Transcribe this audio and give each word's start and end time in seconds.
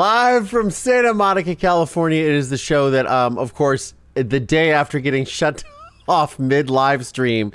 Live 0.00 0.48
from 0.48 0.70
Santa 0.70 1.12
Monica, 1.12 1.54
California. 1.54 2.24
It 2.24 2.32
is 2.32 2.48
the 2.48 2.56
show 2.56 2.88
that, 2.88 3.06
um, 3.06 3.36
of 3.36 3.52
course, 3.52 3.92
the 4.14 4.40
day 4.40 4.72
after 4.72 4.98
getting 4.98 5.24
shut 5.26 5.62
off 6.08 6.38
mid 6.38 6.70
live 6.70 7.04
stream, 7.04 7.52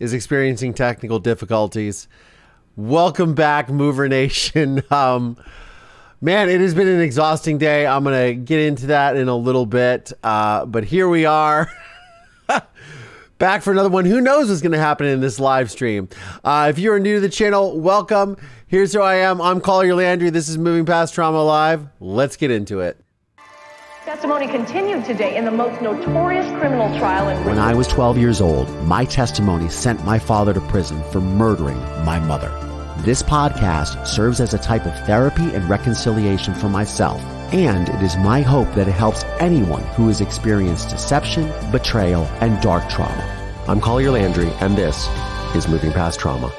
is 0.00 0.12
experiencing 0.12 0.74
technical 0.74 1.20
difficulties. 1.20 2.08
Welcome 2.74 3.36
back, 3.36 3.68
Mover 3.68 4.08
Nation. 4.08 4.82
Um, 4.90 5.36
man, 6.20 6.50
it 6.50 6.60
has 6.60 6.74
been 6.74 6.88
an 6.88 7.00
exhausting 7.00 7.58
day. 7.58 7.86
I'm 7.86 8.02
going 8.02 8.26
to 8.26 8.34
get 8.34 8.58
into 8.58 8.86
that 8.86 9.16
in 9.16 9.28
a 9.28 9.36
little 9.36 9.64
bit. 9.64 10.12
Uh, 10.24 10.66
but 10.66 10.82
here 10.82 11.08
we 11.08 11.26
are. 11.26 11.70
back 13.38 13.62
for 13.62 13.72
another 13.72 13.88
one. 13.88 14.04
Who 14.04 14.20
knows 14.20 14.48
what's 14.48 14.62
going 14.62 14.72
to 14.72 14.78
happen 14.78 15.06
in 15.06 15.20
this 15.20 15.40
live 15.40 15.70
stream? 15.70 16.08
Uh, 16.42 16.68
if 16.70 16.78
you 16.78 16.92
are 16.92 17.00
new 17.00 17.16
to 17.16 17.20
the 17.20 17.28
channel, 17.28 17.78
welcome. 17.78 18.36
Here's 18.66 18.92
who 18.92 19.00
I 19.00 19.16
am. 19.16 19.40
I'm 19.40 19.60
Collier 19.60 19.94
Landry. 19.94 20.30
This 20.30 20.48
is 20.48 20.58
Moving 20.58 20.84
Past 20.86 21.14
Trauma 21.14 21.42
Live. 21.42 21.86
Let's 22.00 22.36
get 22.36 22.50
into 22.50 22.80
it. 22.80 23.00
Testimony 24.04 24.46
continued 24.46 25.04
today 25.04 25.36
in 25.36 25.44
the 25.44 25.50
most 25.50 25.80
notorious 25.80 26.46
criminal 26.58 26.94
trial 26.98 27.28
in 27.28 27.42
When 27.46 27.58
I 27.58 27.72
was 27.74 27.88
12 27.88 28.18
years 28.18 28.40
old, 28.40 28.68
my 28.84 29.04
testimony 29.04 29.68
sent 29.70 30.04
my 30.04 30.18
father 30.18 30.52
to 30.52 30.60
prison 30.60 31.02
for 31.10 31.20
murdering 31.20 31.78
my 32.04 32.18
mother. 32.18 32.50
This 32.98 33.22
podcast 33.22 34.06
serves 34.06 34.40
as 34.40 34.54
a 34.54 34.58
type 34.58 34.86
of 34.86 34.94
therapy 35.06 35.54
and 35.54 35.68
reconciliation 35.68 36.54
for 36.54 36.68
myself, 36.68 37.20
and 37.54 37.88
it 37.88 38.02
is 38.02 38.16
my 38.16 38.40
hope 38.40 38.74
that 38.74 38.88
it 38.88 38.92
helps 38.92 39.22
anyone 39.38 39.84
who 39.94 40.08
has 40.08 40.20
experienced 40.20 40.88
deception, 40.88 41.48
betrayal, 41.70 42.24
and 42.40 42.60
dark 42.60 42.88
trauma. 42.90 43.62
I'm 43.68 43.80
Collier 43.80 44.10
Landry, 44.10 44.50
and 44.60 44.76
this 44.76 45.08
is 45.54 45.68
Moving 45.68 45.92
Past 45.92 46.18
Trauma. 46.18 46.52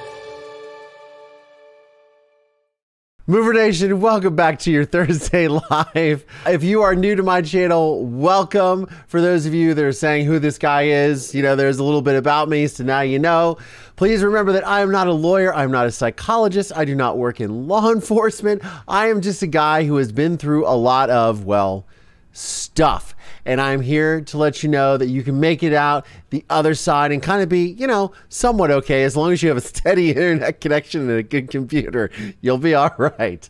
Mover 3.28 3.54
Nation, 3.54 4.00
welcome 4.02 4.36
back 4.36 4.60
to 4.60 4.72
your 4.72 4.86
Thursday 4.86 5.48
Live. 5.72 6.24
If 6.46 6.64
you 6.64 6.84
are 6.84 6.94
new 6.94 7.16
to 7.16 7.24
my 7.24 7.42
channel, 7.42 8.06
welcome. 8.06 8.88
For 9.08 9.20
those 9.20 9.48
of 9.48 9.54
you 9.56 9.74
that 9.74 9.84
are 9.84 9.92
saying 9.94 10.28
who 10.28 10.38
this 10.38 10.60
guy 10.60 10.84
is, 10.84 11.34
you 11.34 11.42
know, 11.42 11.56
there's 11.56 11.80
a 11.80 11.84
little 11.84 12.04
bit 12.04 12.18
about 12.18 12.50
me, 12.50 12.68
so 12.68 12.84
now 12.84 13.02
you 13.02 13.18
know. 13.18 13.58
Please 13.96 14.22
remember 14.22 14.52
that 14.52 14.68
I 14.68 14.82
am 14.82 14.92
not 14.92 15.08
a 15.08 15.12
lawyer, 15.12 15.52
I'm 15.56 15.72
not 15.72 15.88
a 15.88 15.92
psychologist, 15.92 16.72
I 16.76 16.86
do 16.86 16.94
not 16.94 17.18
work 17.18 17.42
in 17.42 17.68
law 17.68 17.92
enforcement. 17.92 18.62
I 18.88 19.08
am 19.08 19.22
just 19.22 19.42
a 19.42 19.48
guy 19.48 19.86
who 19.86 19.96
has 19.96 20.12
been 20.12 20.38
through 20.38 20.68
a 20.68 20.78
lot 20.78 21.10
of, 21.10 21.46
well, 21.46 21.88
stuff. 22.36 23.16
And 23.46 23.62
I'm 23.62 23.82
here 23.82 24.22
to 24.22 24.38
let 24.38 24.64
you 24.64 24.70
know 24.70 24.98
that 24.98 25.08
you 25.08 25.24
can 25.24 25.40
make 25.40 25.64
it 25.64 25.74
out 25.74 26.06
the 26.32 26.44
other 26.50 26.74
side 26.74 27.12
and 27.12 27.22
kind 27.22 27.42
of 27.42 27.50
be, 27.50 27.68
you 27.70 27.88
know, 27.88 28.12
somewhat 28.30 28.72
okay. 28.72 29.04
As 29.04 29.16
long 29.16 29.32
as 29.32 29.42
you 29.42 29.50
have 29.50 29.58
a 29.58 29.62
steady 29.62 30.10
internet 30.10 30.62
connection 30.62 31.02
and 31.02 31.12
a 31.12 31.24
good 31.24 31.50
computer, 31.50 32.10
you'll 32.42 32.58
be 32.58 32.74
all 32.74 32.94
right. 32.98 33.48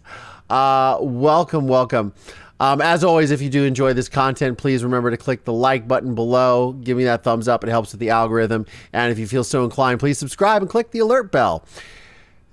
Uh, 0.50 0.98
welcome, 1.02 1.68
welcome. 1.68 2.14
Um, 2.60 2.80
as 2.80 3.04
always, 3.04 3.32
if 3.32 3.42
you 3.42 3.50
do 3.50 3.64
enjoy 3.64 3.94
this 3.94 4.08
content, 4.08 4.58
please 4.58 4.84
remember 4.84 5.12
to 5.12 5.18
click 5.18 5.44
the 5.44 5.54
like 5.54 5.88
button 5.88 6.16
below. 6.16 6.74
Give 6.74 6.98
me 6.98 7.04
that 7.06 7.24
thumbs 7.24 7.48
up, 7.48 7.64
it 7.64 7.70
helps 7.70 7.92
with 7.92 8.00
the 8.00 8.12
algorithm. 8.12 8.66
And 8.94 9.12
if 9.12 9.20
you 9.20 9.28
feel 9.28 9.44
so 9.44 9.64
inclined, 9.64 10.00
please 10.00 10.18
subscribe 10.18 10.62
and 10.62 10.70
click 10.70 10.92
the 10.92 11.00
alert 11.00 11.32
bell. 11.32 11.66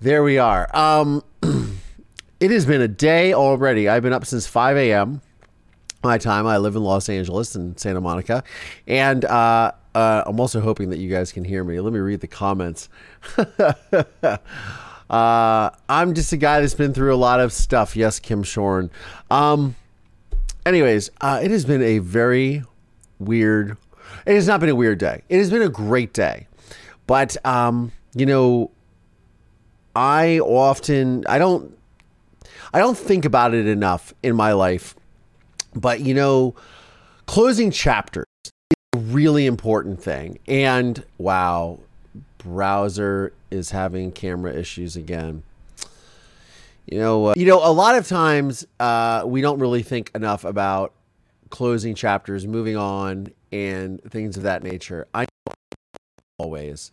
There 0.00 0.24
we 0.24 0.38
are. 0.38 0.74
Um, 0.76 1.22
it 2.40 2.50
has 2.50 2.66
been 2.66 2.80
a 2.80 2.88
day 2.88 3.32
already. 3.32 3.88
I've 3.88 4.02
been 4.02 4.12
up 4.12 4.26
since 4.26 4.46
5 4.46 4.76
a.m 4.76 5.20
my 6.02 6.18
time. 6.18 6.46
I 6.46 6.58
live 6.58 6.76
in 6.76 6.82
Los 6.82 7.08
Angeles 7.08 7.54
and 7.54 7.78
Santa 7.78 8.00
Monica, 8.00 8.44
and 8.86 9.24
uh, 9.24 9.72
uh, 9.94 10.22
I'm 10.26 10.40
also 10.40 10.60
hoping 10.60 10.90
that 10.90 10.98
you 10.98 11.10
guys 11.10 11.32
can 11.32 11.44
hear 11.44 11.64
me. 11.64 11.80
Let 11.80 11.92
me 11.92 12.00
read 12.00 12.20
the 12.20 12.28
comments. 12.28 12.88
uh, 15.10 15.70
I'm 15.88 16.14
just 16.14 16.32
a 16.32 16.36
guy 16.36 16.60
that's 16.60 16.74
been 16.74 16.94
through 16.94 17.14
a 17.14 17.16
lot 17.16 17.40
of 17.40 17.52
stuff. 17.52 17.96
Yes, 17.96 18.18
Kim 18.18 18.42
Shorn. 18.42 18.90
Um, 19.30 19.76
anyways, 20.64 21.10
uh, 21.20 21.40
it 21.42 21.50
has 21.50 21.64
been 21.64 21.82
a 21.82 21.98
very 21.98 22.62
weird. 23.18 23.76
It 24.26 24.34
has 24.34 24.46
not 24.46 24.60
been 24.60 24.68
a 24.68 24.76
weird 24.76 24.98
day. 24.98 25.22
It 25.28 25.38
has 25.38 25.50
been 25.50 25.62
a 25.62 25.68
great 25.68 26.12
day, 26.12 26.46
but 27.06 27.36
um, 27.46 27.92
you 28.14 28.26
know, 28.26 28.70
I 29.94 30.38
often 30.40 31.24
I 31.28 31.38
don't 31.38 31.76
I 32.72 32.78
don't 32.78 32.96
think 32.96 33.24
about 33.24 33.54
it 33.54 33.66
enough 33.66 34.14
in 34.22 34.34
my 34.34 34.52
life 34.52 34.94
but 35.74 36.00
you 36.00 36.14
know, 36.14 36.54
closing 37.26 37.70
chapters 37.70 38.26
is 38.44 38.52
a 38.94 38.98
really 38.98 39.46
important 39.46 40.02
thing. 40.02 40.38
And 40.46 41.04
wow, 41.18 41.80
browser 42.38 43.32
is 43.50 43.70
having 43.70 44.12
camera 44.12 44.52
issues 44.52 44.96
again. 44.96 45.42
You 46.86 46.98
know, 46.98 47.26
uh, 47.26 47.34
you 47.36 47.46
know, 47.46 47.58
a 47.64 47.72
lot 47.72 47.96
of 47.96 48.08
times 48.08 48.66
uh, 48.80 49.22
we 49.24 49.40
don't 49.40 49.60
really 49.60 49.82
think 49.82 50.10
enough 50.14 50.44
about 50.44 50.92
closing 51.50 51.94
chapters, 51.94 52.46
moving 52.46 52.76
on, 52.76 53.28
and 53.52 54.02
things 54.10 54.36
of 54.36 54.42
that 54.42 54.62
nature. 54.62 55.06
I 55.14 55.26
always. 56.38 56.90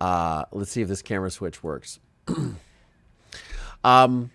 Uh, 0.00 0.44
let's 0.52 0.70
see 0.70 0.82
if 0.82 0.88
this 0.88 1.02
camera 1.02 1.30
switch 1.30 1.62
works. 1.62 1.98
um, 3.84 4.30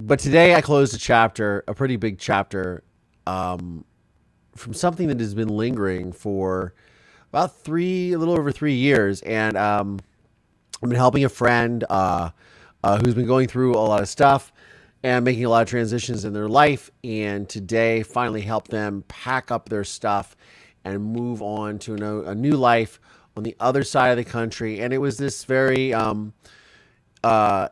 but 0.00 0.18
today 0.18 0.54
I 0.54 0.60
closed 0.60 0.94
a 0.94 0.98
chapter, 0.98 1.64
a 1.66 1.74
pretty 1.74 1.96
big 1.96 2.18
chapter 2.18 2.84
um, 3.28 3.84
from 4.56 4.72
something 4.72 5.08
that 5.08 5.20
has 5.20 5.34
been 5.34 5.48
lingering 5.48 6.12
for 6.12 6.72
about 7.30 7.54
three, 7.56 8.12
a 8.14 8.18
little 8.18 8.34
over 8.34 8.50
three 8.50 8.74
years. 8.74 9.20
And 9.22 9.56
um, 9.56 10.00
I've 10.82 10.88
been 10.88 10.98
helping 10.98 11.24
a 11.24 11.28
friend 11.28 11.84
uh, 11.90 12.30
uh, 12.82 12.98
who's 12.98 13.14
been 13.14 13.26
going 13.26 13.46
through 13.46 13.74
a 13.74 13.84
lot 13.84 14.00
of 14.00 14.08
stuff 14.08 14.50
and 15.02 15.24
making 15.24 15.44
a 15.44 15.48
lot 15.50 15.62
of 15.62 15.68
transitions 15.68 16.24
in 16.24 16.32
their 16.32 16.48
life. 16.48 16.90
And 17.04 17.46
today, 17.48 18.02
finally 18.02 18.40
helped 18.40 18.70
them 18.70 19.04
pack 19.08 19.50
up 19.50 19.68
their 19.68 19.84
stuff 19.84 20.34
and 20.84 21.04
move 21.04 21.42
on 21.42 21.78
to 21.80 21.94
a, 21.94 22.30
a 22.30 22.34
new 22.34 22.56
life 22.56 22.98
on 23.36 23.42
the 23.42 23.54
other 23.60 23.84
side 23.84 24.08
of 24.10 24.16
the 24.16 24.24
country. 24.24 24.80
And 24.80 24.92
it 24.94 24.98
was 24.98 25.18
this 25.18 25.44
very, 25.44 25.92
um, 25.92 26.32
uh, 27.22 27.68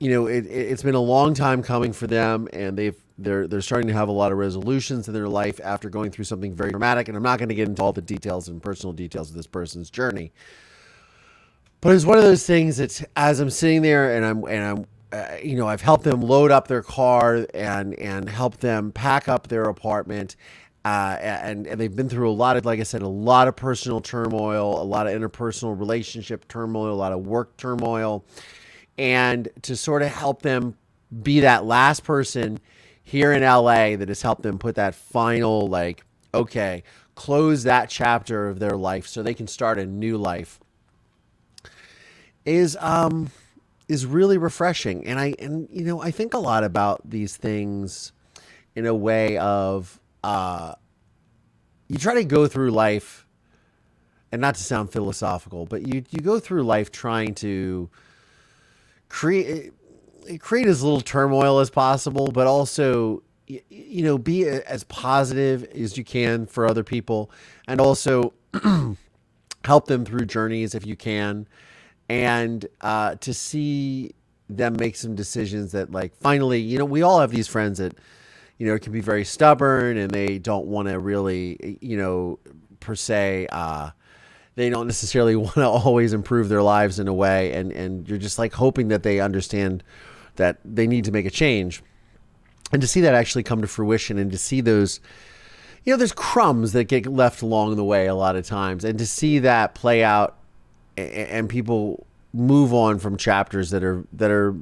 you 0.00 0.10
know, 0.10 0.26
it, 0.26 0.44
has 0.70 0.82
been 0.82 0.96
a 0.96 1.00
long 1.00 1.34
time 1.34 1.62
coming 1.62 1.92
for 1.92 2.08
them, 2.08 2.48
and 2.52 2.76
they've 2.76 2.96
they're 3.22 3.46
they're 3.46 3.60
starting 3.60 3.88
to 3.88 3.94
have 3.94 4.08
a 4.08 4.12
lot 4.12 4.32
of 4.32 4.38
resolutions 4.38 5.08
in 5.08 5.14
their 5.14 5.28
life 5.28 5.60
after 5.62 5.88
going 5.88 6.10
through 6.10 6.24
something 6.24 6.54
very 6.54 6.70
dramatic. 6.70 7.08
And 7.08 7.16
I'm 7.16 7.22
not 7.22 7.38
going 7.38 7.48
to 7.48 7.54
get 7.54 7.68
into 7.68 7.82
all 7.82 7.92
the 7.92 8.02
details 8.02 8.48
and 8.48 8.62
personal 8.62 8.92
details 8.92 9.30
of 9.30 9.36
this 9.36 9.46
person's 9.46 9.90
journey, 9.90 10.32
but 11.80 11.94
it's 11.94 12.04
one 12.04 12.18
of 12.18 12.24
those 12.24 12.46
things 12.46 12.76
that 12.78 13.02
as 13.16 13.40
I'm 13.40 13.50
sitting 13.50 13.82
there 13.82 14.16
and 14.16 14.24
I'm 14.24 14.44
and 14.44 14.64
I'm 14.64 14.86
uh, 15.12 15.36
you 15.42 15.56
know 15.56 15.66
I've 15.66 15.82
helped 15.82 16.04
them 16.04 16.22
load 16.22 16.50
up 16.50 16.68
their 16.68 16.82
car 16.82 17.46
and 17.54 17.94
and 17.94 18.28
help 18.28 18.58
them 18.58 18.92
pack 18.92 19.28
up 19.28 19.48
their 19.48 19.64
apartment. 19.64 20.36
Uh, 20.84 21.16
and, 21.20 21.68
and 21.68 21.80
they've 21.80 21.94
been 21.94 22.08
through 22.08 22.28
a 22.28 22.32
lot 22.32 22.56
of, 22.56 22.64
like 22.64 22.80
I 22.80 22.82
said, 22.82 23.02
a 23.02 23.08
lot 23.08 23.46
of 23.46 23.54
personal 23.54 24.00
turmoil, 24.00 24.82
a 24.82 24.82
lot 24.82 25.06
of 25.06 25.12
interpersonal 25.12 25.78
relationship 25.78 26.48
turmoil, 26.48 26.92
a 26.92 26.94
lot 26.94 27.12
of 27.12 27.24
work 27.24 27.56
turmoil, 27.56 28.24
and 28.98 29.48
to 29.62 29.76
sort 29.76 30.02
of 30.02 30.08
help 30.08 30.42
them 30.42 30.76
be 31.22 31.40
that 31.40 31.64
last 31.64 32.04
person 32.04 32.58
here 33.02 33.32
in 33.32 33.42
LA 33.42 33.96
that 33.96 34.08
has 34.08 34.22
helped 34.22 34.42
them 34.42 34.58
put 34.58 34.76
that 34.76 34.94
final, 34.94 35.66
like, 35.66 36.04
okay, 36.34 36.82
close 37.14 37.64
that 37.64 37.88
chapter 37.90 38.48
of 38.48 38.58
their 38.58 38.76
life 38.76 39.06
so 39.06 39.22
they 39.22 39.34
can 39.34 39.46
start 39.46 39.78
a 39.78 39.86
new 39.86 40.16
life 40.16 40.60
is 42.44 42.76
um 42.80 43.30
is 43.88 44.06
really 44.06 44.38
refreshing. 44.38 45.06
And 45.06 45.18
i 45.20 45.34
and 45.38 45.68
you 45.70 45.84
know 45.84 46.00
i 46.00 46.10
think 46.10 46.34
a 46.34 46.38
lot 46.38 46.64
about 46.64 47.02
these 47.08 47.36
things 47.36 48.12
in 48.74 48.86
a 48.86 48.94
way 48.94 49.36
of 49.38 50.00
uh 50.24 50.74
you 51.88 51.98
try 51.98 52.14
to 52.14 52.24
go 52.24 52.46
through 52.46 52.70
life 52.70 53.26
and 54.30 54.40
not 54.40 54.54
to 54.54 54.62
sound 54.62 54.90
philosophical 54.90 55.66
but 55.66 55.86
you 55.86 56.02
you 56.10 56.20
go 56.20 56.40
through 56.40 56.62
life 56.62 56.90
trying 56.90 57.34
to 57.34 57.90
create 59.08 59.72
create 60.40 60.66
as 60.66 60.82
little 60.82 61.00
turmoil 61.00 61.58
as 61.58 61.70
possible, 61.70 62.30
but 62.32 62.46
also 62.46 63.22
you 63.46 64.02
know 64.02 64.16
be 64.16 64.46
as 64.46 64.84
positive 64.84 65.64
as 65.74 65.98
you 65.98 66.04
can 66.04 66.46
for 66.46 66.66
other 66.66 66.84
people, 66.84 67.30
and 67.66 67.80
also 67.80 68.32
help 69.64 69.86
them 69.86 70.04
through 70.04 70.26
journeys 70.26 70.74
if 70.74 70.86
you 70.86 70.96
can, 70.96 71.46
and 72.08 72.66
uh, 72.80 73.14
to 73.16 73.34
see 73.34 74.14
them 74.48 74.76
make 74.78 74.96
some 74.96 75.14
decisions 75.14 75.72
that 75.72 75.90
like 75.90 76.14
finally 76.16 76.60
you 76.60 76.76
know 76.76 76.84
we 76.84 77.00
all 77.00 77.20
have 77.20 77.30
these 77.30 77.48
friends 77.48 77.78
that 77.78 77.94
you 78.58 78.66
know 78.66 78.78
can 78.78 78.92
be 78.92 79.00
very 79.00 79.24
stubborn 79.24 79.96
and 79.96 80.10
they 80.10 80.36
don't 80.38 80.66
want 80.66 80.86
to 80.88 80.98
really 80.98 81.78
you 81.80 81.96
know 81.96 82.38
per 82.80 82.94
se 82.94 83.46
uh, 83.50 83.88
they 84.54 84.70
don't 84.70 84.86
necessarily 84.86 85.36
want 85.36 85.54
to 85.54 85.68
always 85.68 86.12
improve 86.12 86.48
their 86.48 86.62
lives 86.62 86.98
in 86.98 87.08
a 87.08 87.14
way. 87.14 87.52
And 87.52 87.72
and 87.72 88.08
you're 88.08 88.18
just 88.18 88.38
like 88.38 88.52
hoping 88.52 88.88
that 88.88 89.02
they 89.02 89.20
understand 89.20 89.82
that 90.42 90.58
they 90.64 90.88
need 90.88 91.04
to 91.04 91.12
make 91.12 91.24
a 91.24 91.30
change. 91.30 91.82
And 92.72 92.82
to 92.82 92.88
see 92.88 93.00
that 93.02 93.14
actually 93.14 93.44
come 93.44 93.60
to 93.60 93.68
fruition 93.68 94.18
and 94.18 94.32
to 94.32 94.38
see 94.38 94.60
those, 94.60 94.98
you 95.84 95.92
know, 95.92 95.96
there's 95.96 96.12
crumbs 96.12 96.72
that 96.72 96.84
get 96.84 97.06
left 97.06 97.42
along 97.42 97.76
the 97.76 97.84
way 97.84 98.06
a 98.06 98.14
lot 98.14 98.34
of 98.34 98.44
times. 98.44 98.84
And 98.84 98.98
to 98.98 99.06
see 99.06 99.38
that 99.38 99.74
play 99.76 100.02
out 100.02 100.36
and 100.96 101.48
people 101.48 102.04
move 102.32 102.74
on 102.74 102.98
from 102.98 103.16
chapters 103.16 103.70
that 103.70 103.84
are, 103.84 104.04
that 104.12 104.32
are, 104.32 104.56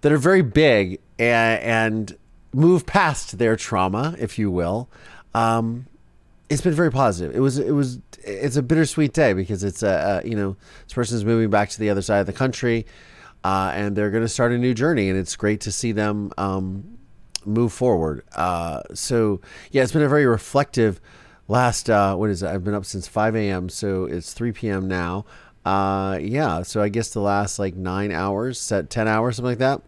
that 0.00 0.10
are 0.10 0.18
very 0.18 0.42
big 0.42 0.98
and, 1.18 1.62
and 1.62 2.18
move 2.52 2.84
past 2.84 3.38
their 3.38 3.54
trauma, 3.54 4.16
if 4.18 4.40
you 4.40 4.50
will. 4.50 4.88
Um, 5.34 5.86
it's 6.48 6.62
been 6.62 6.74
very 6.74 6.90
positive. 6.90 7.34
It 7.34 7.38
was 7.38 7.58
it 7.58 7.70
was 7.70 8.00
it's 8.24 8.56
a 8.56 8.62
bittersweet 8.62 9.12
day 9.12 9.32
because 9.32 9.62
it's 9.62 9.84
a, 9.84 10.22
a 10.24 10.28
you 10.28 10.34
know 10.34 10.56
this 10.84 10.92
person 10.92 11.16
is 11.16 11.24
moving 11.24 11.48
back 11.48 11.70
to 11.70 11.78
the 11.78 11.88
other 11.88 12.02
side 12.02 12.18
of 12.18 12.26
the 12.26 12.32
country, 12.32 12.86
uh, 13.44 13.72
and 13.74 13.96
they're 13.96 14.10
going 14.10 14.24
to 14.24 14.28
start 14.28 14.52
a 14.52 14.58
new 14.58 14.74
journey, 14.74 15.08
and 15.08 15.18
it's 15.18 15.36
great 15.36 15.60
to 15.62 15.72
see 15.72 15.92
them 15.92 16.32
um, 16.36 16.98
move 17.44 17.72
forward. 17.72 18.24
Uh, 18.34 18.82
so 18.94 19.40
yeah, 19.70 19.82
it's 19.82 19.92
been 19.92 20.02
a 20.02 20.08
very 20.08 20.26
reflective 20.26 21.00
last 21.48 21.90
uh, 21.90 22.14
what 22.14 22.30
is 22.30 22.42
it? 22.42 22.48
I've 22.48 22.64
been 22.64 22.74
up 22.74 22.84
since 22.84 23.08
5 23.08 23.36
a.m. 23.36 23.68
So 23.68 24.04
it's 24.04 24.32
3 24.32 24.52
p.m. 24.52 24.88
now. 24.88 25.26
Uh, 25.64 26.18
yeah, 26.22 26.62
so 26.62 26.80
I 26.80 26.88
guess 26.88 27.10
the 27.10 27.20
last 27.20 27.58
like 27.58 27.74
nine 27.74 28.12
hours, 28.12 28.58
set 28.58 28.88
10 28.88 29.06
hours, 29.08 29.36
something 29.36 29.50
like 29.50 29.58
that. 29.58 29.82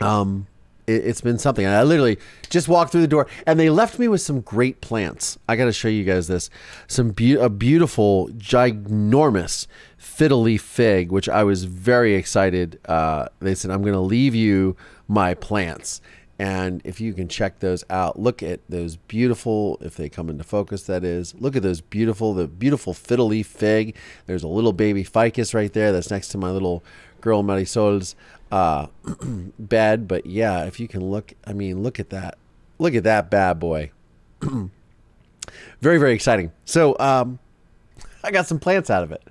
Um, 0.00 0.46
it, 0.88 1.04
has 1.04 1.20
been 1.20 1.38
something. 1.38 1.66
I 1.66 1.82
literally 1.82 2.18
just 2.50 2.68
walked 2.68 2.92
through 2.92 3.02
the 3.02 3.08
door, 3.08 3.26
and 3.46 3.60
they 3.60 3.70
left 3.70 3.98
me 3.98 4.08
with 4.08 4.20
some 4.20 4.40
great 4.40 4.80
plants. 4.80 5.38
I 5.48 5.56
got 5.56 5.66
to 5.66 5.72
show 5.72 5.88
you 5.88 6.04
guys 6.04 6.28
this. 6.28 6.50
Some 6.86 7.10
be- 7.10 7.34
a 7.34 7.48
beautiful, 7.48 8.28
ginormous 8.30 9.66
fiddle 9.96 10.42
leaf 10.42 10.62
fig, 10.62 11.12
which 11.12 11.28
I 11.28 11.44
was 11.44 11.64
very 11.64 12.14
excited. 12.14 12.80
Uh, 12.86 13.28
they 13.40 13.54
said, 13.54 13.70
"I'm 13.70 13.82
going 13.82 13.94
to 13.94 14.00
leave 14.00 14.34
you 14.34 14.76
my 15.06 15.34
plants." 15.34 16.00
And 16.40 16.80
if 16.84 17.00
you 17.00 17.14
can 17.14 17.26
check 17.26 17.58
those 17.58 17.82
out, 17.90 18.18
look 18.18 18.44
at 18.44 18.60
those 18.68 18.96
beautiful, 18.96 19.76
if 19.80 19.96
they 19.96 20.08
come 20.08 20.30
into 20.30 20.44
focus, 20.44 20.84
that 20.84 21.02
is, 21.02 21.34
look 21.34 21.56
at 21.56 21.64
those 21.64 21.80
beautiful, 21.80 22.32
the 22.32 22.46
beautiful 22.46 22.94
fiddle 22.94 23.26
leaf 23.26 23.48
fig. 23.48 23.96
There's 24.26 24.44
a 24.44 24.48
little 24.48 24.72
baby 24.72 25.02
ficus 25.02 25.52
right 25.52 25.72
there 25.72 25.90
that's 25.90 26.12
next 26.12 26.28
to 26.28 26.38
my 26.38 26.52
little 26.52 26.84
girl 27.20 27.42
Marisol's 27.42 28.14
uh, 28.50 28.86
bed. 29.58 30.08
But 30.08 30.26
yeah, 30.26 30.64
if 30.64 30.80
you 30.80 30.88
can 30.88 31.10
look, 31.10 31.32
I 31.44 31.52
mean, 31.52 31.82
look 31.82 32.00
at 32.00 32.10
that. 32.10 32.38
Look 32.78 32.94
at 32.94 33.04
that 33.04 33.30
bad 33.30 33.58
boy. 33.58 33.90
very, 34.40 35.98
very 35.98 36.14
exciting. 36.14 36.52
So 36.64 36.96
um, 36.98 37.38
I 38.22 38.30
got 38.30 38.46
some 38.46 38.58
plants 38.58 38.90
out 38.90 39.02
of 39.02 39.12
it. 39.12 39.22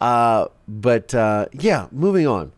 Uh, 0.00 0.48
but 0.66 1.14
uh, 1.14 1.46
yeah, 1.52 1.86
moving 1.92 2.26
on. 2.26 2.52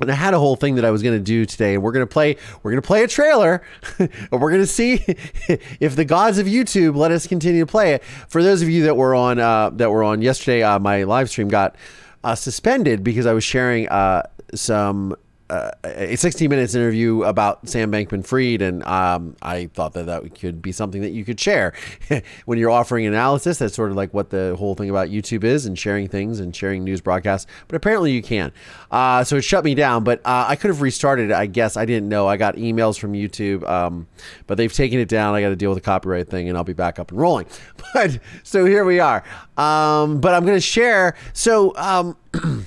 And 0.00 0.10
I 0.10 0.14
had 0.14 0.34
a 0.34 0.40
whole 0.40 0.56
thing 0.56 0.74
that 0.74 0.84
I 0.84 0.90
was 0.90 1.04
going 1.04 1.16
to 1.16 1.22
do 1.22 1.46
today, 1.46 1.74
and 1.74 1.82
we're 1.82 1.92
going 1.92 2.04
to 2.04 2.12
play. 2.12 2.36
We're 2.62 2.72
going 2.72 2.82
to 2.82 2.86
play 2.86 3.04
a 3.04 3.08
trailer, 3.08 3.62
and 4.00 4.10
we're 4.32 4.50
going 4.50 4.60
to 4.60 4.66
see 4.66 4.94
if 5.78 5.94
the 5.94 6.04
gods 6.04 6.38
of 6.38 6.48
YouTube 6.48 6.96
let 6.96 7.12
us 7.12 7.28
continue 7.28 7.60
to 7.60 7.70
play 7.70 7.94
it. 7.94 8.02
For 8.28 8.42
those 8.42 8.60
of 8.60 8.68
you 8.68 8.82
that 8.84 8.96
were 8.96 9.14
on 9.14 9.38
uh, 9.38 9.70
that 9.74 9.92
were 9.92 10.02
on 10.02 10.20
yesterday, 10.20 10.64
uh, 10.64 10.80
my 10.80 11.04
live 11.04 11.30
stream 11.30 11.46
got 11.46 11.76
uh, 12.24 12.34
suspended 12.34 13.04
because 13.04 13.26
I 13.26 13.32
was 13.32 13.44
sharing 13.44 13.88
uh, 13.88 14.22
some 14.54 15.14
uh, 15.54 15.70
a 15.84 16.16
16 16.16 16.50
minutes 16.50 16.74
interview 16.74 17.22
about 17.22 17.68
Sam 17.68 17.92
Bankman 17.92 18.26
Fried, 18.26 18.60
and 18.60 18.82
um, 18.84 19.36
I 19.40 19.66
thought 19.66 19.92
that 19.92 20.06
that 20.06 20.34
could 20.34 20.60
be 20.60 20.72
something 20.72 21.00
that 21.02 21.12
you 21.12 21.24
could 21.24 21.38
share 21.38 21.74
when 22.44 22.58
you're 22.58 22.70
offering 22.70 23.06
analysis. 23.06 23.58
That's 23.58 23.74
sort 23.74 23.90
of 23.90 23.96
like 23.96 24.12
what 24.12 24.30
the 24.30 24.56
whole 24.58 24.74
thing 24.74 24.90
about 24.90 25.10
YouTube 25.10 25.44
is, 25.44 25.64
and 25.64 25.78
sharing 25.78 26.08
things 26.08 26.40
and 26.40 26.54
sharing 26.54 26.82
news 26.82 27.00
broadcasts. 27.00 27.48
But 27.68 27.76
apparently, 27.76 28.10
you 28.10 28.22
can. 28.22 28.50
Uh, 28.90 29.22
so 29.22 29.36
it 29.36 29.42
shut 29.42 29.64
me 29.64 29.76
down. 29.76 30.02
But 30.02 30.20
uh, 30.24 30.46
I 30.48 30.56
could 30.56 30.68
have 30.68 30.82
restarted. 30.82 31.30
it. 31.30 31.34
I 31.34 31.46
guess 31.46 31.76
I 31.76 31.84
didn't 31.84 32.08
know. 32.08 32.26
I 32.26 32.36
got 32.36 32.56
emails 32.56 32.98
from 32.98 33.12
YouTube, 33.12 33.68
um, 33.68 34.08
but 34.48 34.58
they've 34.58 34.72
taken 34.72 34.98
it 34.98 35.08
down. 35.08 35.34
I 35.34 35.40
got 35.40 35.50
to 35.50 35.56
deal 35.56 35.70
with 35.70 35.78
the 35.78 35.84
copyright 35.86 36.28
thing, 36.28 36.48
and 36.48 36.58
I'll 36.58 36.64
be 36.64 36.72
back 36.72 36.98
up 36.98 37.10
and 37.10 37.20
rolling. 37.20 37.46
But 37.94 38.18
so 38.42 38.64
here 38.64 38.84
we 38.84 38.98
are. 38.98 39.22
Um, 39.56 40.20
but 40.20 40.34
I'm 40.34 40.44
going 40.44 40.56
to 40.56 40.60
share. 40.60 41.14
So 41.32 41.76
um, 41.76 42.16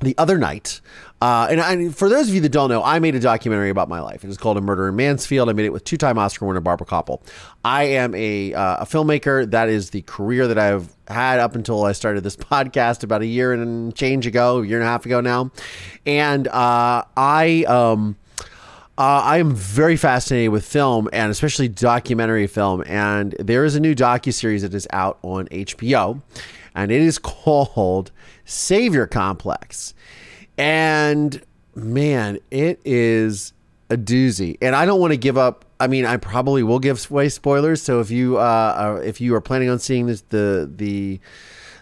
the 0.00 0.14
other 0.18 0.38
night. 0.38 0.80
Uh, 1.20 1.46
and 1.50 1.96
for 1.96 2.10
those 2.10 2.28
of 2.28 2.34
you 2.34 2.42
that 2.42 2.50
don't 2.50 2.68
know, 2.68 2.82
I 2.82 2.98
made 2.98 3.14
a 3.14 3.20
documentary 3.20 3.70
about 3.70 3.88
my 3.88 4.00
life. 4.00 4.22
It 4.22 4.28
is 4.28 4.36
called 4.36 4.58
A 4.58 4.60
Murder 4.60 4.88
in 4.88 4.96
Mansfield. 4.96 5.48
I 5.48 5.54
made 5.54 5.64
it 5.64 5.72
with 5.72 5.84
two-time 5.84 6.18
Oscar 6.18 6.44
winner 6.44 6.60
Barbara 6.60 6.86
Kopple. 6.86 7.22
I 7.64 7.84
am 7.84 8.14
a, 8.14 8.52
uh, 8.52 8.82
a 8.82 8.84
filmmaker. 8.84 9.50
That 9.50 9.70
is 9.70 9.90
the 9.90 10.02
career 10.02 10.46
that 10.46 10.58
I've 10.58 10.94
had 11.08 11.40
up 11.40 11.54
until 11.54 11.84
I 11.84 11.92
started 11.92 12.22
this 12.22 12.36
podcast 12.36 13.02
about 13.02 13.22
a 13.22 13.26
year 13.26 13.52
and 13.54 13.94
change 13.94 14.26
ago, 14.26 14.58
a 14.58 14.66
year 14.66 14.78
and 14.78 14.86
a 14.86 14.90
half 14.90 15.06
ago 15.06 15.20
now. 15.20 15.50
And 16.04 16.48
uh, 16.48 17.04
I. 17.16 17.64
Um, 17.66 18.16
uh, 18.98 19.20
I 19.24 19.36
am 19.36 19.54
very 19.54 19.98
fascinated 19.98 20.52
with 20.52 20.64
film 20.64 21.10
and 21.12 21.30
especially 21.30 21.68
documentary 21.68 22.46
film. 22.46 22.82
And 22.86 23.32
there 23.38 23.66
is 23.66 23.74
a 23.74 23.80
new 23.80 23.94
docu 23.94 24.32
series 24.32 24.62
that 24.62 24.72
is 24.72 24.88
out 24.90 25.18
on 25.20 25.48
HBO, 25.48 26.22
and 26.74 26.90
it 26.90 27.02
is 27.02 27.18
called 27.18 28.10
Savior 28.46 29.06
Complex. 29.06 29.92
And 30.58 31.42
man, 31.74 32.38
it 32.50 32.80
is 32.84 33.52
a 33.90 33.96
doozy. 33.96 34.56
And 34.60 34.74
I 34.74 34.86
don't 34.86 35.00
want 35.00 35.12
to 35.12 35.16
give 35.16 35.36
up. 35.36 35.64
I 35.78 35.86
mean, 35.86 36.06
I 36.06 36.16
probably 36.16 36.62
will 36.62 36.78
give 36.78 37.10
away 37.10 37.28
spoilers. 37.28 37.82
So 37.82 38.00
if 38.00 38.10
you 38.10 38.38
uh, 38.38 38.74
are, 38.76 39.02
if 39.02 39.20
you 39.20 39.34
are 39.34 39.40
planning 39.40 39.68
on 39.68 39.78
seeing 39.78 40.06
this, 40.06 40.22
the 40.30 40.70
the 40.74 41.20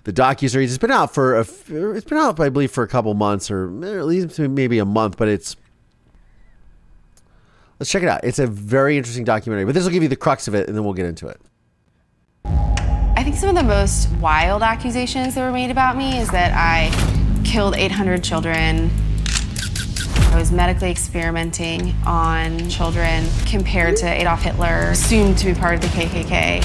the 0.02 0.12
docu 0.12 0.50
series, 0.50 0.70
it's 0.72 0.80
been 0.80 0.90
out 0.90 1.14
for 1.14 1.36
a, 1.36 1.40
it's 1.40 2.04
been 2.04 2.18
out, 2.18 2.38
I 2.38 2.48
believe, 2.48 2.70
for 2.70 2.84
a 2.84 2.88
couple 2.88 3.14
months 3.14 3.50
or 3.50 3.66
at 3.84 4.04
least 4.04 4.38
maybe 4.38 4.78
a 4.78 4.84
month. 4.84 5.16
But 5.16 5.28
it's 5.28 5.56
let's 7.78 7.90
check 7.90 8.02
it 8.02 8.08
out. 8.08 8.22
It's 8.24 8.38
a 8.38 8.46
very 8.46 8.96
interesting 8.96 9.24
documentary. 9.24 9.64
But 9.64 9.74
this 9.74 9.84
will 9.84 9.92
give 9.92 10.02
you 10.02 10.08
the 10.08 10.16
crux 10.16 10.48
of 10.48 10.54
it, 10.54 10.68
and 10.68 10.76
then 10.76 10.84
we'll 10.84 10.94
get 10.94 11.06
into 11.06 11.28
it. 11.28 11.40
I 13.16 13.22
think 13.22 13.36
some 13.36 13.48
of 13.48 13.54
the 13.54 13.62
most 13.62 14.10
wild 14.20 14.62
accusations 14.62 15.34
that 15.36 15.40
were 15.40 15.52
made 15.52 15.70
about 15.70 15.96
me 15.96 16.18
is 16.18 16.28
that 16.30 16.52
I 16.52 16.90
killed 17.44 17.76
800 17.76 18.25
children. 18.25 18.91
I 20.32 20.37
was 20.37 20.50
medically 20.50 20.91
experimenting 20.91 21.94
on 22.05 22.69
children 22.69 23.25
compared 23.46 23.96
to 23.99 24.06
Adolf 24.06 24.43
Hitler, 24.43 24.91
assumed 24.91 25.38
to 25.38 25.46
be 25.46 25.55
part 25.55 25.76
of 25.76 25.81
the 25.81 25.87
KKK. 25.88 26.64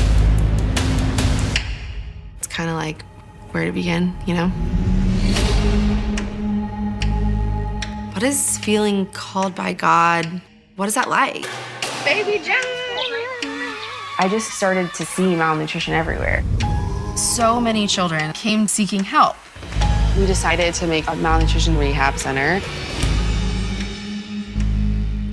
It's 2.38 2.48
kind 2.48 2.70
of 2.70 2.76
like 2.76 3.04
where 3.52 3.66
to 3.66 3.72
begin, 3.72 4.16
you 4.26 4.34
know? 4.34 4.48
What 8.14 8.24
is 8.24 8.58
feeling 8.58 9.06
called 9.08 9.54
by 9.54 9.74
God? 9.74 10.42
What 10.76 10.88
is 10.88 10.96
that 10.96 11.10
like? 11.10 11.46
Baby 12.04 12.44
John! 12.44 12.56
I 14.18 14.28
just 14.30 14.50
started 14.52 14.94
to 14.96 15.06
see 15.06 15.36
malnutrition 15.36 15.94
everywhere. 15.94 16.44
So 17.16 17.62
many 17.62 17.88
children 17.88 18.34
came 18.34 18.68
seeking 18.68 19.04
help. 19.04 19.36
We 20.20 20.26
decided 20.26 20.74
to 20.74 20.86
make 20.86 21.08
a 21.08 21.16
malnutrition 21.16 21.78
rehab 21.78 22.18
center. 22.20 22.60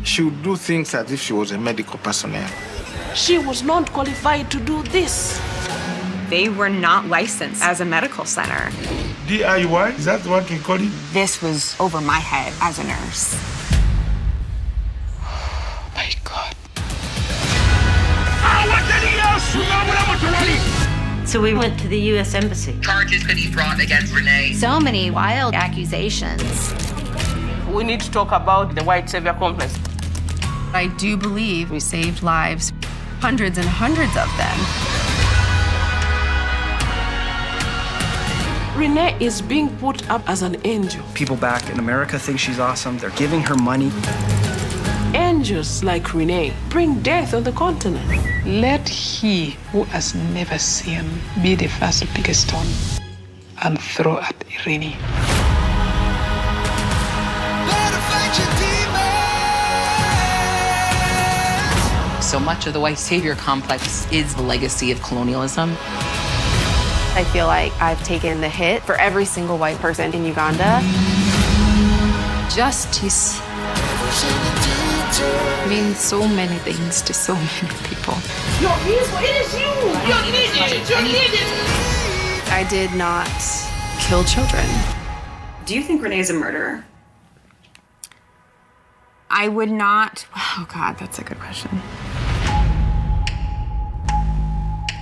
She 0.05 0.23
would 0.23 0.41
do 0.45 0.55
things 0.55 0.95
as 0.95 1.11
if 1.11 1.21
she 1.21 1.33
was 1.33 1.51
a 1.51 1.59
medical 1.59 1.99
personnel. 1.99 2.49
She 3.13 3.37
was 3.37 3.65
not 3.65 3.91
qualified 3.93 4.49
to 4.53 4.61
do 4.61 4.85
this. 4.85 5.41
They 6.31 6.49
were 6.49 6.69
not 6.69 7.07
licensed 7.07 7.65
as 7.65 7.81
a 7.81 7.85
medical 7.85 8.25
center. 8.27 8.71
DIY? 9.27 9.99
Is 9.99 10.05
that 10.05 10.25
what 10.25 10.49
you 10.53 10.61
call 10.61 10.81
it? 10.81 10.93
This 11.13 11.43
was 11.43 11.75
over 11.81 12.01
my 12.01 12.21
head 12.21 12.53
as 12.63 12.79
a 12.79 12.85
nurse. 12.85 13.56
So 21.27 21.41
we 21.41 21.55
went 21.55 21.79
to 21.81 21.89
the 21.89 21.99
U.S. 22.13 22.35
Embassy. 22.35 22.79
Charges 22.81 23.25
could 23.25 23.35
be 23.35 23.51
brought 23.51 23.81
against 23.81 24.15
Renee. 24.15 24.53
So 24.53 24.79
many 24.79 25.11
wild 25.11 25.55
accusations. 25.55 26.73
We 27.69 27.83
need 27.83 28.01
to 28.03 28.11
talk 28.13 28.31
about 28.31 28.77
the 28.77 28.85
white 28.85 29.11
savior 29.11 29.35
complex. 29.35 29.77
I 30.73 30.87
do 30.99 31.17
believe 31.17 31.73
we 31.73 31.81
saved 31.81 32.23
lives, 32.23 32.73
hundreds 33.19 33.59
and 33.59 33.67
hundreds 33.67 34.17
of 34.17 34.31
them. 34.39 34.59
Renee 38.79 39.17
is 39.19 39.43
being 39.43 39.77
put 39.79 40.09
up 40.09 40.23
as 40.29 40.43
an 40.43 40.57
angel. 40.65 41.05
People 41.15 41.37
back 41.37 41.69
in 41.71 41.81
America 41.81 42.21
think 42.21 42.39
she's 42.39 42.61
awesome. 42.61 42.99
They're 42.99 43.11
giving 43.11 43.43
her 43.43 43.57
money. 43.57 43.91
Angels 45.47 45.85
like 45.85 46.13
Renee 46.13 46.53
bring 46.71 47.01
death 47.03 47.33
on 47.33 47.45
the 47.45 47.53
continent. 47.53 48.05
Let 48.45 48.89
he 48.89 49.51
who 49.71 49.85
has 49.85 50.13
never 50.13 50.59
seen 50.59 51.05
be 51.41 51.55
the 51.55 51.69
first 51.69 52.03
to 52.03 52.09
pick 52.09 52.29
a 52.29 52.35
stone 52.35 52.67
and 53.63 53.81
throw 53.81 54.19
at 54.19 54.35
Renee. 54.67 54.97
So 62.21 62.41
much 62.41 62.67
of 62.67 62.73
the 62.73 62.81
white 62.81 62.99
savior 62.99 63.37
complex 63.37 64.11
is 64.11 64.35
the 64.35 64.43
legacy 64.43 64.91
of 64.91 65.01
colonialism. 65.01 65.77
I 67.15 67.25
feel 67.33 67.47
like 67.47 67.71
I've 67.81 68.03
taken 68.03 68.41
the 68.41 68.49
hit 68.49 68.83
for 68.83 68.97
every 68.97 69.25
single 69.25 69.59
white 69.59 69.79
person 69.79 70.13
in 70.13 70.25
Uganda. 70.25 70.81
Justice 72.53 73.41
means 75.69 75.99
so 75.99 76.27
many 76.27 76.57
things 76.59 77.03
to 77.03 77.15
so 77.15 77.35
many 77.35 77.75
people. 77.85 78.15
You're 78.61 78.79
beautiful. 78.85 79.19
It 79.21 79.37
is 79.43 79.53
you. 79.55 79.71
You're 80.07 80.27
needed. 80.33 80.89
You're 80.89 81.03
needed. 81.03 81.49
I 82.49 82.67
did 82.69 82.93
not 82.95 83.29
kill 84.01 84.25
children. 84.25 84.67
Do 85.65 85.75
you 85.75 85.83
think 85.83 86.03
Renee's 86.03 86.31
a 86.31 86.35
murderer? 86.35 86.85
I 89.29 89.49
would 89.49 89.71
not. 89.71 90.27
Oh, 90.35 90.67
God, 90.73 90.97
that's 90.99 91.19
a 91.19 91.25
good 91.25 91.39
question. 91.39 91.71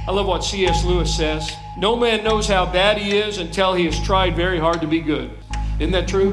I 0.06 0.10
love 0.10 0.26
what 0.26 0.44
C.S. 0.44 0.84
Lewis 0.84 1.14
says. 1.14 1.52
No 1.78 1.96
man 1.96 2.24
knows 2.24 2.46
how 2.46 2.66
bad 2.70 2.98
he 2.98 3.16
is 3.16 3.38
until 3.38 3.74
he 3.74 3.84
has 3.86 3.98
tried 4.00 4.36
very 4.36 4.58
hard 4.58 4.80
to 4.80 4.86
be 4.86 5.00
good. 5.00 5.30
Isn't 5.78 5.92
that 5.92 6.08
true? 6.08 6.32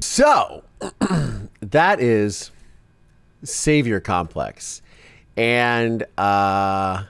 So, 0.00 0.64
that 1.60 2.00
is 2.00 2.50
Savior 3.44 4.00
Complex. 4.00 4.82
And 5.36 6.02
uh, 6.16 7.04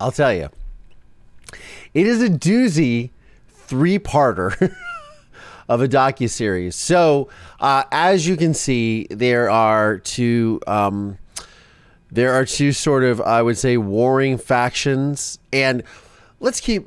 I'll 0.00 0.12
tell 0.12 0.32
you, 0.32 0.50
it 1.94 2.06
is 2.06 2.22
a 2.22 2.28
doozy 2.28 3.10
three 3.48 3.98
parter 3.98 4.74
of 5.68 5.82
a 5.82 5.88
docu 5.88 6.28
series. 6.28 6.76
So, 6.76 7.28
uh, 7.60 7.84
as 7.90 8.26
you 8.26 8.36
can 8.36 8.54
see, 8.54 9.06
there 9.10 9.50
are 9.50 9.98
two. 9.98 10.60
Um, 10.66 11.18
there 12.10 12.32
are 12.32 12.46
two 12.46 12.72
sort 12.72 13.04
of, 13.04 13.20
I 13.20 13.42
would 13.42 13.58
say, 13.58 13.76
warring 13.76 14.38
factions, 14.38 15.38
and 15.52 15.82
let's 16.40 16.58
keep 16.58 16.86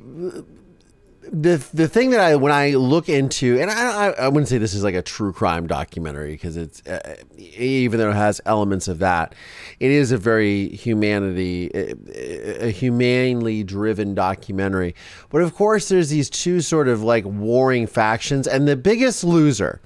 the 1.30 1.64
the 1.72 1.86
thing 1.86 2.10
that 2.10 2.20
I 2.20 2.36
when 2.36 2.52
I 2.52 2.70
look 2.70 3.08
into, 3.08 3.58
and 3.60 3.70
I 3.70 4.08
I, 4.10 4.28
wouldn't 4.28 4.48
say 4.48 4.58
this 4.58 4.74
is 4.74 4.82
like 4.82 4.94
a 4.94 5.02
true 5.02 5.32
crime 5.32 5.66
documentary 5.66 6.32
because 6.32 6.56
it's 6.56 6.84
uh, 6.86 7.16
even 7.38 7.98
though 7.98 8.10
it 8.10 8.14
has 8.14 8.40
elements 8.44 8.88
of 8.88 8.98
that, 8.98 9.34
it 9.78 9.90
is 9.90 10.10
a 10.10 10.18
very 10.18 10.68
humanity 10.70 11.70
a 11.72 12.70
humanely 12.70 13.62
driven 13.62 14.14
documentary. 14.14 14.94
But 15.30 15.42
of 15.42 15.54
course, 15.54 15.88
there's 15.88 16.10
these 16.10 16.28
two 16.28 16.60
sort 16.60 16.88
of 16.88 17.02
like 17.02 17.24
warring 17.24 17.86
factions, 17.86 18.48
and 18.48 18.66
the 18.66 18.76
biggest 18.76 19.22
loser, 19.22 19.80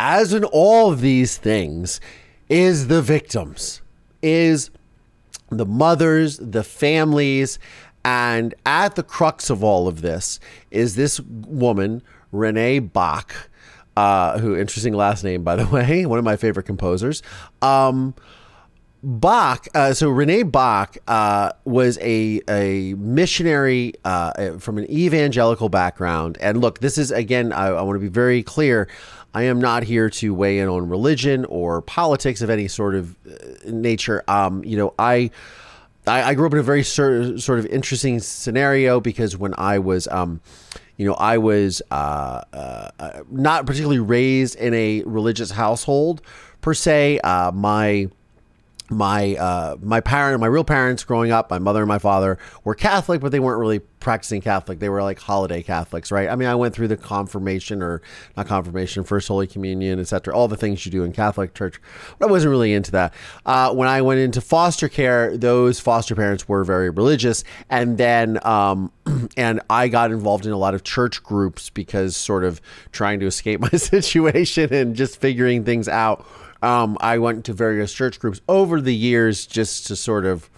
as 0.00 0.32
in 0.32 0.44
all 0.44 0.92
of 0.92 1.00
these 1.00 1.36
things, 1.36 2.00
is 2.48 2.88
the 2.88 3.00
victims, 3.00 3.80
is 4.22 4.70
the 5.50 5.66
mothers, 5.66 6.38
the 6.38 6.64
families, 6.64 7.58
and 8.04 8.54
at 8.66 8.94
the 8.94 9.02
crux 9.02 9.50
of 9.50 9.62
all 9.62 9.88
of 9.88 10.00
this 10.00 10.40
is 10.70 10.96
this 10.96 11.20
woman, 11.20 12.02
Renee 12.30 12.80
Bach, 12.80 13.50
uh, 13.96 14.38
who 14.38 14.56
interesting 14.56 14.94
last 14.94 15.22
name 15.24 15.42
by 15.42 15.56
the 15.56 15.66
way, 15.72 16.06
one 16.06 16.18
of 16.18 16.24
my 16.24 16.36
favorite 16.36 16.64
composers. 16.64 17.22
Um, 17.60 18.14
Bach, 19.04 19.66
uh, 19.74 19.94
so 19.94 20.10
Renee 20.10 20.44
Bach 20.44 20.96
uh, 21.08 21.50
was 21.64 21.98
a 22.00 22.40
a 22.48 22.94
missionary 22.94 23.94
uh, 24.04 24.58
from 24.58 24.78
an 24.78 24.88
evangelical 24.88 25.68
background, 25.68 26.38
and 26.40 26.60
look, 26.60 26.78
this 26.78 26.96
is 26.98 27.10
again, 27.10 27.52
I, 27.52 27.66
I 27.66 27.82
want 27.82 27.96
to 27.96 28.00
be 28.00 28.06
very 28.06 28.44
clear. 28.44 28.88
I 29.34 29.44
am 29.44 29.60
not 29.60 29.82
here 29.82 30.08
to 30.10 30.34
weigh 30.34 30.60
in 30.60 30.68
on 30.68 30.88
religion 30.88 31.46
or 31.46 31.82
politics 31.82 32.42
of 32.42 32.50
any 32.50 32.68
sort 32.68 32.94
of 32.94 33.16
uh, 33.26 33.70
nature. 33.70 34.22
Um, 34.28 34.62
you 34.62 34.76
know, 34.76 34.94
I 35.00 35.32
I, 36.06 36.22
I 36.30 36.34
grew 36.34 36.46
up 36.46 36.52
in 36.52 36.58
a 36.58 36.62
very 36.62 36.82
sur- 36.82 37.38
sort 37.38 37.58
of 37.58 37.66
interesting 37.66 38.20
scenario 38.20 39.00
because 39.00 39.36
when 39.36 39.54
I 39.56 39.78
was, 39.78 40.08
um, 40.08 40.40
you 40.96 41.06
know, 41.06 41.14
I 41.14 41.38
was 41.38 41.80
uh, 41.90 42.42
uh, 42.52 43.22
not 43.30 43.66
particularly 43.66 44.00
raised 44.00 44.56
in 44.56 44.74
a 44.74 45.02
religious 45.04 45.50
household 45.50 46.22
per 46.60 46.74
se. 46.74 47.20
Uh, 47.22 47.52
my 47.52 48.08
my 48.92 49.36
uh, 49.36 49.76
my 49.82 50.00
parent, 50.00 50.40
my 50.40 50.46
real 50.46 50.64
parents 50.64 51.04
growing 51.04 51.32
up, 51.32 51.50
my 51.50 51.58
mother 51.58 51.80
and 51.80 51.88
my 51.88 51.98
father 51.98 52.38
were 52.64 52.74
Catholic, 52.74 53.20
but 53.20 53.32
they 53.32 53.40
weren't 53.40 53.60
really 53.60 53.80
practicing 53.80 54.40
Catholic. 54.40 54.80
They 54.80 54.88
were 54.88 55.02
like 55.02 55.18
holiday 55.18 55.62
Catholics, 55.62 56.10
right? 56.10 56.28
I 56.28 56.36
mean, 56.36 56.48
I 56.48 56.54
went 56.54 56.74
through 56.74 56.88
the 56.88 56.96
confirmation 56.96 57.82
or 57.82 58.02
not 58.36 58.46
confirmation, 58.46 59.04
First 59.04 59.28
Holy 59.28 59.46
Communion, 59.46 60.00
etc. 60.00 60.34
All 60.34 60.48
the 60.48 60.56
things 60.56 60.84
you 60.84 60.92
do 60.92 61.04
in 61.04 61.12
Catholic 61.12 61.54
church, 61.54 61.80
but 62.18 62.28
I 62.28 62.30
wasn't 62.30 62.50
really 62.50 62.72
into 62.72 62.90
that. 62.92 63.14
Uh, 63.46 63.72
when 63.72 63.88
I 63.88 64.02
went 64.02 64.20
into 64.20 64.40
foster 64.40 64.88
care, 64.88 65.36
those 65.36 65.80
foster 65.80 66.14
parents 66.14 66.48
were 66.48 66.64
very 66.64 66.90
religious, 66.90 67.44
and 67.70 67.98
then 67.98 68.44
um, 68.46 68.92
and 69.36 69.60
I 69.70 69.88
got 69.88 70.10
involved 70.10 70.46
in 70.46 70.52
a 70.52 70.58
lot 70.58 70.74
of 70.74 70.84
church 70.84 71.22
groups 71.22 71.70
because 71.70 72.16
sort 72.16 72.44
of 72.44 72.60
trying 72.90 73.20
to 73.20 73.26
escape 73.26 73.60
my 73.72 73.78
situation 73.78 74.72
and 74.72 74.94
just 74.96 75.20
figuring 75.20 75.64
things 75.64 75.88
out 75.88 76.26
um, 76.62 76.96
I 77.00 77.18
went 77.18 77.44
to 77.46 77.52
various 77.52 77.92
church 77.92 78.20
groups 78.20 78.40
over 78.48 78.80
the 78.80 78.94
years 78.94 79.46
just 79.46 79.88
to 79.88 79.96
sort 79.96 80.24
of, 80.24 80.48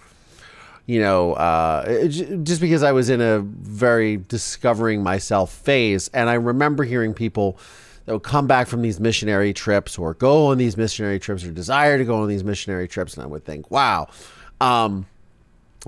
you 0.85 0.99
know, 0.99 1.33
uh, 1.33 2.07
just 2.07 2.61
because 2.61 2.83
I 2.83 2.91
was 2.91 3.09
in 3.09 3.21
a 3.21 3.39
very 3.39 4.17
discovering 4.17 5.01
myself 5.01 5.51
phase. 5.51 6.07
And 6.09 6.29
I 6.29 6.35
remember 6.35 6.83
hearing 6.83 7.13
people 7.13 7.57
that 8.05 8.13
would 8.13 8.23
come 8.23 8.45
back 8.45 8.67
from 8.67 8.83
these 8.83 8.99
missionary 8.99 9.51
trips 9.51 9.97
or 9.97 10.13
go 10.13 10.47
on 10.47 10.59
these 10.59 10.77
missionary 10.77 11.19
trips 11.19 11.43
or 11.43 11.51
desire 11.51 11.97
to 11.97 12.05
go 12.05 12.21
on 12.21 12.27
these 12.27 12.43
missionary 12.43 12.87
trips. 12.87 13.15
And 13.15 13.23
I 13.23 13.25
would 13.25 13.43
think, 13.43 13.71
wow. 13.71 14.07
Um, 14.61 15.07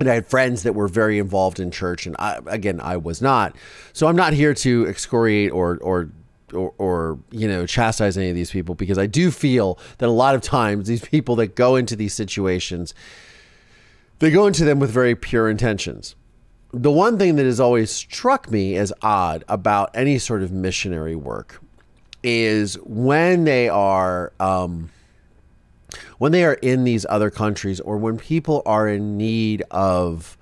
and 0.00 0.08
I 0.08 0.14
had 0.14 0.26
friends 0.26 0.62
that 0.62 0.74
were 0.74 0.88
very 0.88 1.18
involved 1.18 1.58
in 1.58 1.70
church, 1.70 2.06
and 2.06 2.14
I, 2.18 2.38
again, 2.46 2.80
I 2.80 2.96
was 2.96 3.20
not. 3.20 3.56
So 3.92 4.06
I'm 4.06 4.14
not 4.14 4.32
here 4.32 4.54
to 4.54 4.86
excoriate 4.86 5.50
or 5.50 5.78
or 5.78 6.10
or, 6.52 6.74
or, 6.78 7.18
you 7.30 7.46
know 7.48 7.66
chastise 7.66 8.16
any 8.16 8.28
of 8.28 8.34
these 8.34 8.50
people 8.50 8.74
because 8.74 8.98
I 8.98 9.06
do 9.06 9.30
feel 9.30 9.78
that 9.98 10.08
a 10.08 10.12
lot 10.12 10.34
of 10.34 10.40
times 10.40 10.88
these 10.88 11.04
people 11.04 11.36
that 11.36 11.54
go 11.54 11.76
into 11.76 11.96
these 11.96 12.14
situations 12.14 12.94
they 14.18 14.30
go 14.30 14.46
into 14.46 14.64
them 14.64 14.80
with 14.80 14.90
very 14.90 15.14
pure 15.14 15.48
intentions. 15.48 16.16
The 16.72 16.90
one 16.90 17.18
thing 17.18 17.36
that 17.36 17.46
has 17.46 17.60
always 17.60 17.90
struck 17.90 18.50
me 18.50 18.76
as 18.76 18.92
odd 19.00 19.44
about 19.48 19.90
any 19.94 20.18
sort 20.18 20.42
of 20.42 20.52
missionary 20.52 21.16
work 21.16 21.60
is 22.22 22.74
when 22.82 23.44
they 23.44 23.68
are 23.68 24.32
um, 24.40 24.90
when 26.18 26.32
they 26.32 26.44
are 26.44 26.54
in 26.54 26.84
these 26.84 27.06
other 27.08 27.30
countries 27.30 27.80
or 27.80 27.96
when 27.96 28.18
people 28.18 28.62
are 28.66 28.88
in 28.88 29.16
need 29.16 29.62
of 29.70 30.36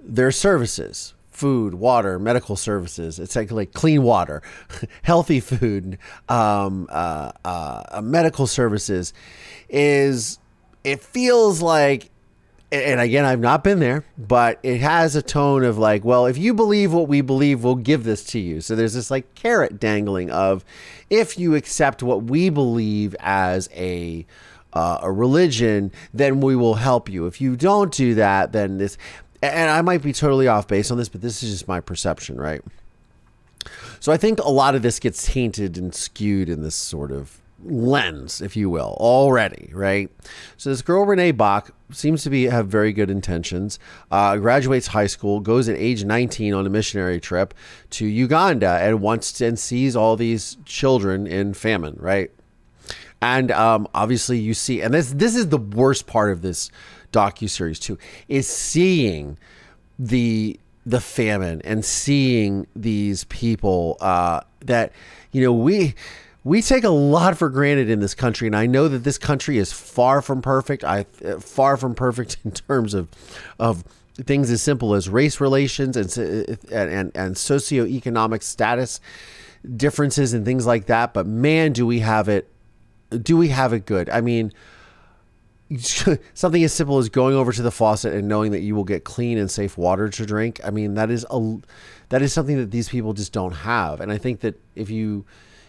their 0.00 0.30
services 0.30 1.14
food, 1.44 1.74
water, 1.74 2.18
medical 2.18 2.56
services. 2.56 3.18
It's 3.18 3.36
like, 3.36 3.50
like 3.50 3.74
clean 3.74 4.02
water, 4.02 4.40
healthy 5.02 5.40
food, 5.40 5.98
um, 6.26 6.86
uh, 6.88 7.32
uh, 7.44 8.00
medical 8.02 8.46
services. 8.46 9.12
Is 9.68 10.38
it 10.84 11.02
feels 11.02 11.60
like, 11.60 12.08
and 12.72 12.98
again, 12.98 13.26
I've 13.26 13.40
not 13.40 13.62
been 13.62 13.78
there, 13.78 14.06
but 14.16 14.58
it 14.62 14.80
has 14.80 15.16
a 15.16 15.22
tone 15.22 15.64
of 15.64 15.76
like, 15.76 16.02
well, 16.02 16.24
if 16.24 16.38
you 16.38 16.54
believe 16.54 16.94
what 16.94 17.08
we 17.08 17.20
believe, 17.20 17.62
we'll 17.62 17.74
give 17.74 18.04
this 18.04 18.24
to 18.28 18.38
you. 18.38 18.62
So 18.62 18.74
there's 18.74 18.94
this 18.94 19.10
like 19.10 19.34
carrot 19.34 19.78
dangling 19.78 20.30
of, 20.30 20.64
if 21.10 21.38
you 21.38 21.56
accept 21.56 22.02
what 22.02 22.22
we 22.22 22.48
believe 22.48 23.14
as 23.20 23.68
a 23.74 24.24
uh, 24.74 24.98
a 25.02 25.12
religion, 25.12 25.92
then 26.12 26.40
we 26.40 26.56
will 26.56 26.74
help 26.74 27.08
you. 27.08 27.26
If 27.26 27.40
you 27.40 27.56
don't 27.56 27.92
do 27.92 28.14
that, 28.16 28.52
then 28.52 28.78
this 28.78 28.98
and 29.52 29.70
I 29.70 29.82
might 29.82 30.02
be 30.02 30.12
totally 30.12 30.48
off 30.48 30.68
base 30.68 30.90
on 30.90 30.98
this, 30.98 31.08
but 31.08 31.20
this 31.20 31.42
is 31.42 31.50
just 31.50 31.68
my 31.68 31.80
perception, 31.80 32.36
right? 32.36 32.62
So 34.00 34.12
I 34.12 34.16
think 34.16 34.38
a 34.40 34.50
lot 34.50 34.74
of 34.74 34.82
this 34.82 34.98
gets 34.98 35.26
tainted 35.26 35.78
and 35.78 35.94
skewed 35.94 36.48
in 36.48 36.62
this 36.62 36.74
sort 36.74 37.10
of 37.10 37.40
lens, 37.64 38.40
if 38.40 38.56
you 38.56 38.68
will, 38.68 38.96
already, 39.00 39.70
right? 39.72 40.10
So 40.56 40.70
this 40.70 40.82
girl 40.82 41.04
Renee 41.04 41.32
Bach 41.32 41.70
seems 41.90 42.22
to 42.24 42.30
be 42.30 42.44
have 42.44 42.68
very 42.68 42.92
good 42.92 43.10
intentions. 43.10 43.78
Uh, 44.10 44.36
graduates 44.36 44.88
high 44.88 45.06
school, 45.06 45.40
goes 45.40 45.68
at 45.68 45.76
age 45.76 46.04
19 46.04 46.52
on 46.52 46.66
a 46.66 46.70
missionary 46.70 47.20
trip 47.20 47.54
to 47.90 48.06
Uganda, 48.06 48.78
and 48.82 49.00
wants 49.00 49.32
to, 49.34 49.46
and 49.46 49.58
sees 49.58 49.96
all 49.96 50.16
these 50.16 50.58
children 50.64 51.26
in 51.26 51.54
famine, 51.54 51.96
right? 51.98 52.30
And 53.22 53.50
um, 53.52 53.88
obviously, 53.94 54.38
you 54.38 54.52
see, 54.52 54.82
and 54.82 54.92
this 54.92 55.12
this 55.12 55.34
is 55.34 55.48
the 55.48 55.58
worst 55.58 56.06
part 56.06 56.30
of 56.30 56.42
this 56.42 56.70
docu 57.14 57.48
series 57.48 57.78
too 57.78 57.96
is 58.28 58.46
seeing 58.46 59.38
the 59.98 60.58
the 60.84 61.00
famine 61.00 61.62
and 61.64 61.84
seeing 61.84 62.66
these 62.74 63.24
people 63.24 63.96
uh, 64.00 64.40
that 64.60 64.92
you 65.32 65.42
know 65.42 65.52
we 65.52 65.94
we 66.42 66.60
take 66.60 66.84
a 66.84 66.90
lot 66.90 67.38
for 67.38 67.48
granted 67.48 67.88
in 67.88 68.00
this 68.00 68.14
country 68.14 68.46
and 68.46 68.56
i 68.56 68.66
know 68.66 68.88
that 68.88 68.98
this 68.98 69.16
country 69.16 69.58
is 69.58 69.72
far 69.72 70.20
from 70.20 70.42
perfect. 70.42 70.84
I 70.84 71.04
far 71.40 71.76
from 71.76 71.94
perfect 71.94 72.36
in 72.44 72.50
terms 72.50 72.94
of 72.94 73.08
of 73.58 73.84
things 74.16 74.50
as 74.50 74.60
simple 74.62 74.94
as 74.94 75.08
race 75.08 75.40
relations 75.40 75.96
and 75.96 76.16
and 76.18 76.58
and, 76.70 77.12
and 77.14 77.34
socioeconomic 77.36 78.42
status 78.42 79.00
differences 79.76 80.34
and 80.34 80.44
things 80.44 80.66
like 80.66 80.86
that 80.86 81.14
but 81.14 81.26
man 81.26 81.72
do 81.72 81.86
we 81.86 82.00
have 82.00 82.28
it 82.28 82.50
do 83.22 83.36
we 83.36 83.48
have 83.48 83.72
it 83.72 83.86
good. 83.86 84.08
I 84.10 84.20
mean 84.20 84.52
something 86.34 86.62
as 86.62 86.72
simple 86.72 86.98
as 86.98 87.08
going 87.08 87.34
over 87.34 87.52
to 87.52 87.62
the 87.62 87.70
faucet 87.70 88.14
and 88.14 88.28
knowing 88.28 88.52
that 88.52 88.60
you 88.60 88.74
will 88.74 88.84
get 88.84 89.04
clean 89.04 89.38
and 89.38 89.50
safe 89.50 89.78
water 89.78 90.08
to 90.08 90.26
drink. 90.26 90.60
I 90.64 90.70
mean, 90.70 90.94
that 90.94 91.10
is 91.10 91.26
a 91.30 91.56
that 92.10 92.22
is 92.22 92.32
something 92.32 92.56
that 92.58 92.70
these 92.70 92.88
people 92.88 93.12
just 93.12 93.32
don't 93.32 93.52
have. 93.52 94.00
And 94.00 94.12
I 94.12 94.18
think 94.18 94.40
that 94.40 94.60
if 94.74 94.90
you 94.90 95.24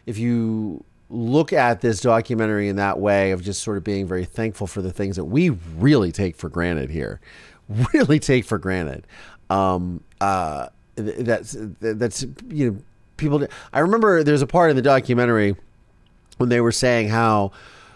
if 0.06 0.18
you 0.18 0.84
look 1.10 1.54
at 1.54 1.82
this 1.82 2.02
documentary 2.02 2.68
in 2.68 2.75
that 2.78 3.00
way 3.00 3.32
of 3.32 3.42
just 3.44 3.64
sort 3.64 3.78
of 3.78 3.84
being 3.84 4.08
very 4.08 4.25
thankful 4.25 4.68
for 4.68 4.82
the 4.82 4.92
things 4.92 5.16
that 5.16 5.25
we 5.25 5.50
really 5.78 6.12
take 6.12 6.36
for 6.36 6.50
granted 6.50 6.90
here, 6.90 7.20
really 7.94 8.20
take 8.20 8.46
for 8.46 8.58
granted. 8.58 9.08
Um, 9.50 10.04
uh, 10.20 10.70
that's 10.96 11.56
that's 11.80 12.25
you 12.50 12.72
know 12.72 12.78
people. 13.18 13.48
I 13.72 13.80
remember 13.80 14.24
there's 14.24 14.42
a 14.42 14.48
part 14.48 14.70
in 14.70 14.75
the 14.75 14.82
documentary 14.82 15.56
when 16.38 16.50
they 16.50 16.60
were 16.60 16.72
saying 16.72 17.10
how 17.10 17.52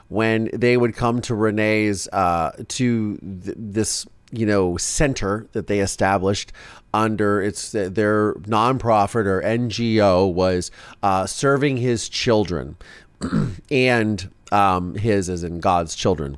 when 0.10 0.50
they 0.54 0.76
would 0.76 0.96
come 0.96 1.22
to 1.22 1.36
Renee's 1.36 2.08
uh, 2.10 2.52
to 2.68 3.18
th- 3.18 3.56
this 3.58 4.06
you 4.32 4.46
know 4.46 4.78
center 4.78 5.48
that 5.54 5.68
they 5.68 5.80
established 5.80 6.52
under 6.94 7.42
it's 7.42 7.72
their 7.72 8.34
nonprofit 8.34 9.26
or 9.26 9.42
NGO 9.42 10.32
was 10.32 10.72
uh, 11.02 11.26
serving 11.26 11.78
his 11.78 12.10
children 12.10 12.76
and 13.72 14.30
um, 14.52 14.96
his 14.96 15.30
as 15.30 15.44
in 15.44 15.60
God's 15.60 15.96
children. 15.96 16.38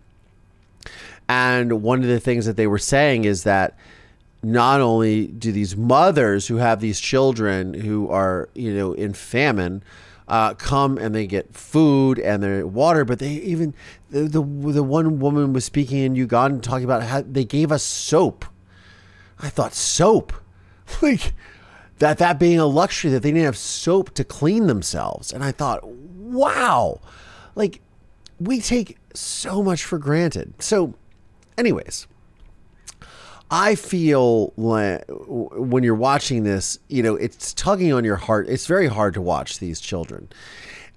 And 1.30 1.82
one 1.82 2.01
of 2.01 2.10
the 2.10 2.20
things 2.20 2.46
that 2.46 2.58
they 2.58 2.68
were 2.68 2.78
saying 2.78 3.24
is 3.24 3.44
that 3.44 3.78
not 4.44 4.82
only 4.82 5.28
do 5.28 5.51
these 5.51 5.78
mothers 5.78 6.48
who 6.48 6.58
have 6.58 6.82
these 6.82 7.00
children 7.00 7.74
who 7.74 8.10
are 8.10 8.50
you 8.54 8.74
know 8.74 8.94
in 8.94 9.13
famine 9.13 9.84
uh, 10.32 10.54
come 10.54 10.98
and 10.98 11.14
they 11.14 11.28
get 11.28 11.54
food 11.54 12.18
and 12.18 12.42
their 12.42 12.66
water, 12.66 13.04
but 13.04 13.20
they 13.20 13.32
even 13.32 13.76
the, 14.10 14.22
the 14.22 14.42
the 14.42 14.82
one 14.82 15.20
woman 15.20 15.52
was 15.52 15.66
speaking 15.66 15.98
in 15.98 16.16
Uganda 16.16 16.62
talking 16.62 16.86
about 16.86 17.04
how 17.04 17.22
they 17.22 17.44
gave 17.44 17.70
us 17.70 17.84
soap. 17.84 18.46
I 19.40 19.50
thought 19.50 19.74
soap, 19.74 20.32
like 21.02 21.34
that 22.00 22.18
that 22.20 22.40
being 22.40 22.60
a 22.60 22.66
luxury 22.66 23.12
that 23.12 23.24
they 23.24 23.32
didn't 23.32 23.44
have 23.44 23.58
soap 23.58 24.14
to 24.14 24.24
clean 24.24 24.68
themselves, 24.68 25.34
and 25.34 25.44
I 25.44 25.52
thought, 25.52 25.86
wow, 25.86 27.02
like 27.56 27.82
we 28.40 28.62
take 28.62 28.98
so 29.14 29.62
much 29.62 29.84
for 29.84 30.00
granted. 30.00 30.54
So, 30.64 30.96
anyways. 31.58 32.08
I 33.53 33.75
feel 33.75 34.53
like 34.55 35.03
when 35.10 35.84
you're 35.84 35.93
watching 35.93 36.43
this, 36.43 36.79
you 36.88 37.03
know, 37.03 37.15
it's 37.15 37.53
tugging 37.53 37.91
on 37.91 38.05
your 38.05 38.15
heart. 38.15 38.48
It's 38.48 38.65
very 38.65 38.88
hard 38.88 39.13
to 39.15 39.22
watch 39.22 39.60
these 39.60 39.81
children. 39.81 40.29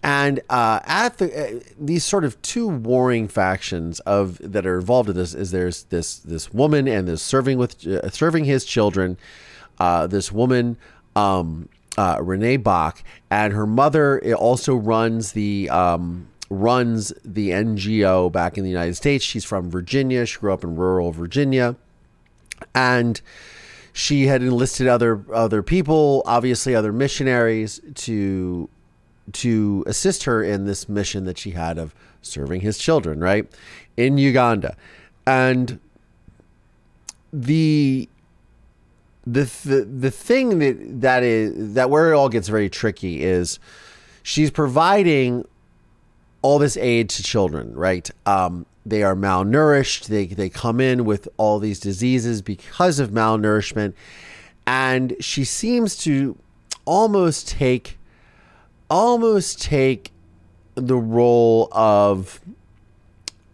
And 0.04 0.40
uh, 0.48 0.78
at 0.84 1.18
the 1.18 1.56
uh, 1.56 1.60
these 1.80 2.04
sort 2.04 2.24
of 2.24 2.40
two 2.42 2.68
warring 2.68 3.26
factions 3.26 3.98
of 4.00 4.38
that 4.38 4.66
are 4.66 4.78
involved 4.78 5.08
in 5.08 5.16
this 5.16 5.34
is 5.34 5.50
there's 5.50 5.84
this 5.84 6.18
this 6.18 6.54
woman 6.54 6.86
and 6.86 7.08
this 7.08 7.22
serving 7.22 7.58
with 7.58 7.84
uh, 7.86 8.08
serving 8.10 8.44
his 8.44 8.64
children, 8.64 9.16
uh, 9.80 10.06
this 10.06 10.30
woman 10.30 10.76
um, 11.16 11.68
uh, 11.96 12.18
Renee 12.22 12.58
Bach 12.58 13.02
and 13.30 13.52
her 13.52 13.66
mother 13.66 14.22
also 14.34 14.76
runs 14.76 15.32
the 15.32 15.70
um, 15.70 16.28
runs 16.50 17.12
the 17.24 17.50
NGO 17.50 18.30
back 18.30 18.58
in 18.58 18.62
the 18.62 18.70
United 18.70 18.94
States. 18.94 19.24
She's 19.24 19.44
from 19.44 19.70
Virginia. 19.70 20.24
She 20.26 20.38
grew 20.38 20.52
up 20.52 20.62
in 20.62 20.76
rural 20.76 21.10
Virginia 21.10 21.76
and 22.74 23.20
she 23.92 24.26
had 24.26 24.42
enlisted 24.42 24.88
other 24.88 25.24
other 25.32 25.62
people, 25.62 26.22
obviously 26.26 26.74
other 26.74 26.92
missionaries, 26.92 27.80
to 27.94 28.68
to 29.32 29.84
assist 29.86 30.24
her 30.24 30.42
in 30.42 30.64
this 30.64 30.88
mission 30.88 31.24
that 31.24 31.38
she 31.38 31.52
had 31.52 31.78
of 31.78 31.94
serving 32.20 32.60
his 32.60 32.78
children, 32.78 33.20
right, 33.20 33.46
in 33.96 34.18
Uganda, 34.18 34.76
and 35.26 35.78
the 37.32 38.08
the 39.26 39.44
the, 39.64 39.84
the 39.84 40.10
thing 40.10 40.58
that 40.58 41.00
that 41.00 41.22
is 41.22 41.74
that 41.74 41.90
where 41.90 42.12
it 42.12 42.16
all 42.16 42.28
gets 42.28 42.48
very 42.48 42.68
tricky 42.68 43.22
is 43.22 43.58
she's 44.22 44.50
providing 44.50 45.46
all 46.42 46.58
this 46.58 46.76
aid 46.76 47.08
to 47.08 47.22
children, 47.22 47.74
right? 47.74 48.10
Um, 48.26 48.66
they 48.86 49.02
are 49.02 49.14
malnourished. 49.14 50.06
They, 50.06 50.26
they 50.26 50.48
come 50.48 50.80
in 50.80 51.04
with 51.04 51.28
all 51.36 51.58
these 51.58 51.80
diseases 51.80 52.42
because 52.42 52.98
of 52.98 53.10
malnourishment. 53.10 53.94
And 54.66 55.16
she 55.20 55.44
seems 55.44 55.96
to 55.98 56.38
almost 56.84 57.48
take 57.48 57.98
almost 58.90 59.60
take 59.62 60.12
the 60.74 60.96
role 60.96 61.68
of 61.72 62.40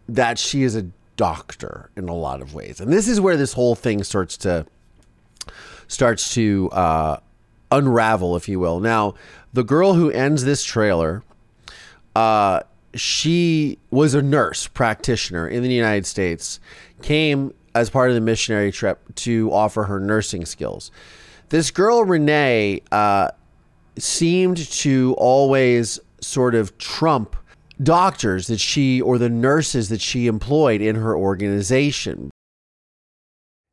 that 0.09 0.38
she 0.38 0.62
is 0.64 0.75
a 0.75 0.87
doctor 1.16 1.90
in 1.97 2.09
a 2.09 2.14
lot 2.14 2.43
of 2.43 2.55
ways. 2.55 2.81
And 2.81 2.93
this 2.93 3.07
is 3.07 3.21
where 3.21 3.37
this 3.37 3.53
whole 3.53 3.75
thing 3.75 4.03
starts 4.03 4.37
to 4.38 4.66
starts 5.87 6.35
to 6.35 6.71
uh, 6.73 7.21
unravel, 7.71 8.37
if 8.37 8.49
you 8.49 8.59
will. 8.61 8.81
Now, 8.81 9.14
the 9.53 9.64
girl 9.64 9.95
who 9.95 10.11
ends 10.11 10.45
this 10.45 10.64
trailer 10.64 11.23
uh, 12.14 12.61
she 12.94 13.79
was 13.90 14.14
a 14.14 14.22
nurse 14.22 14.66
practitioner 14.66 15.46
in 15.46 15.62
the 15.62 15.72
United 15.72 16.07
States, 16.07 16.61
came 17.03 17.55
as 17.74 17.90
part 17.90 18.11
of 18.11 18.14
the 18.14 18.20
missionary 18.20 18.72
trip 18.72 19.00
to 19.14 19.53
offer 19.53 19.85
her 19.85 20.00
nursing 20.00 20.44
skills. 20.44 20.90
This 21.50 21.70
girl, 21.70 22.05
Renee, 22.05 22.83
uh, 22.90 23.31
seemed 23.98 24.57
to 24.57 25.14
always 25.18 26.00
sort 26.20 26.55
of 26.55 26.76
trump 26.79 27.37
doctors 27.83 28.46
that 28.48 28.61
she 28.61 29.00
or 29.00 29.18
the 29.18 29.29
nurses 29.29 29.88
that 29.88 30.00
she 30.00 30.26
employed 30.26 30.81
in 30.81 30.96
her 30.96 31.16
organization. 31.16 32.31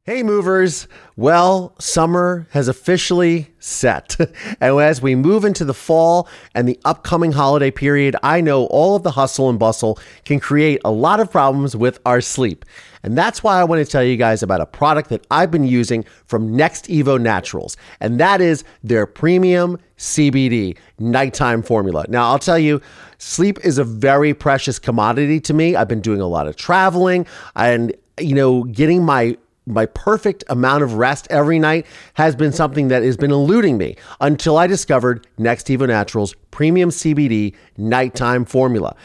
Hey, 0.09 0.23
movers. 0.23 0.87
Well, 1.17 1.75
summer 1.79 2.47
has 2.51 2.69
officially 2.69 3.51
set. 3.59 4.15
and 4.61 4.79
as 4.79 5.01
we 5.01 5.15
move 5.15 5.43
into 5.43 5.65
the 5.65 5.73
fall 5.73 6.29
and 6.55 6.65
the 6.65 6.79
upcoming 6.85 7.33
holiday 7.33 7.71
period, 7.71 8.15
I 8.23 8.39
know 8.39 8.67
all 8.67 8.95
of 8.95 9.03
the 9.03 9.11
hustle 9.11 9.49
and 9.49 9.59
bustle 9.59 9.99
can 10.23 10.39
create 10.39 10.79
a 10.85 10.91
lot 10.91 11.19
of 11.19 11.29
problems 11.29 11.75
with 11.75 11.99
our 12.05 12.21
sleep. 12.21 12.63
And 13.03 13.17
that's 13.17 13.43
why 13.43 13.59
I 13.59 13.65
want 13.65 13.85
to 13.85 13.91
tell 13.91 14.01
you 14.01 14.15
guys 14.15 14.41
about 14.41 14.61
a 14.61 14.65
product 14.65 15.09
that 15.09 15.27
I've 15.29 15.51
been 15.51 15.67
using 15.67 16.05
from 16.25 16.55
NextEvo 16.55 17.19
Naturals, 17.19 17.75
and 17.99 18.17
that 18.17 18.39
is 18.39 18.63
their 18.85 19.07
premium 19.07 19.77
CBD 19.97 20.77
nighttime 20.99 21.61
formula. 21.61 22.05
Now, 22.07 22.29
I'll 22.29 22.39
tell 22.39 22.57
you, 22.57 22.79
sleep 23.17 23.59
is 23.65 23.77
a 23.77 23.83
very 23.83 24.33
precious 24.33 24.79
commodity 24.79 25.41
to 25.41 25.53
me. 25.53 25.75
I've 25.75 25.89
been 25.89 25.99
doing 25.99 26.21
a 26.21 26.27
lot 26.27 26.47
of 26.47 26.55
traveling 26.55 27.27
and, 27.57 27.93
you 28.17 28.35
know, 28.35 28.63
getting 28.63 29.03
my 29.03 29.35
my 29.67 29.85
perfect 29.85 30.43
amount 30.49 30.83
of 30.83 30.93
rest 30.93 31.27
every 31.29 31.59
night 31.59 31.85
has 32.15 32.35
been 32.35 32.51
something 32.51 32.87
that 32.87 33.03
has 33.03 33.17
been 33.17 33.31
eluding 33.31 33.77
me 33.77 33.95
until 34.21 34.57
I 34.57 34.67
discovered 34.67 35.27
NextEvo 35.37 35.87
Naturals 35.87 36.33
Premium 36.51 36.89
CBD 36.89 37.53
Nighttime 37.77 38.45
Formula. 38.45 38.95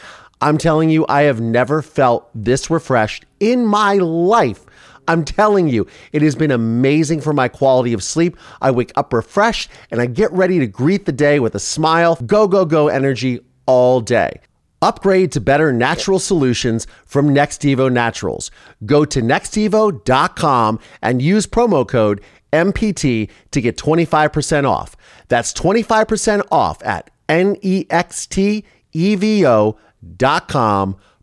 I'm 0.41 0.57
telling 0.57 0.89
you, 0.89 1.05
I 1.07 1.23
have 1.23 1.39
never 1.39 1.81
felt 1.81 2.29
this 2.33 2.69
refreshed 2.69 3.25
in 3.39 3.65
my 3.65 3.95
life. 3.95 4.65
I'm 5.07 5.25
telling 5.25 5.67
you, 5.67 5.87
it 6.13 6.21
has 6.21 6.35
been 6.35 6.51
amazing 6.51 7.21
for 7.21 7.33
my 7.33 7.47
quality 7.47 7.93
of 7.93 8.03
sleep. 8.03 8.37
I 8.61 8.71
wake 8.71 8.91
up 8.95 9.11
refreshed 9.13 9.69
and 9.91 10.01
I 10.01 10.05
get 10.05 10.31
ready 10.31 10.59
to 10.59 10.67
greet 10.67 11.05
the 11.05 11.11
day 11.11 11.39
with 11.39 11.55
a 11.55 11.59
smile, 11.59 12.15
go, 12.25 12.47
go, 12.47 12.65
go 12.65 12.87
energy 12.87 13.41
all 13.65 14.01
day. 14.01 14.39
Upgrade 14.83 15.31
to 15.31 15.39
better 15.39 15.71
natural 15.71 16.19
solutions 16.19 16.85
from 17.05 17.29
NextEvo 17.29 17.89
Naturals. 17.89 18.51
Go 18.85 19.05
to 19.05 19.21
nextevo.com 19.21 20.77
and 21.01 21.21
use 21.21 21.47
promo 21.47 21.87
code 21.87 22.19
MPT 22.51 23.29
to 23.51 23.61
get 23.61 23.77
25% 23.77 24.67
off. 24.69 24.97
That's 25.29 25.53
25% 25.53 26.45
off 26.51 26.83
at 26.83 27.09
nextevo.com, 27.29 28.65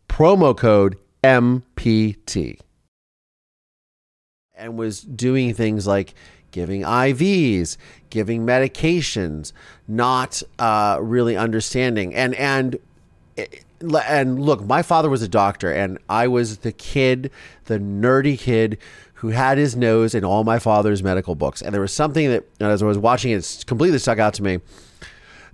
promo 0.09 0.57
code 0.57 0.97
MPT. 1.23 2.59
And 4.55 4.75
was 4.75 5.01
doing 5.01 5.53
things 5.53 5.85
like 5.85 6.15
giving 6.49 6.81
IVs, 6.81 7.77
giving 8.09 8.43
medications, 8.43 9.53
not 9.87 10.41
uh, 10.57 10.97
really 10.99 11.37
understanding. 11.37 12.15
And, 12.15 12.33
and, 12.35 12.79
and 13.81 14.41
look, 14.41 14.63
my 14.65 14.81
father 14.81 15.09
was 15.09 15.21
a 15.21 15.27
doctor, 15.27 15.71
and 15.71 15.97
I 16.09 16.27
was 16.27 16.59
the 16.59 16.71
kid, 16.71 17.31
the 17.65 17.79
nerdy 17.79 18.37
kid 18.37 18.77
who 19.15 19.29
had 19.29 19.57
his 19.57 19.75
nose 19.75 20.15
in 20.15 20.25
all 20.25 20.43
my 20.43 20.57
father's 20.57 21.03
medical 21.03 21.35
books. 21.35 21.61
And 21.61 21.73
there 21.73 21.81
was 21.81 21.93
something 21.93 22.29
that, 22.29 22.43
as 22.59 22.81
I 22.81 22.85
was 22.87 22.97
watching 22.97 23.31
it, 23.31 23.63
completely 23.67 23.99
stuck 23.99 24.17
out 24.17 24.33
to 24.35 24.43
me. 24.43 24.59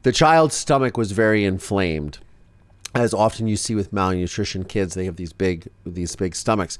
The 0.03 0.13
child's 0.13 0.55
stomach 0.55 0.95
was 0.95 1.11
very 1.11 1.43
inflamed. 1.43 2.19
As 2.95 3.13
often 3.13 3.47
you 3.47 3.57
see 3.57 3.75
with 3.75 3.91
malnutrition 3.91 4.63
kids, 4.63 4.93
they 4.93 5.05
have 5.05 5.17
these 5.17 5.33
big 5.33 5.67
these 5.85 6.15
big 6.15 6.35
stomachs, 6.35 6.77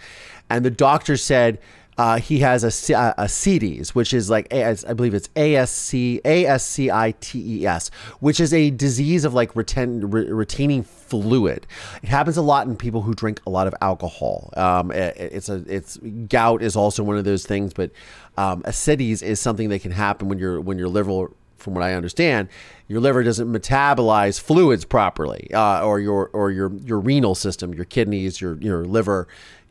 and 0.50 0.64
the 0.64 0.72
doctor 0.72 1.18
said 1.18 1.60
uh, 1.98 2.20
he 2.20 2.40
has 2.40 2.64
a, 2.64 3.14
a, 3.18 3.26
CDs, 3.26 3.90
which 3.90 4.14
is 4.14 4.30
like 4.30 4.54
I 4.54 4.74
believe 4.94 5.14
it's 5.14 5.30
ASC 5.30 6.22
ASCITES, 6.24 7.90
which 8.20 8.40
is 8.40 8.54
a 8.54 8.70
disease 8.70 9.26
of 9.26 9.34
like 9.34 9.56
retain, 9.56 10.02
re, 10.02 10.32
retaining 10.32 10.84
fluid. 10.84 11.66
It 12.04 12.10
happens 12.10 12.38
a 12.38 12.42
lot 12.42 12.68
in 12.68 12.76
people 12.76 13.02
who 13.02 13.14
drink 13.14 13.42
a 13.48 13.50
lot 13.50 13.66
of 13.66 13.74
alcohol. 13.82 14.54
Um, 14.56 14.92
it, 14.92 15.18
it's 15.18 15.50
a 15.50 15.64
it's 15.68 15.98
gout 16.28 16.62
is 16.62 16.76
also 16.76 17.04
one 17.04 17.18
of 17.18 17.26
those 17.26 17.46
things, 17.46 17.74
but 17.74 17.92
um, 18.38 18.62
ascites 18.66 19.24
is 19.24 19.40
something 19.40 19.70
that 19.70 19.82
can 19.82 19.92
happen 19.92 20.30
when 20.30 20.38
your 20.38 20.62
when 20.62 20.78
your 20.78 20.90
liver 20.90 21.32
from 21.58 21.74
what 21.74 21.84
I 21.84 21.94
understand, 21.94 22.50
your 22.88 23.02
liver 23.02 23.24
doesn't 23.24 23.52
metabolize 23.52 24.40
fluids 24.40 24.86
properly, 24.86 25.50
uh, 25.54 25.84
or 25.84 26.00
your 26.00 26.30
or 26.30 26.52
your 26.52 26.72
your 26.86 27.00
renal 27.00 27.36
system, 27.36 27.74
your 27.74 27.86
kidneys, 27.86 28.40
your 28.40 28.56
your 28.62 28.86
liver, 28.86 29.28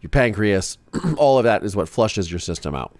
your 0.06 0.10
pancreas, 0.10 0.78
all 1.16 1.38
of 1.38 1.44
that 1.44 1.64
is 1.64 1.74
what 1.74 1.88
flushes 1.88 2.30
your 2.30 2.38
system 2.38 2.74
out. 2.74 2.94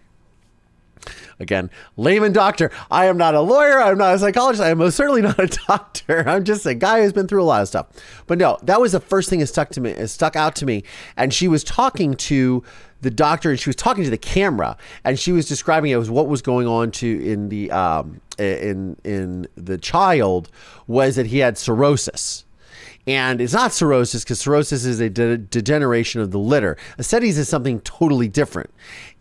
Again, 1.38 1.71
layman 1.97 2.33
doctor. 2.33 2.73
I 2.90 3.07
am 3.07 3.16
not 3.16 3.35
a 3.35 3.40
lawyer. 3.40 3.81
I'm 3.81 3.99
not 3.99 4.14
a 4.16 4.19
psychologist. 4.19 4.62
I 4.62 4.71
am 4.71 4.79
most 4.79 4.97
certainly 4.97 5.23
not 5.23 5.38
a 5.38 5.47
doctor. 5.69 6.29
I'm 6.29 6.45
just 6.45 6.66
a 6.66 6.75
guy 6.75 7.03
who's 7.03 7.12
been 7.12 7.29
through 7.29 7.42
a 7.42 7.45
lot 7.45 7.62
of 7.62 7.69
stuff. 7.69 7.87
But 8.27 8.38
no, 8.38 8.59
that 8.62 8.81
was 8.81 8.92
the 8.92 9.01
first 9.01 9.31
thing 9.31 9.38
that 9.38 9.47
stuck 9.47 9.69
to 9.71 9.81
me, 9.81 9.90
it 9.90 10.09
stuck 10.09 10.35
out 10.35 10.57
to 10.57 10.66
me. 10.66 10.83
And 11.16 11.33
she 11.33 11.47
was 11.47 11.62
talking 11.62 12.14
to 12.14 12.64
the 13.03 13.11
doctor 13.11 13.51
and 13.51 13.61
she 13.61 13.69
was 13.69 13.77
talking 13.77 14.03
to 14.03 14.11
the 14.11 14.19
camera 14.19 14.77
and 15.05 15.19
she 15.19 15.31
was 15.31 15.47
describing 15.47 15.92
it 15.92 15.97
was 15.97 16.11
what 16.11 16.27
was 16.27 16.42
going 16.42 16.66
on 16.66 16.90
to 16.90 17.25
in 17.25 17.51
the 17.51 17.71
um, 17.71 18.21
in 18.38 18.97
in 19.05 19.47
the 19.55 19.77
child 19.79 20.49
was 20.87 21.14
that 21.16 21.27
he 21.27 21.38
had 21.38 21.59
cirrhosis 21.59 22.46
and 23.07 23.40
it's 23.40 23.53
not 23.53 23.73
cirrhosis 23.73 24.25
because 24.25 24.40
cirrhosis 24.40 24.85
is 24.85 25.01
a 25.01 25.09
de- 25.09 25.38
degeneration 25.38 26.21
of 26.21 26.31
the 26.31 26.38
liver. 26.38 26.77
Ascites 26.99 27.37
is 27.37 27.49
something 27.49 27.81
totally 27.81 28.29
different, 28.29 28.71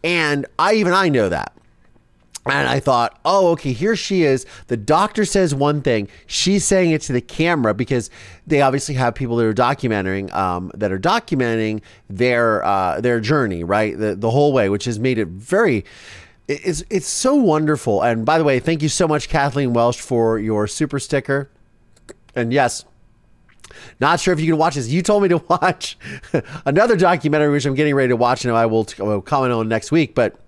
and 0.04 0.45
I 0.58 0.76
even 0.76 0.93
I 0.93 1.10
know 1.10 1.30
that. 1.30 1.56
And 2.48 2.67
I 2.67 2.80
thought, 2.80 3.19
oh, 3.26 3.48
okay, 3.54 3.71
here 3.74 3.95
she 3.95 4.21
is. 4.21 4.45
The 4.67 4.78
doctor 4.78 5.26
says 5.26 5.56
one 5.56 5.82
thing, 5.82 6.08
she's 6.28 6.63
saying 6.63 6.91
it 6.91 7.02
to 7.04 7.13
the 7.13 7.21
camera 7.21 7.74
because 7.74 8.12
they 8.45 8.62
obviously 8.62 8.93
have 8.95 9.15
people 9.15 9.36
that 9.38 9.48
are 9.48 9.54
documenting 9.54 10.32
um, 10.32 10.71
that 10.76 10.91
are 10.91 11.00
documenting 11.00 11.82
their 12.08 12.63
uh, 12.63 13.02
their 13.02 13.19
journey, 13.19 13.63
right, 13.63 13.98
the 13.98 14.15
the 14.15 14.30
whole 14.30 14.54
way, 14.54 14.69
which 14.69 14.86
has 14.86 15.00
made 15.00 15.17
it 15.17 15.28
very. 15.30 15.86
It's 16.48 16.84
it's 16.91 17.08
so 17.08 17.34
wonderful. 17.34 18.04
And 18.04 18.28
by 18.28 18.38
the 18.38 18.43
way, 18.43 18.60
thank 18.60 18.84
you 18.84 18.89
so 18.89 19.08
much, 19.08 19.28
Kathleen 19.28 19.74
Welsh, 19.74 20.00
for 20.00 20.38
your 20.38 20.67
super 20.67 21.00
sticker. 21.00 21.50
And 22.36 22.54
yes, 22.54 22.86
not 24.00 24.20
sure 24.20 24.34
if 24.34 24.40
you 24.40 24.48
can 24.48 24.58
watch 24.58 24.76
this. 24.76 24.88
You 24.88 25.02
told 25.02 25.24
me 25.24 25.30
to 25.30 25.38
watch 25.50 25.98
another 26.66 26.96
documentary, 26.96 27.52
which 27.52 27.66
I'm 27.66 27.76
getting 27.76 27.96
ready 27.96 28.10
to 28.10 28.16
watch, 28.16 28.46
and 28.46 28.56
I 28.56 28.66
will, 28.66 28.86
comment 28.86 29.54
on 29.54 29.68
next 29.68 29.92
week. 29.92 30.16
But 30.16 30.40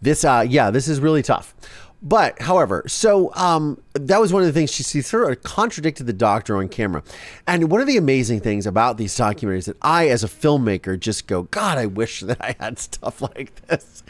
this, 0.00 0.24
uh, 0.24 0.44
yeah, 0.48 0.70
this 0.70 0.88
is 0.88 1.00
really 1.00 1.22
tough. 1.22 1.54
But, 2.02 2.40
however, 2.40 2.84
so 2.86 3.30
um, 3.34 3.82
that 3.92 4.20
was 4.20 4.32
one 4.32 4.40
of 4.42 4.46
the 4.46 4.54
things 4.54 4.72
she, 4.72 4.82
she 4.82 5.02
sort 5.02 5.30
of 5.30 5.42
contradicted 5.42 6.06
the 6.06 6.14
doctor 6.14 6.56
on 6.56 6.68
camera. 6.68 7.02
And 7.46 7.70
one 7.70 7.82
of 7.82 7.86
the 7.86 7.98
amazing 7.98 8.40
things 8.40 8.66
about 8.66 8.96
these 8.96 9.14
documentaries 9.14 9.66
that 9.66 9.76
I, 9.82 10.08
as 10.08 10.24
a 10.24 10.26
filmmaker, 10.26 10.98
just 10.98 11.26
go, 11.26 11.42
God, 11.42 11.76
I 11.76 11.84
wish 11.84 12.20
that 12.20 12.40
I 12.40 12.56
had 12.58 12.78
stuff 12.78 13.20
like 13.20 13.54
this. 13.66 14.02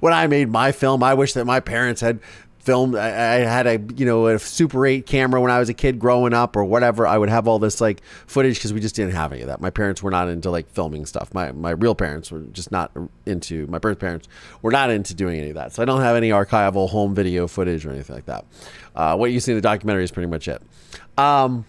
when 0.00 0.14
I 0.14 0.26
made 0.26 0.48
my 0.48 0.72
film, 0.72 1.02
I 1.02 1.12
wish 1.12 1.34
that 1.34 1.44
my 1.44 1.60
parents 1.60 2.00
had 2.00 2.20
filmed. 2.58 2.94
I, 2.94 3.08
I, 3.08 3.38
had 3.38 3.66
a 3.66 3.80
you 3.96 4.04
know 4.04 4.26
a 4.26 4.38
Super 4.38 4.86
8 4.86 5.06
camera 5.06 5.40
when 5.40 5.50
I 5.50 5.58
was 5.58 5.68
a 5.68 5.74
kid 5.74 5.98
growing 5.98 6.34
up 6.34 6.56
or 6.56 6.64
whatever. 6.64 7.06
I 7.06 7.18
would 7.18 7.28
have 7.28 7.48
all 7.48 7.58
this 7.58 7.80
like 7.80 8.02
footage 8.26 8.56
because 8.56 8.72
we 8.72 8.80
just 8.80 8.94
didn't 8.94 9.14
have 9.14 9.32
any 9.32 9.42
of 9.42 9.48
that. 9.48 9.60
My 9.60 9.70
parents 9.70 10.02
were 10.02 10.10
not 10.10 10.28
into 10.28 10.50
like 10.50 10.68
filming 10.70 11.06
stuff. 11.06 11.32
My 11.32 11.52
my 11.52 11.70
real 11.70 11.94
parents 11.94 12.30
were 12.30 12.40
just 12.52 12.70
not 12.70 12.92
into. 13.26 13.66
My 13.66 13.78
birth 13.78 13.98
parents 13.98 14.28
were 14.62 14.70
not 14.70 14.90
into 14.90 15.14
doing 15.14 15.38
any 15.38 15.48
of 15.50 15.54
that. 15.54 15.72
So 15.74 15.82
I 15.82 15.84
don't 15.84 16.00
have 16.00 16.16
any 16.16 16.30
archival 16.30 16.88
home 16.88 17.14
video 17.14 17.46
footage 17.46 17.86
or 17.86 17.90
anything 17.90 18.16
like 18.16 18.26
that. 18.26 18.44
Uh, 18.94 19.16
what 19.16 19.30
you 19.30 19.40
see 19.40 19.52
in 19.52 19.56
the 19.56 19.62
documentary 19.62 20.04
is 20.04 20.10
pretty 20.10 20.28
much 20.28 20.48
it. 20.48 20.62
Um, 21.16 21.64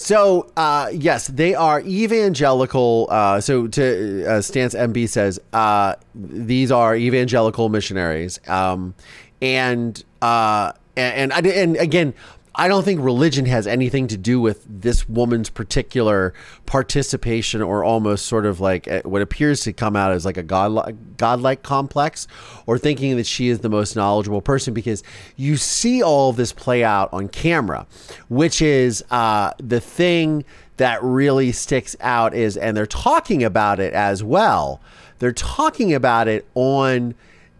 so 0.00 0.50
uh, 0.56 0.88
yes, 0.94 1.26
they 1.26 1.54
are 1.54 1.80
evangelical. 1.82 3.06
Uh, 3.10 3.38
so 3.38 3.66
to 3.66 4.24
uh, 4.24 4.40
Stance 4.40 4.74
MB 4.74 5.06
says 5.10 5.38
uh, 5.52 5.94
these 6.14 6.72
are 6.72 6.96
evangelical 6.96 7.68
missionaries, 7.68 8.40
um, 8.48 8.94
and 9.42 10.02
uh, 10.22 10.72
and 10.96 11.32
and, 11.34 11.46
and 11.46 11.76
again, 11.76 12.14
I 12.60 12.68
don't 12.68 12.84
think 12.84 13.00
religion 13.00 13.46
has 13.46 13.66
anything 13.66 14.06
to 14.08 14.18
do 14.18 14.38
with 14.38 14.66
this 14.68 15.08
woman's 15.08 15.48
particular 15.48 16.34
participation 16.66 17.62
or 17.62 17.82
almost 17.82 18.26
sort 18.26 18.44
of 18.44 18.60
like 18.60 18.86
eh, 18.86 19.00
what 19.06 19.22
appears 19.22 19.62
to 19.62 19.72
come 19.72 19.96
out 19.96 20.12
as 20.12 20.26
like 20.26 20.36
a 20.36 20.42
god 20.42 21.16
godlike 21.16 21.62
complex 21.62 22.28
or 22.66 22.76
thinking 22.76 23.16
that 23.16 23.24
she 23.24 23.48
is 23.48 23.60
the 23.60 23.70
most 23.70 23.96
knowledgeable 23.96 24.42
person 24.42 24.74
because 24.74 25.02
you 25.36 25.56
see 25.56 26.02
all 26.02 26.28
of 26.28 26.36
this 26.36 26.52
play 26.52 26.84
out 26.84 27.10
on 27.14 27.28
camera, 27.28 27.86
which 28.28 28.60
is 28.60 29.02
uh, 29.10 29.52
the 29.56 29.80
thing 29.80 30.44
that 30.76 31.02
really 31.02 31.52
sticks 31.52 31.96
out 32.02 32.34
is 32.34 32.58
and 32.58 32.76
they're 32.76 32.84
talking 32.84 33.42
about 33.42 33.80
it 33.80 33.94
as 33.94 34.22
well. 34.22 34.82
They're 35.18 35.32
talking 35.32 35.94
about 35.94 36.28
it 36.28 36.46
on 36.54 37.14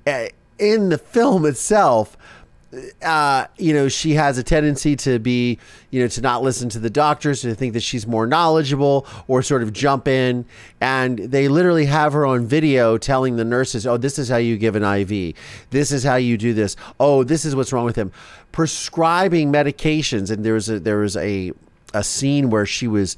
uh, 0.07 0.27
in 0.59 0.91
the 0.91 0.99
film 0.99 1.47
itself 1.47 2.19
uh, 3.03 3.47
you 3.59 3.75
know, 3.75 3.89
she 3.89 4.15
has 4.15 4.39
a 4.39 4.43
tendency 4.43 4.95
to 4.95 5.19
be, 5.19 5.59
you 5.91 6.01
know, 6.01 6.07
to 6.09 6.21
not 6.21 6.43
listen 6.43 6.69
to 6.69 6.79
the 6.79 6.91
doctors, 6.91 7.41
to 7.43 7.55
think 7.55 7.73
that 7.73 7.83
she's 7.83 8.07
more 8.07 8.27
knowledgeable 8.27 9.07
or 9.27 9.43
sort 9.43 9.63
of 9.63 9.73
jump 9.73 10.07
in. 10.07 10.45
And 10.81 11.19
they 11.19 11.49
literally 11.49 11.87
have 11.87 12.13
her 12.13 12.25
on 12.25 12.47
video 12.47 12.97
telling 12.97 13.37
the 13.37 13.45
nurses, 13.45 13.87
oh, 13.87 13.97
this 13.97 14.19
is 14.19 14.29
how 14.29 14.37
you 14.37 14.57
give 14.57 14.77
an 14.77 14.85
IV. 14.85 15.35
This 15.71 15.91
is 15.91 16.05
how 16.05 16.17
you 16.17 16.37
do 16.37 16.55
this. 16.55 16.77
Oh, 17.01 17.25
this 17.25 17.45
is 17.45 17.57
what's 17.57 17.73
wrong 17.73 17.85
with 17.85 17.97
him. 17.97 18.13
Prescribing 18.53 19.53
medications. 19.53 20.31
And 20.31 20.45
there 20.45 20.55
was 20.55 20.71
a, 20.71 20.79
there 20.79 20.99
was 20.99 21.17
a, 21.17 21.53
a 21.93 22.05
scene 22.05 22.51
where 22.51 22.67
she 22.67 22.87
was, 22.87 23.17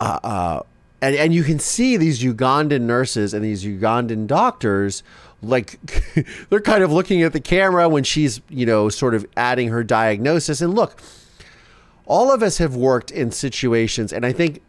uh, 0.00 0.20
uh, 0.22 0.62
and, 1.02 1.14
and 1.16 1.34
you 1.34 1.42
can 1.42 1.58
see 1.58 1.98
these 1.98 2.22
Ugandan 2.22 2.82
nurses 2.82 3.34
and 3.34 3.44
these 3.44 3.64
Ugandan 3.64 4.26
doctors 4.26 5.02
like 5.42 5.78
they're 6.50 6.60
kind 6.60 6.82
of 6.82 6.92
looking 6.92 7.22
at 7.22 7.32
the 7.32 7.40
camera 7.40 7.88
when 7.88 8.04
she's, 8.04 8.40
you 8.48 8.66
know, 8.66 8.88
sort 8.88 9.14
of 9.14 9.26
adding 9.36 9.68
her 9.68 9.82
diagnosis. 9.82 10.60
And 10.60 10.74
look, 10.74 11.00
all 12.06 12.32
of 12.32 12.42
us 12.42 12.58
have 12.58 12.74
worked 12.74 13.10
in 13.10 13.30
situations, 13.30 14.12
and 14.12 14.26
I 14.26 14.32
think 14.32 14.62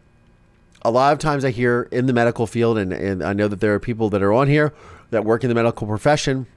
a 0.84 0.92
lot 0.92 1.14
of 1.14 1.20
times 1.20 1.46
I 1.46 1.52
hear 1.52 1.88
in 1.92 2.06
the 2.06 2.14
medical 2.14 2.48
field, 2.48 2.78
and, 2.78 2.92
and 2.92 3.24
I 3.24 3.34
know 3.34 3.48
that 3.48 3.60
there 3.60 3.74
are 3.74 3.80
people 3.80 4.10
that 4.10 4.22
are 4.24 4.34
on 4.34 4.48
here 4.48 4.74
that 5.12 5.26
work 5.26 5.44
in 5.44 5.50
the 5.50 5.56
medical 5.56 5.88
profession 5.88 6.48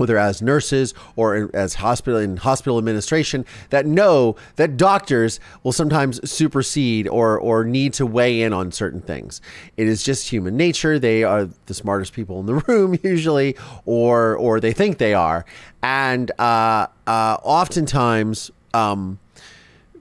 whether 0.00 0.18
as 0.18 0.42
nurses 0.42 0.94
or 1.14 1.50
as 1.54 1.74
hospital 1.74 2.18
in 2.18 2.38
hospital 2.38 2.78
administration, 2.78 3.44
that 3.68 3.86
know 3.86 4.34
that 4.56 4.76
doctors 4.76 5.38
will 5.62 5.72
sometimes 5.72 6.18
supersede 6.28 7.06
or 7.06 7.38
or 7.38 7.64
need 7.64 7.92
to 7.92 8.06
weigh 8.06 8.42
in 8.42 8.52
on 8.52 8.72
certain 8.72 9.00
things. 9.00 9.40
It 9.76 9.86
is 9.86 10.02
just 10.02 10.28
human 10.28 10.56
nature. 10.56 10.98
They 10.98 11.22
are 11.22 11.48
the 11.66 11.74
smartest 11.74 12.12
people 12.12 12.40
in 12.40 12.46
the 12.46 12.54
room 12.66 12.98
usually, 13.02 13.56
or 13.84 14.36
or 14.36 14.58
they 14.58 14.72
think 14.72 14.98
they 14.98 15.14
are, 15.14 15.44
and 15.82 16.30
uh, 16.38 16.86
uh, 17.06 17.36
oftentimes. 17.42 18.50
Um, 18.72 19.18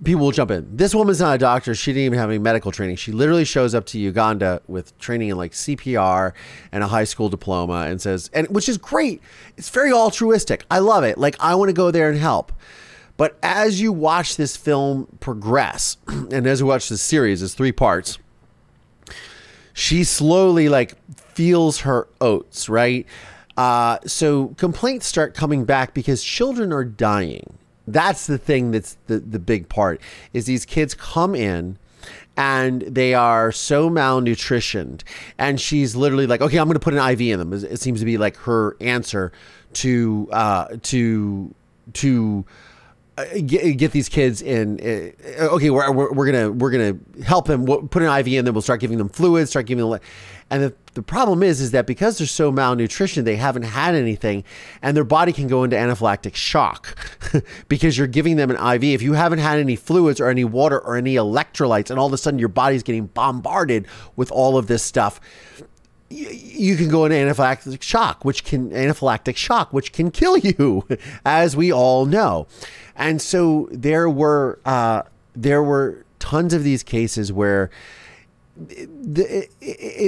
people 0.04 0.22
will 0.22 0.32
jump 0.32 0.52
in. 0.52 0.76
This 0.76 0.96
woman's 0.96 1.20
not 1.20 1.36
a 1.36 1.38
doctor. 1.38 1.76
She 1.76 1.92
didn't 1.92 2.06
even 2.06 2.20
have 2.20 2.30
any 2.30 2.40
medical 2.40 2.72
training. 2.72 2.96
She 2.96 3.12
literally 3.12 3.46
shows 3.46 3.76
up 3.76 3.86
to 3.88 4.00
Uganda 4.00 4.62
with 4.68 4.98
training 4.98 5.30
in 5.30 5.38
like 5.38 5.52
CPR 5.52 6.34
and 6.72 6.84
a 6.84 6.88
high 6.88 7.04
school 7.04 7.30
diploma 7.30 7.86
and 7.88 8.02
says, 8.02 8.30
and 8.34 8.48
which 8.50 8.70
is 8.70 8.78
great. 8.78 9.22
It's 9.58 9.70
very 9.70 9.92
altruistic. 9.92 10.66
I 10.72 10.80
love 10.80 11.04
it. 11.04 11.18
Like 11.18 11.36
I 11.40 11.56
want 11.56 11.70
to 11.70 11.74
go 11.74 11.92
there 11.92 12.10
and 12.10 12.18
help. 12.18 12.52
But 13.18 13.38
as 13.44 13.82
you 13.82 13.92
watch 13.92 14.38
this 14.38 14.56
film 14.56 15.18
progress, 15.20 15.98
and 16.08 16.48
as 16.48 16.62
you 16.62 16.66
watch 16.66 16.88
this 16.88 17.02
series, 17.02 17.42
it's 17.42 17.54
three 17.54 17.74
parts. 17.74 18.18
She 19.74 20.04
slowly 20.04 20.70
like 20.70 20.96
feels 21.34 21.82
her 21.82 22.08
oats, 22.22 22.70
right? 22.70 23.06
Uh, 23.58 24.00
so 24.06 24.50
complaints 24.58 25.06
start 25.06 25.34
coming 25.34 25.66
back 25.66 25.94
because 25.94 26.24
children 26.24 26.72
are 26.72 26.86
dying 26.86 27.59
that's 27.92 28.28
the 28.28 28.38
thing 28.38 28.72
that's 28.72 28.98
the, 29.08 29.20
the 29.20 29.40
big 29.40 29.70
part 29.70 30.02
is 30.34 30.46
these 30.46 30.66
kids 30.66 30.94
come 30.94 31.36
in 31.36 31.78
and 32.38 32.82
they 32.84 33.14
are 33.14 33.52
so 33.52 33.90
malnutritioned. 33.90 35.04
And 35.38 35.60
she's 35.60 35.96
literally 35.96 36.28
like 36.28 36.42
okay 36.42 36.58
i'm 36.58 36.68
going 36.68 36.76
to 36.76 36.80
put 36.80 36.94
an 36.94 37.12
iv 37.12 37.22
in 37.22 37.40
them. 37.40 37.54
It 37.54 37.80
seems 37.80 38.00
to 38.00 38.06
be 38.06 38.18
like 38.18 38.38
her 38.38 38.78
answer 38.80 39.32
to 39.74 40.30
uh 40.32 40.78
to 40.84 41.54
to 41.94 42.46
Get, 43.46 43.78
get, 43.78 43.92
these 43.92 44.10
kids 44.10 44.42
in. 44.42 44.80
Uh, 44.80 45.56
okay, 45.56 45.70
we're, 45.70 45.92
we're, 45.92 46.12
we're, 46.12 46.32
gonna 46.32 46.52
we're 46.52 46.72
gonna 46.72 46.98
help 47.24 47.48
them. 47.48 47.66
We'll 47.66 47.84
put 47.84 48.02
an 48.02 48.20
IV 48.20 48.28
in 48.28 48.46
them. 48.46 48.54
We'll 48.54 48.62
start 48.62 48.80
giving 48.80 48.98
them 48.98 49.10
fluids. 49.10 49.50
Start 49.50 49.66
giving 49.66 49.90
them. 49.90 50.00
And 50.52 50.64
the, 50.64 50.74
the 50.96 51.02
problem 51.02 51.44
is, 51.44 51.62
is 51.62 51.72
that 51.72 51.86
because 51.86 52.18
they're 52.18 52.28
so 52.28 52.52
malnutrition, 52.52 53.24
they 53.24 53.36
haven't 53.36 53.64
had 53.64 53.94
anything, 53.94 54.44
and 54.82 54.98
their 54.98 55.04
body 55.04 55.32
can 55.32 55.48
go 55.48 55.64
into 55.64 55.76
anaphylactic 55.76 56.36
shock 56.36 56.98
because 57.68 57.98
you're 57.98 58.08
giving 58.08 58.36
them 58.36 58.50
an 58.50 58.58
IV. 58.58 58.84
If 58.84 59.02
you 59.02 59.14
haven't 59.14 59.40
had 59.40 59.60
any 59.60 59.76
fluids 59.76 60.20
or 60.20 60.28
any 60.28 60.44
water 60.44 60.80
or 60.80 60.98
any 60.98 61.16
electrolytes, 61.16 61.92
and 61.92 62.00
all 62.00 62.08
of 62.08 62.14
a 62.14 62.18
sudden 62.18 62.40
your 62.40 62.50
body's 62.50 62.84
getting 62.84 63.06
bombarded 63.08 63.88
with 64.16 64.32
all 64.32 64.58
of 64.58 64.68
this 64.68 64.82
stuff, 64.82 65.22
you 66.10 66.76
can 66.76 66.90
go 66.90 67.06
into 67.06 67.16
anaphylactic 67.16 67.82
shock, 67.82 68.26
which 68.26 68.44
can 68.44 68.72
anaphylactic 68.72 69.36
shock, 69.36 69.72
which 69.72 69.92
can 69.92 70.10
kill 70.10 70.38
you, 70.38 70.88
as 71.26 71.56
we 71.56 71.72
all 71.72 72.06
know. 72.06 72.48
And 73.00 73.22
so 73.22 73.70
there 73.72 74.10
were 74.10 74.60
uh, 74.66 75.04
there 75.34 75.64
were 75.64 76.06
tons 76.20 76.54
of 76.54 76.64
these 76.64 76.84
cases 76.84 77.32
where 77.32 77.72
the 78.58 79.48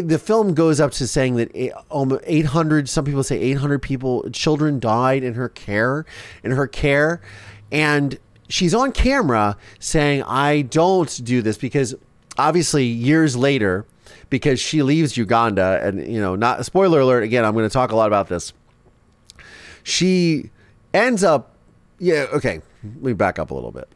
the 0.04 0.20
film 0.20 0.54
goes 0.54 0.82
up 0.82 0.92
to 0.92 1.08
saying 1.08 1.36
that 1.36 1.50
800 1.56 2.90
some 2.90 3.06
people 3.06 3.24
say 3.24 3.40
800 3.40 3.82
people 3.82 4.30
children 4.32 4.80
died 4.80 5.24
in 5.24 5.36
her 5.36 5.48
care 5.48 6.06
in 6.44 6.52
her 6.52 6.68
care. 6.68 7.22
And 7.72 8.20
she's 8.50 8.74
on 8.74 8.92
camera 8.92 9.56
saying 9.80 10.24
I 10.24 10.64
don't 10.64 11.24
do 11.24 11.42
this 11.42 11.58
because 11.58 11.96
obviously 12.38 12.86
years 12.86 13.38
later 13.38 13.86
because 14.30 14.60
she 14.60 14.84
leaves 14.84 15.16
Uganda 15.16 15.80
and 15.82 16.06
you 16.14 16.20
know 16.20 16.36
not 16.36 16.66
spoiler 16.66 17.00
alert 17.00 17.24
again 17.24 17.46
I'm 17.46 17.54
going 17.54 17.68
to 17.68 17.74
talk 17.74 17.94
a 17.94 17.96
lot 17.96 18.08
about 18.08 18.28
this. 18.28 18.52
She 19.84 20.52
ends 20.94 21.24
up, 21.24 21.56
yeah, 22.00 22.28
okay, 22.34 22.62
let 22.84 23.04
me 23.04 23.14
back 23.14 23.40
up 23.40 23.52
a 23.52 23.54
little 23.54 23.72
bit. 23.72 23.90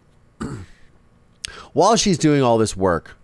While 1.74 1.96
she's 1.96 2.18
doing 2.18 2.42
all 2.42 2.58
this 2.58 2.76
work, 2.76 3.18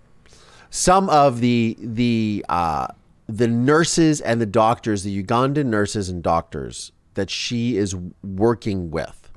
some 0.69 1.09
of 1.09 1.41
the 1.41 1.75
the 1.79 2.45
uh, 2.49 2.87
the 3.27 3.47
nurses 3.47 4.21
and 4.21 4.39
the 4.39 4.45
doctors, 4.45 5.03
the 5.03 5.23
Ugandan 5.23 5.65
nurses 5.65 6.09
and 6.09 6.21
doctors 6.23 6.91
that 7.13 7.29
she 7.29 7.77
is 7.77 7.95
working 8.23 8.91
with, 8.91 9.29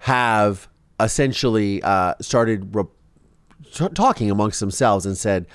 have 0.00 0.68
essentially 1.00 1.82
uh, 1.82 2.14
started 2.20 2.74
re- 2.74 2.84
t- 3.72 3.88
talking 3.94 4.30
amongst 4.30 4.60
themselves 4.60 5.06
and 5.06 5.16
said 5.16 5.46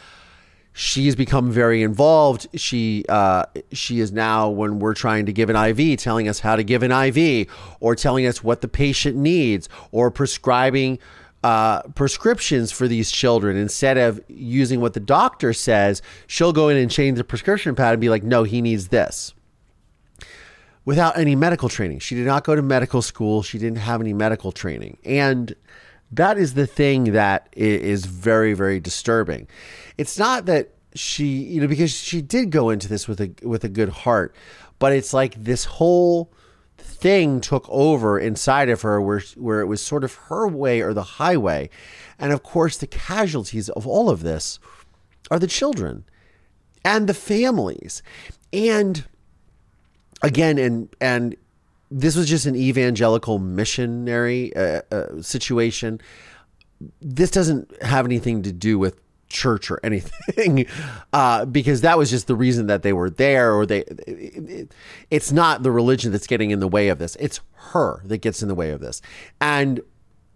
she 0.73 1.05
has 1.05 1.15
become 1.15 1.51
very 1.51 1.83
involved. 1.83 2.47
She 2.55 3.05
uh, 3.07 3.45
she 3.71 3.99
is 3.99 4.11
now 4.11 4.49
when 4.49 4.79
we're 4.79 4.95
trying 4.95 5.27
to 5.27 5.33
give 5.33 5.49
an 5.49 5.55
IV, 5.55 5.99
telling 5.99 6.27
us 6.27 6.39
how 6.39 6.55
to 6.55 6.63
give 6.63 6.81
an 6.81 6.91
IV, 6.91 7.47
or 7.79 7.95
telling 7.95 8.25
us 8.25 8.43
what 8.43 8.61
the 8.61 8.67
patient 8.67 9.15
needs, 9.15 9.69
or 9.91 10.09
prescribing 10.09 10.97
uh, 11.43 11.83
prescriptions 11.89 12.71
for 12.71 12.87
these 12.87 13.11
children 13.11 13.55
instead 13.55 13.97
of 13.97 14.19
using 14.27 14.81
what 14.81 14.93
the 14.93 14.99
doctor 14.99 15.53
says. 15.53 16.01
She'll 16.25 16.53
go 16.53 16.69
in 16.69 16.77
and 16.77 16.89
change 16.89 17.17
the 17.17 17.23
prescription 17.23 17.75
pad 17.75 17.93
and 17.93 18.01
be 18.01 18.09
like, 18.09 18.23
"No, 18.23 18.43
he 18.43 18.61
needs 18.61 18.87
this." 18.87 19.33
Without 20.85 21.17
any 21.17 21.35
medical 21.35 21.69
training, 21.69 21.99
she 21.99 22.15
did 22.15 22.25
not 22.25 22.43
go 22.43 22.55
to 22.55 22.61
medical 22.61 23.01
school. 23.01 23.41
She 23.41 23.57
didn't 23.57 23.77
have 23.77 24.01
any 24.01 24.11
medical 24.11 24.51
training, 24.51 24.97
and 25.05 25.55
that 26.15 26.37
is 26.37 26.53
the 26.53 26.67
thing 26.67 27.13
that 27.13 27.49
is 27.53 28.05
very 28.05 28.53
very 28.53 28.79
disturbing. 28.79 29.47
It's 29.97 30.17
not 30.17 30.45
that 30.45 30.71
she 30.95 31.25
you 31.25 31.61
know 31.61 31.67
because 31.67 31.91
she 31.91 32.21
did 32.21 32.51
go 32.51 32.69
into 32.69 32.87
this 32.87 33.07
with 33.07 33.19
a 33.19 33.33
with 33.41 33.63
a 33.63 33.69
good 33.69 33.89
heart 33.89 34.35
but 34.77 34.91
it's 34.91 35.13
like 35.13 35.35
this 35.35 35.65
whole 35.65 36.31
thing 36.77 37.41
took 37.41 37.65
over 37.69 38.19
inside 38.19 38.69
of 38.69 38.81
her 38.81 39.01
where 39.01 39.21
where 39.35 39.61
it 39.61 39.65
was 39.65 39.81
sort 39.81 40.03
of 40.03 40.13
her 40.15 40.47
way 40.47 40.81
or 40.81 40.93
the 40.93 41.03
highway. 41.03 41.69
And 42.19 42.31
of 42.31 42.43
course 42.43 42.77
the 42.77 42.87
casualties 42.87 43.69
of 43.69 43.87
all 43.87 44.09
of 44.09 44.23
this 44.23 44.59
are 45.31 45.39
the 45.39 45.47
children 45.47 46.03
and 46.83 47.07
the 47.07 47.13
families. 47.13 48.03
And 48.51 49.05
again 50.21 50.57
and 50.57 50.93
and 50.99 51.35
this 51.93 52.15
was 52.15 52.27
just 52.27 52.47
an 52.47 52.55
evangelical 52.55 53.37
missionary 53.37 54.53
uh, 54.55 54.81
uh, 54.91 55.21
situation. 55.21 56.01
This 56.99 57.29
doesn't 57.29 57.71
have 57.83 58.05
anything 58.05 58.41
to 58.41 58.51
do 58.51 58.79
with 58.79 58.99
church 59.29 59.69
or 59.69 59.79
anything 59.83 60.65
uh, 61.13 61.45
because 61.45 61.81
that 61.81 61.97
was 61.97 62.09
just 62.09 62.25
the 62.25 62.35
reason 62.35 62.65
that 62.67 62.81
they 62.81 62.93
were 62.93 63.11
there 63.11 63.53
or 63.53 63.65
they 63.65 63.79
it, 64.07 64.73
it's 65.11 65.31
not 65.31 65.61
the 65.61 65.71
religion 65.71 66.11
that's 66.11 66.27
getting 66.27 66.49
in 66.49 66.59
the 66.59 66.67
way 66.67 66.89
of 66.89 66.97
this. 66.97 67.15
It's 67.19 67.41
her 67.53 68.01
that 68.05 68.17
gets 68.17 68.41
in 68.41 68.47
the 68.47 68.55
way 68.55 68.71
of 68.71 68.81
this. 68.81 69.01
And 69.39 69.81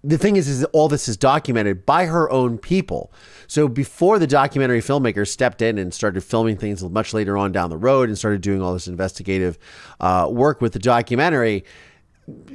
the 0.03 0.17
thing 0.17 0.35
is 0.35 0.47
is 0.47 0.63
all 0.65 0.87
this 0.87 1.07
is 1.07 1.17
documented 1.17 1.85
by 1.85 2.05
her 2.05 2.29
own 2.29 2.57
people 2.57 3.11
so 3.47 3.67
before 3.67 4.19
the 4.19 4.27
documentary 4.27 4.81
filmmakers 4.81 5.27
stepped 5.27 5.61
in 5.61 5.77
and 5.77 5.93
started 5.93 6.21
filming 6.23 6.57
things 6.57 6.83
much 6.83 7.13
later 7.13 7.37
on 7.37 7.51
down 7.51 7.69
the 7.69 7.77
road 7.77 8.09
and 8.09 8.17
started 8.17 8.41
doing 8.41 8.61
all 8.61 8.73
this 8.73 8.87
investigative 8.87 9.57
uh, 9.99 10.27
work 10.29 10.61
with 10.61 10.73
the 10.73 10.79
documentary 10.79 11.63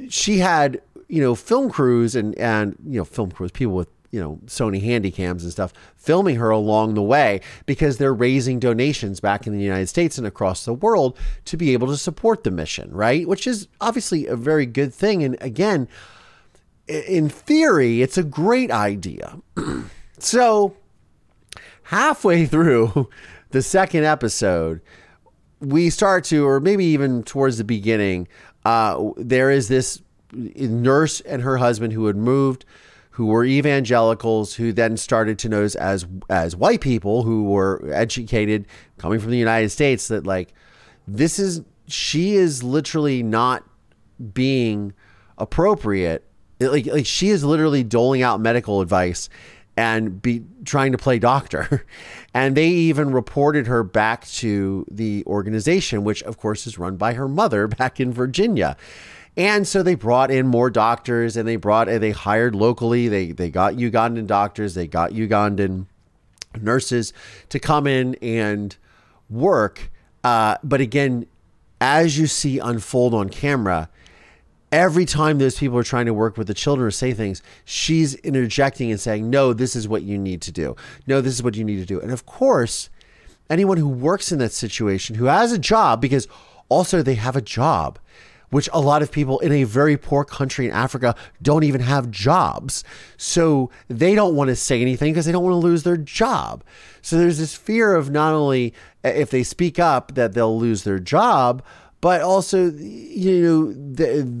she 0.09 0.37
had 0.39 0.81
you 1.07 1.21
know 1.21 1.35
film 1.35 1.69
crews 1.69 2.15
and 2.15 2.37
and 2.37 2.75
you 2.85 2.97
know 2.97 3.05
film 3.05 3.31
crews 3.31 3.51
people 3.51 3.73
with 3.73 3.89
you 4.11 4.19
know 4.19 4.39
Sony 4.45 4.81
Handycams 4.81 5.41
and 5.41 5.51
stuff 5.51 5.73
filming 5.95 6.35
her 6.35 6.51
along 6.51 6.93
the 6.93 7.01
way 7.01 7.41
because 7.65 7.97
they're 7.97 8.13
raising 8.13 8.59
donations 8.59 9.19
back 9.19 9.47
in 9.47 9.53
the 9.53 9.63
United 9.63 9.87
States 9.87 10.19
and 10.19 10.27
across 10.27 10.65
the 10.65 10.73
world 10.73 11.17
to 11.45 11.57
be 11.57 11.73
able 11.73 11.87
to 11.87 11.97
support 11.97 12.43
the 12.43 12.51
mission, 12.51 12.91
right? 12.91 13.27
Which 13.27 13.47
is 13.47 13.67
obviously 13.81 14.27
a 14.27 14.35
very 14.35 14.67
good 14.67 14.93
thing 14.93 15.23
and 15.23 15.35
again 15.41 15.87
in 16.87 17.29
theory 17.29 18.01
it's 18.01 18.17
a 18.17 18.23
great 18.23 18.71
idea. 18.71 19.39
so 20.19 20.75
halfway 21.83 22.45
through 22.47 23.09
the 23.51 23.61
second 23.61 24.03
episode 24.03 24.81
we 25.59 25.89
start 25.89 26.23
to 26.25 26.45
or 26.45 26.59
maybe 26.59 26.85
even 26.85 27.23
towards 27.23 27.57
the 27.57 27.63
beginning 27.63 28.27
uh, 28.65 29.11
there 29.17 29.51
is 29.51 29.67
this 29.67 30.01
nurse 30.33 31.21
and 31.21 31.41
her 31.41 31.57
husband 31.57 31.93
who 31.93 32.07
had 32.07 32.15
moved 32.15 32.65
who 33.11 33.27
were 33.27 33.45
evangelicals 33.45 34.55
who 34.55 34.73
then 34.73 34.97
started 34.97 35.37
to 35.37 35.47
notice 35.47 35.75
as 35.75 36.07
as 36.29 36.55
white 36.55 36.81
people 36.81 37.23
who 37.23 37.43
were 37.43 37.87
educated 37.93 38.65
coming 38.97 39.19
from 39.19 39.29
the 39.29 39.37
United 39.37 39.69
States 39.69 40.07
that 40.07 40.25
like 40.25 40.53
this 41.07 41.37
is 41.37 41.61
she 41.87 42.33
is 42.33 42.63
literally 42.63 43.21
not 43.21 43.63
being 44.33 44.93
appropriate 45.37 46.27
like 46.59 46.85
like 46.85 47.05
she 47.05 47.29
is 47.29 47.43
literally 47.43 47.83
doling 47.83 48.21
out 48.21 48.39
medical 48.39 48.81
advice 48.81 49.29
and 49.75 50.21
be 50.21 50.43
trying 50.65 50.91
to 50.91 50.97
play 50.97 51.17
doctor 51.17 51.85
and 52.33 52.55
they 52.55 52.67
even 52.67 53.11
reported 53.11 53.67
her 53.67 53.83
back 53.83 54.27
to 54.27 54.85
the 54.89 55.23
organization 55.25 56.03
which 56.03 56.21
of 56.23 56.37
course 56.37 56.67
is 56.67 56.77
run 56.77 56.95
by 56.95 57.13
her 57.13 57.27
mother 57.27 57.67
back 57.79 57.99
in 57.99 58.11
Virginia 58.11 58.77
and 59.35 59.67
so 59.67 59.81
they 59.81 59.95
brought 59.95 60.29
in 60.29 60.47
more 60.47 60.69
doctors 60.69 61.35
and 61.35 61.47
they 61.47 61.55
brought 61.55 61.89
and 61.89 62.03
they 62.03 62.11
hired 62.11 62.53
locally. 62.53 63.07
They 63.07 63.31
they 63.31 63.49
got 63.49 63.73
Ugandan 63.73 64.27
doctors, 64.27 64.75
they 64.75 64.87
got 64.87 65.11
Ugandan 65.11 65.87
nurses 66.61 67.13
to 67.49 67.59
come 67.59 67.87
in 67.87 68.15
and 68.21 68.75
work. 69.29 69.91
Uh, 70.23 70.57
but 70.63 70.81
again, 70.81 71.25
as 71.81 72.17
you 72.17 72.27
see 72.27 72.59
unfold 72.59 73.13
on 73.13 73.29
camera, 73.29 73.89
every 74.73 75.05
time 75.05 75.37
those 75.37 75.57
people 75.57 75.77
are 75.77 75.83
trying 75.83 76.07
to 76.07 76.13
work 76.13 76.35
with 76.35 76.47
the 76.47 76.53
children 76.53 76.87
or 76.87 76.91
say 76.91 77.13
things, 77.13 77.43
she's 77.63 78.15
interjecting 78.15 78.89
and 78.89 78.99
saying, 78.99 79.29
No, 79.29 79.53
this 79.53 79.75
is 79.75 79.87
what 79.87 80.01
you 80.01 80.17
need 80.17 80.41
to 80.41 80.51
do. 80.51 80.75
No, 81.05 81.21
this 81.21 81.33
is 81.33 81.43
what 81.43 81.55
you 81.55 81.63
need 81.63 81.77
to 81.77 81.85
do. 81.85 82.01
And 82.01 82.11
of 82.11 82.25
course, 82.25 82.89
anyone 83.49 83.77
who 83.77 83.87
works 83.87 84.31
in 84.31 84.39
that 84.39 84.51
situation, 84.51 85.15
who 85.15 85.25
has 85.25 85.51
a 85.51 85.59
job, 85.59 86.01
because 86.01 86.27
also 86.69 87.03
they 87.03 87.13
have 87.15 87.35
a 87.35 87.41
job, 87.41 87.99
which 88.49 88.67
a 88.73 88.81
lot 88.81 89.03
of 89.03 89.11
people 89.11 89.39
in 89.39 89.51
a 89.51 89.63
very 89.63 89.95
poor 89.95 90.25
country 90.25 90.65
in 90.65 90.71
Africa 90.71 91.15
don't 91.41 91.63
even 91.63 91.81
have 91.81 92.09
jobs. 92.09 92.83
So 93.15 93.69
they 93.89 94.15
don't 94.15 94.35
want 94.35 94.47
to 94.49 94.55
say 94.55 94.81
anything 94.81 95.13
because 95.13 95.27
they 95.27 95.31
don't 95.31 95.43
want 95.43 95.53
to 95.53 95.67
lose 95.67 95.83
their 95.83 95.97
job. 95.97 96.63
So 97.03 97.17
there's 97.17 97.37
this 97.37 97.53
fear 97.53 97.93
of 97.93 98.09
not 98.09 98.33
only 98.33 98.73
if 99.03 99.29
they 99.29 99.43
speak 99.43 99.77
up 99.77 100.15
that 100.15 100.33
they'll 100.33 100.57
lose 100.57 100.83
their 100.83 100.99
job, 100.99 101.63
but 102.03 102.21
also, 102.21 102.69
you 102.69 103.41
know, 103.41 103.73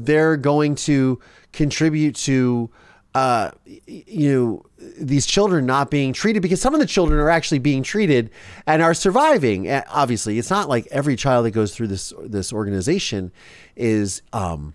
they're 0.03 0.35
going 0.35 0.75
to 0.75 1.17
contribute 1.53 2.13
to, 2.13 2.69
uh, 3.15 3.51
you 3.87 4.33
know, 4.33 4.65
these 4.99 5.25
children 5.25 5.65
not 5.65 5.89
being 5.89 6.11
treated 6.11 6.41
because 6.41 6.59
some 6.59 6.73
of 6.73 6.81
the 6.81 6.85
children 6.85 7.17
are 7.21 7.29
actually 7.29 7.59
being 7.59 7.81
treated 7.81 8.31
and 8.67 8.81
are 8.81 8.93
surviving. 8.93 9.71
Obviously, 9.71 10.37
it's 10.37 10.49
not 10.49 10.67
like 10.67 10.85
every 10.91 11.15
child 11.15 11.45
that 11.45 11.51
goes 11.51 11.73
through 11.73 11.87
this 11.87 12.11
this 12.25 12.51
organization 12.51 13.31
is 13.77 14.21
um, 14.33 14.73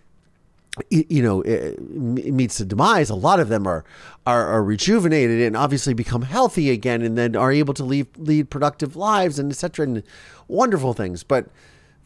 you 0.88 1.22
know 1.22 1.42
meets 1.90 2.56
the 2.56 2.64
demise 2.64 3.10
a 3.10 3.14
lot 3.14 3.38
of 3.38 3.48
them 3.48 3.66
are, 3.66 3.84
are, 4.26 4.46
are 4.46 4.62
rejuvenated 4.62 5.42
and 5.42 5.56
obviously 5.56 5.92
become 5.92 6.22
healthy 6.22 6.70
again 6.70 7.02
and 7.02 7.18
then 7.18 7.36
are 7.36 7.52
able 7.52 7.74
to 7.74 7.84
lead 7.84 8.06
lead 8.16 8.48
productive 8.48 8.94
lives 8.96 9.38
and 9.38 9.50
etc 9.50 9.84
and 9.84 10.02
wonderful 10.46 10.94
things 10.94 11.24
but 11.24 11.48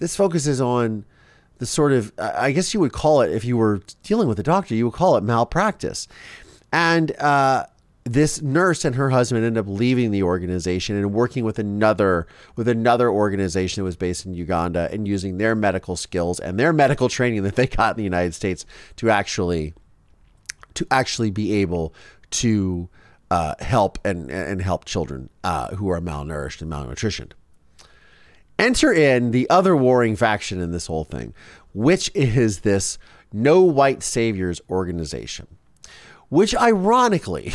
this 0.03 0.17
focuses 0.17 0.61
on 0.61 1.05
the 1.59 1.67
sort 1.67 1.93
of 1.93 2.13
i 2.19 2.51
guess 2.51 2.75
you 2.75 2.81
would 2.81 2.93
call 2.93 3.21
it 3.21 3.31
if 3.31 3.45
you 3.45 3.57
were 3.57 3.81
dealing 4.03 4.27
with 4.27 4.39
a 4.41 4.43
doctor 4.43 4.75
you 4.75 4.87
would 4.87 4.95
call 4.95 5.17
it 5.17 5.23
malpractice 5.23 6.09
and 6.73 7.13
uh, 7.19 7.65
this 8.05 8.43
nurse 8.43 8.85
and 8.85 8.97
her 8.97 9.11
husband 9.11 9.45
ended 9.45 9.61
up 9.61 9.69
leaving 9.69 10.11
the 10.11 10.25
organization 10.25 10.97
and 10.97 11.13
working 11.13 11.45
with 11.45 11.59
another 11.59 12.27
with 12.57 12.67
another 12.67 13.11
organization 13.11 13.81
that 13.81 13.85
was 13.85 13.95
based 13.95 14.27
in 14.27 14.35
Uganda 14.35 14.89
and 14.91 15.07
using 15.07 15.39
their 15.39 15.55
medical 15.55 15.95
skills 15.95 16.41
and 16.41 16.59
their 16.59 16.73
medical 16.73 17.09
training 17.09 17.45
that 17.45 17.55
they 17.55 17.67
got 17.67 17.93
in 17.93 17.99
the 17.99 18.05
United 18.05 18.35
States 18.35 18.67
to 18.97 19.09
actually 19.11 19.75
to 20.75 20.85
actually 20.91 21.31
be 21.31 21.53
able 21.53 21.95
to 22.31 22.89
uh, 23.31 23.55
help 23.61 23.99
and 24.05 24.31
and 24.31 24.61
help 24.63 24.85
children 24.85 25.29
uh, 25.45 25.77
who 25.77 25.89
are 25.89 26.01
malnourished 26.01 26.61
and 26.61 26.73
malnutritioned. 26.73 27.33
Enter 28.63 28.93
in 28.93 29.33
the 29.33 29.49
other 29.51 29.77
warring 29.77 30.17
faction 30.17 30.61
in 30.61 30.71
this 30.71 30.87
whole 30.87 31.05
thing, 31.05 31.35
which 31.75 32.11
is 32.15 32.61
this 32.61 32.99
No 33.33 33.63
White 33.63 34.03
Saviors 34.03 34.61
organization 34.71 35.47
which 36.33 36.57
ironically 36.57 37.53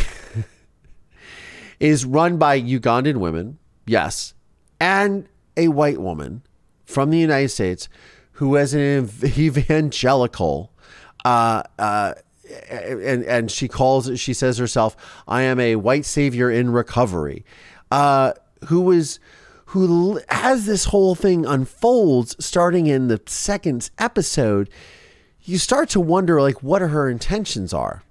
is 1.79 2.05
run 2.05 2.37
by 2.37 2.61
Ugandan 2.61 3.17
women, 3.17 3.57
yes, 3.87 4.35
and 4.79 5.27
a 5.57 5.69
white 5.69 5.99
woman 5.99 6.43
from 6.85 7.09
the 7.09 7.17
United 7.17 7.49
States 7.49 7.89
who 8.33 8.55
is 8.55 8.75
an 8.75 9.09
evangelical. 9.23 10.71
Uh, 11.25 11.63
uh, 11.79 12.13
and 12.69 13.23
and 13.23 13.49
she 13.49 13.67
calls 13.67 14.19
she 14.19 14.31
says 14.31 14.59
herself, 14.59 14.95
"I 15.27 15.41
am 15.41 15.59
a 15.59 15.77
white 15.77 16.05
savior 16.05 16.51
in 16.51 16.69
recovery," 16.69 17.45
uh, 17.89 18.33
who 18.65 18.81
was 18.81 19.19
who 19.67 20.21
as 20.29 20.65
this 20.65 20.85
whole 20.85 21.13
thing 21.13 21.45
unfolds, 21.45 22.35
starting 22.43 22.87
in 22.87 23.09
the 23.09 23.21
second 23.25 23.89
episode, 23.97 24.69
you 25.41 25.57
start 25.57 25.89
to 25.89 25.99
wonder 25.99 26.41
like 26.41 26.63
what 26.63 26.81
her 26.81 27.09
intentions 27.09 27.73
are. 27.73 28.03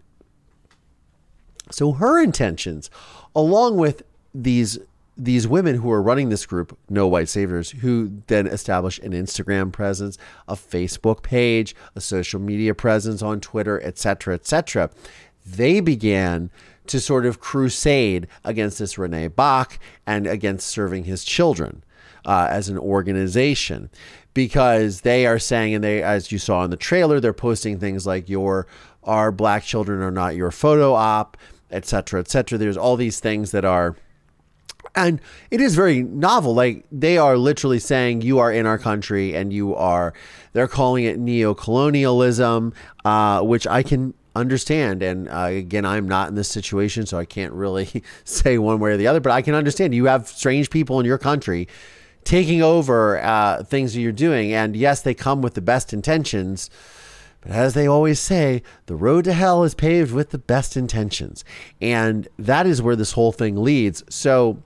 So 1.70 1.92
her 1.92 2.22
intentions, 2.22 2.90
along 3.34 3.76
with 3.76 4.02
these 4.34 4.78
these 5.18 5.48
women 5.48 5.76
who 5.76 5.90
are 5.90 6.02
running 6.02 6.28
this 6.28 6.44
group, 6.44 6.76
No 6.90 7.08
White 7.08 7.30
Saviors, 7.30 7.70
who 7.70 8.22
then 8.26 8.46
establish 8.46 8.98
an 8.98 9.12
Instagram 9.12 9.72
presence, 9.72 10.18
a 10.46 10.54
Facebook 10.54 11.22
page, 11.22 11.74
a 11.94 12.02
social 12.02 12.38
media 12.38 12.74
presence 12.74 13.22
on 13.22 13.40
Twitter, 13.40 13.82
etc., 13.82 14.34
etc. 14.34 14.90
They 15.46 15.80
began 15.80 16.50
to 16.88 17.00
sort 17.00 17.26
of 17.26 17.40
crusade 17.40 18.26
against 18.44 18.78
this 18.78 18.98
Renee 18.98 19.28
Bach 19.28 19.78
and 20.06 20.26
against 20.26 20.66
serving 20.66 21.04
his 21.04 21.24
children 21.24 21.84
uh, 22.24 22.48
as 22.50 22.68
an 22.68 22.78
organization 22.78 23.90
because 24.34 25.00
they 25.00 25.26
are 25.26 25.38
saying, 25.38 25.74
and 25.74 25.82
they, 25.82 26.02
as 26.02 26.30
you 26.30 26.38
saw 26.38 26.64
in 26.64 26.70
the 26.70 26.76
trailer, 26.76 27.20
they're 27.20 27.32
posting 27.32 27.78
things 27.78 28.06
like 28.06 28.28
your 28.28 28.66
our 29.04 29.30
black 29.30 29.62
children 29.62 30.02
are 30.02 30.10
not 30.10 30.34
your 30.34 30.50
photo 30.50 30.92
op, 30.92 31.36
etc., 31.70 32.20
etc. 32.20 32.58
There's 32.58 32.76
all 32.76 32.96
these 32.96 33.20
things 33.20 33.52
that 33.52 33.64
are 33.64 33.96
and 34.94 35.20
it 35.50 35.60
is 35.60 35.74
very 35.74 36.02
novel 36.02 36.54
like 36.54 36.84
they 36.90 37.18
are 37.18 37.36
literally 37.36 37.78
saying 37.78 38.22
you 38.22 38.38
are 38.38 38.52
in 38.52 38.66
our 38.66 38.78
country 38.78 39.34
and 39.34 39.52
you 39.52 39.74
are 39.74 40.14
they're 40.52 40.68
calling 40.68 41.04
it 41.04 41.18
neo-colonialism 41.18 42.72
uh, 43.04 43.40
which 43.42 43.66
i 43.66 43.82
can 43.82 44.14
understand 44.38 45.02
and 45.02 45.28
uh, 45.28 45.48
again 45.50 45.84
i'm 45.84 46.06
not 46.08 46.28
in 46.28 46.34
this 46.34 46.48
situation 46.48 47.06
so 47.06 47.18
i 47.18 47.24
can't 47.24 47.52
really 47.52 48.02
say 48.24 48.58
one 48.58 48.78
way 48.78 48.92
or 48.92 48.96
the 48.96 49.06
other 49.06 49.20
but 49.20 49.32
i 49.32 49.42
can 49.42 49.54
understand 49.54 49.94
you 49.94 50.06
have 50.06 50.28
strange 50.28 50.70
people 50.70 51.00
in 51.00 51.06
your 51.06 51.18
country 51.18 51.68
taking 52.24 52.60
over 52.60 53.22
uh, 53.22 53.62
things 53.62 53.94
that 53.94 54.00
you're 54.00 54.12
doing 54.12 54.52
and 54.52 54.76
yes 54.76 55.02
they 55.02 55.14
come 55.14 55.42
with 55.42 55.54
the 55.54 55.60
best 55.60 55.92
intentions 55.92 56.70
but 57.46 57.54
as 57.54 57.74
they 57.74 57.86
always 57.86 58.18
say, 58.18 58.60
the 58.86 58.96
road 58.96 59.24
to 59.26 59.32
hell 59.32 59.62
is 59.62 59.72
paved 59.72 60.12
with 60.12 60.30
the 60.30 60.38
best 60.38 60.76
intentions. 60.76 61.44
And 61.80 62.26
that 62.40 62.66
is 62.66 62.82
where 62.82 62.96
this 62.96 63.12
whole 63.12 63.30
thing 63.30 63.62
leads. 63.62 64.02
So 64.08 64.60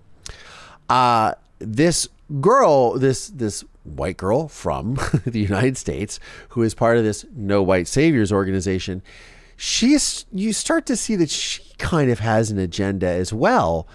uh, 0.88 1.35
this 1.59 2.09
girl, 2.40 2.98
this 2.98 3.28
this 3.28 3.64
white 3.85 4.16
girl 4.16 4.48
from 4.48 4.94
the 5.26 5.40
United 5.40 5.76
States, 5.76 6.18
who 6.50 6.62
is 6.62 6.74
part 6.74 6.96
of 6.96 7.04
this 7.04 7.26
No 7.35 7.62
White 7.62 7.87
Saviors 7.87 8.33
organization, 8.33 9.02
she's 9.61 10.25
you 10.33 10.55
start 10.55 10.87
to 10.87 10.96
see 10.96 11.16
that 11.16 11.29
she 11.29 11.62
kind 11.77 12.11
of 12.11 12.18
has 12.20 12.51
an 12.51 12.59
agenda 12.59 13.07
as 13.07 13.31
well, 13.31 13.87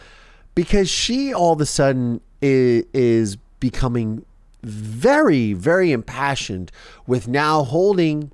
because 0.54 0.88
she 0.88 1.34
all 1.34 1.54
of 1.54 1.60
a 1.60 1.65
sudden 1.65 2.21
is, 2.39 2.86
is 2.93 3.36
becoming 3.60 4.23
very 4.62 5.54
very 5.54 5.91
impassioned 5.91 6.71
with 7.08 7.28
now 7.28 7.63
holding 7.63 8.32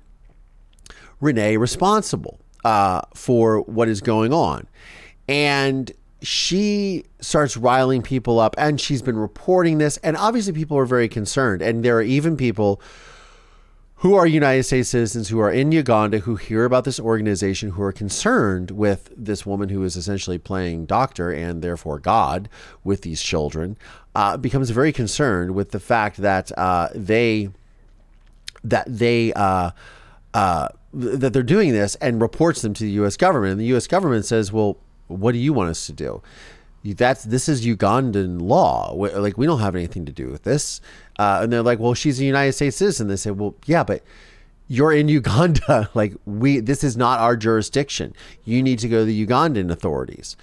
Renee 1.22 1.56
responsible 1.56 2.38
uh, 2.66 3.00
for 3.14 3.62
what 3.62 3.88
is 3.88 4.02
going 4.02 4.34
on, 4.34 4.68
and 5.26 5.90
she 6.20 7.04
starts 7.20 7.56
riling 7.56 8.02
people 8.02 8.40
up 8.40 8.54
and 8.58 8.78
she's 8.80 9.02
been 9.02 9.18
reporting 9.18 9.78
this 9.78 9.96
and 9.98 10.16
obviously 10.16 10.52
people 10.52 10.78
are 10.78 10.84
very 10.84 11.08
concerned 11.08 11.60
and 11.60 11.84
there 11.84 11.96
are 11.96 12.02
even 12.02 12.36
people 12.36 12.80
who 14.02 14.16
are 14.16 14.26
United 14.26 14.64
States 14.64 14.88
citizens 14.88 15.28
who 15.28 15.38
are 15.38 15.52
in 15.52 15.70
Uganda 15.70 16.18
who 16.18 16.34
hear 16.34 16.64
about 16.64 16.82
this 16.82 16.98
organization 16.98 17.70
who 17.70 17.82
are 17.82 17.92
concerned 17.92 18.72
with 18.72 19.12
this 19.16 19.46
woman 19.46 19.68
who 19.68 19.84
is 19.84 19.94
essentially 19.94 20.38
playing 20.38 20.86
doctor 20.86 21.30
and 21.30 21.62
therefore 21.62 22.00
God 22.00 22.48
with 22.82 23.02
these 23.02 23.22
children 23.22 23.76
uh, 24.16 24.36
becomes 24.36 24.70
very 24.70 24.92
concerned 24.92 25.54
with 25.54 25.70
the 25.70 25.78
fact 25.78 26.16
that 26.16 26.50
uh, 26.58 26.88
they 26.96 27.50
that 28.64 28.86
they 28.88 29.32
uh, 29.34 29.70
uh 30.34 30.68
that 30.92 31.32
they're 31.32 31.44
doing 31.44 31.72
this 31.72 31.94
and 31.96 32.20
reports 32.20 32.60
them 32.60 32.74
to 32.74 32.82
the 32.82 32.90
U.S. 32.90 33.16
government 33.16 33.52
and 33.52 33.60
the 33.60 33.66
U.S. 33.66 33.86
government 33.86 34.24
says 34.24 34.52
well 34.52 34.78
what 35.06 35.30
do 35.30 35.38
you 35.38 35.52
want 35.52 35.70
us 35.70 35.86
to 35.86 35.92
do? 35.92 36.20
That's 36.84 37.24
this 37.24 37.48
is 37.48 37.64
Ugandan 37.64 38.42
law. 38.42 38.92
Like 38.92 39.38
we 39.38 39.46
don't 39.46 39.60
have 39.60 39.76
anything 39.76 40.04
to 40.06 40.12
do 40.12 40.28
with 40.28 40.42
this. 40.42 40.80
Uh, 41.18 41.40
and 41.42 41.52
they're 41.52 41.62
like, 41.62 41.78
well, 41.78 41.94
she's 41.94 42.20
a 42.20 42.24
United 42.24 42.52
States 42.52 42.76
citizen. 42.76 43.08
They 43.08 43.16
say, 43.16 43.30
well, 43.30 43.54
yeah, 43.66 43.84
but 43.84 44.02
you're 44.68 44.92
in 44.92 45.08
Uganda. 45.08 45.90
like 45.94 46.14
we, 46.24 46.60
this 46.60 46.82
is 46.82 46.96
not 46.96 47.20
our 47.20 47.36
jurisdiction. 47.36 48.14
You 48.44 48.62
need 48.62 48.78
to 48.80 48.88
go 48.88 49.00
to 49.00 49.04
the 49.04 49.26
Ugandan 49.26 49.70
authorities. 49.70 50.36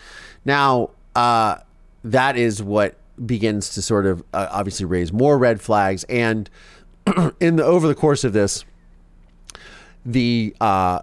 Now, 0.46 0.92
uh, 1.16 1.58
that 2.04 2.38
is 2.38 2.64
what 2.64 2.96
begins 3.26 3.70
to 3.72 3.82
sort 3.82 4.06
of 4.06 4.24
uh, 4.34 4.48
obviously 4.52 4.86
raise 4.86 5.12
more 5.12 5.38
red 5.38 5.60
flags. 5.60 6.06
And 6.06 6.50
in 7.40 7.58
the 7.58 7.66
over 7.66 7.88
the 7.88 7.96
course 7.96 8.24
of 8.24 8.34
this, 8.34 8.64
the 10.06 10.56
uh, 10.62 11.02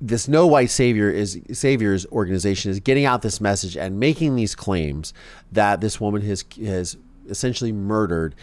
this 0.00 0.28
no 0.28 0.46
white 0.46 0.70
savior 0.70 1.10
is 1.10 1.40
saviors 1.52 2.06
organization 2.06 2.70
is 2.70 2.80
getting 2.80 3.04
out 3.04 3.22
this 3.22 3.40
message 3.40 3.76
and 3.76 4.00
making 4.00 4.34
these 4.34 4.54
claims 4.54 5.12
that 5.52 5.80
this 5.80 6.00
woman 6.00 6.22
has 6.22 6.44
has 6.64 6.96
essentially 7.28 7.72
murdered 7.72 8.34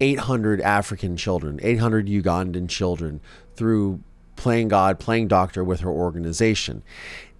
800 0.00 0.60
African 0.60 1.16
children, 1.16 1.60
800 1.62 2.08
Ugandan 2.08 2.68
children 2.68 3.20
through 3.54 4.00
playing 4.36 4.68
God, 4.68 4.98
playing 4.98 5.28
doctor 5.28 5.62
with 5.62 5.80
her 5.80 5.90
organization. 5.90 6.82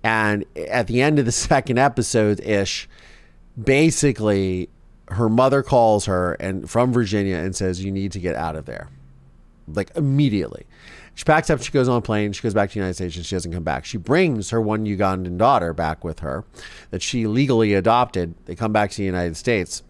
And 0.05 0.45
at 0.57 0.87
the 0.87 1.03
end 1.03 1.19
of 1.19 1.25
the 1.25 1.33
second 1.51 1.79
episode 1.79 2.41
ish, 2.41 2.89
basically 3.61 4.69
her 5.09 5.29
mother 5.29 5.63
calls 5.63 6.07
her 6.07 6.35
and 6.35 6.71
from 6.71 6.93
Virginia 6.93 7.37
and 7.37 7.55
says, 7.57 7.85
You 7.85 7.91
need 7.91 8.13
to 8.13 8.21
get 8.21 8.37
out 8.37 8.55
of 8.55 8.67
there. 8.67 8.89
Like 9.67 9.91
immediately. 9.97 10.67
She 11.15 11.25
packs 11.25 11.51
up, 11.51 11.63
she 11.63 11.71
goes 11.71 11.89
on 11.89 11.99
a 11.99 12.01
plane, 12.01 12.33
she 12.33 12.43
goes 12.43 12.55
back 12.55 12.71
to 12.71 12.75
the 12.75 12.81
United 12.81 12.95
States, 12.95 13.17
and 13.17 13.27
she 13.27 13.35
doesn't 13.35 13.53
come 13.53 13.63
back. 13.63 13.85
She 13.85 13.99
brings 13.99 14.51
her 14.51 14.61
one 14.61 14.87
Ugandan 14.87 15.37
daughter 15.37 15.75
back 15.75 16.05
with 16.05 16.21
her 16.21 16.45
that 16.91 17.03
she 17.03 17.27
legally 17.27 17.75
adopted. 17.75 18.35
They 18.47 18.55
come 18.55 18.73
back 18.73 18.91
to 18.93 18.97
the 18.97 19.05
United 19.05 19.37
States. 19.37 19.83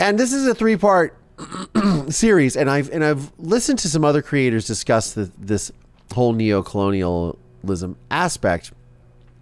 And 0.00 0.18
this 0.18 0.32
is 0.32 0.46
a 0.46 0.54
three 0.54 0.76
part 0.76 1.16
series, 2.08 2.56
and 2.56 2.70
I've 2.70 2.90
and 2.90 3.04
I've 3.04 3.32
listened 3.38 3.78
to 3.80 3.88
some 3.88 4.04
other 4.04 4.22
creators 4.22 4.66
discuss 4.66 5.12
the, 5.12 5.30
this 5.38 5.70
whole 6.12 6.32
neo-colonialism 6.32 7.96
aspect 8.10 8.72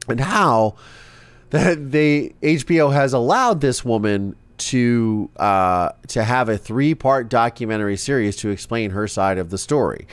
and 0.09 0.21
how 0.21 0.77
that 1.51 1.91
they 1.91 2.35
HBO 2.43 2.93
has 2.93 3.13
allowed 3.13 3.61
this 3.61 3.85
woman 3.85 4.37
to 4.59 5.31
uh, 5.37 5.91
to 6.09 6.23
have 6.23 6.49
a 6.49 6.59
three 6.59 6.95
part 6.95 7.29
documentary 7.29 7.97
series 7.97 8.37
to 8.37 8.51
explain 8.51 8.91
her 8.91 9.09
side 9.09 9.39
of 9.39 9.51
the 9.51 9.59
story. 9.59 10.07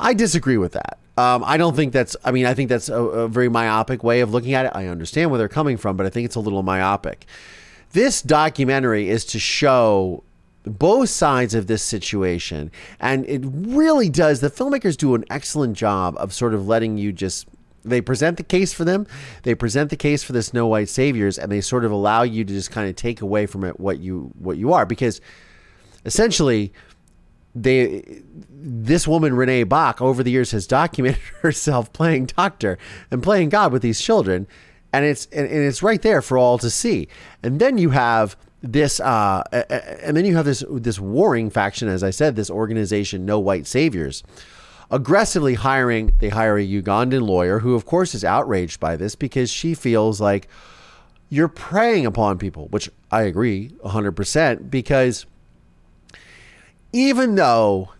I 0.00 0.14
disagree 0.14 0.56
with 0.56 0.72
that. 0.72 0.98
Um, 1.18 1.42
I 1.44 1.56
don't 1.56 1.74
think 1.74 1.92
that's. 1.92 2.16
I 2.24 2.30
mean, 2.30 2.46
I 2.46 2.54
think 2.54 2.68
that's 2.68 2.88
a, 2.88 3.02
a, 3.02 3.28
very 3.28 3.48
myopic 3.48 4.04
way 4.04 4.20
of 4.20 4.30
looking 4.30 4.54
at 4.54 4.66
it. 4.66 4.72
I 4.72 4.86
understand 4.86 5.30
where 5.30 5.38
they're 5.38 5.48
coming 5.48 5.76
from, 5.76 5.96
but 5.96 6.06
I 6.06 6.10
think 6.10 6.26
it's 6.26 6.36
a 6.36 6.40
little 6.40 6.62
myopic. 6.62 7.26
This 7.90 8.22
documentary 8.22 9.08
is 9.08 9.24
to 9.26 9.40
show 9.40 10.22
both 10.62 11.08
sides 11.08 11.54
of 11.54 11.66
this 11.66 11.82
situation, 11.82 12.70
and 13.00 13.26
it 13.26 13.42
really 13.44 14.08
does. 14.08 14.40
The 14.40 14.50
filmmakers 14.50 14.96
do 14.96 15.16
an 15.16 15.24
excellent 15.28 15.76
job 15.76 16.14
of 16.18 16.32
sort 16.32 16.54
of 16.54 16.68
letting 16.68 16.98
you 16.98 17.12
just. 17.12 17.48
They 17.84 18.00
present 18.00 18.36
the 18.36 18.44
case 18.44 18.72
for 18.72 18.84
them. 18.84 19.06
They 19.42 19.54
present 19.56 19.90
the 19.90 19.96
case 19.96 20.22
for 20.22 20.32
the 20.32 20.48
No 20.52 20.68
white 20.68 20.88
saviors, 20.88 21.36
and 21.36 21.50
they 21.50 21.60
sort 21.60 21.84
of 21.84 21.90
allow 21.90 22.22
you 22.22 22.44
to 22.44 22.52
just 22.52 22.70
kind 22.70 22.88
of 22.88 22.94
take 22.94 23.22
away 23.22 23.46
from 23.46 23.64
it 23.64 23.80
what 23.80 23.98
you 23.98 24.30
what 24.38 24.56
you 24.56 24.72
are, 24.72 24.86
because 24.86 25.20
essentially 26.04 26.72
they 27.62 28.22
this 28.50 29.06
woman 29.06 29.34
Renee 29.34 29.64
Bach 29.64 30.00
over 30.00 30.22
the 30.22 30.30
years 30.30 30.50
has 30.50 30.66
documented 30.66 31.20
herself 31.42 31.92
playing 31.92 32.26
doctor 32.26 32.78
and 33.10 33.22
playing 33.22 33.48
God 33.50 33.72
with 33.72 33.82
these 33.82 34.00
children, 34.00 34.46
and 34.92 35.04
it's 35.04 35.26
and, 35.26 35.46
and 35.46 35.64
it's 35.64 35.82
right 35.82 36.02
there 36.02 36.22
for 36.22 36.38
all 36.38 36.58
to 36.58 36.70
see. 36.70 37.08
And 37.42 37.60
then 37.60 37.78
you 37.78 37.90
have 37.90 38.36
this, 38.60 39.00
uh, 39.00 39.42
and 40.02 40.16
then 40.16 40.24
you 40.24 40.36
have 40.36 40.44
this 40.44 40.64
this 40.70 40.98
warring 40.98 41.50
faction, 41.50 41.88
as 41.88 42.02
I 42.02 42.10
said, 42.10 42.36
this 42.36 42.50
organization, 42.50 43.24
No 43.24 43.38
White 43.38 43.66
Saviors, 43.66 44.22
aggressively 44.90 45.54
hiring. 45.54 46.12
They 46.18 46.30
hire 46.30 46.58
a 46.58 46.66
Ugandan 46.66 47.22
lawyer 47.22 47.60
who, 47.60 47.74
of 47.74 47.86
course, 47.86 48.14
is 48.14 48.24
outraged 48.24 48.80
by 48.80 48.96
this 48.96 49.14
because 49.14 49.50
she 49.50 49.74
feels 49.74 50.20
like 50.20 50.48
you're 51.30 51.48
preying 51.48 52.06
upon 52.06 52.38
people, 52.38 52.68
which 52.68 52.90
I 53.10 53.22
agree 53.22 53.70
100% 53.84 54.70
because 54.70 55.26
even 56.92 57.34
though 57.34 57.90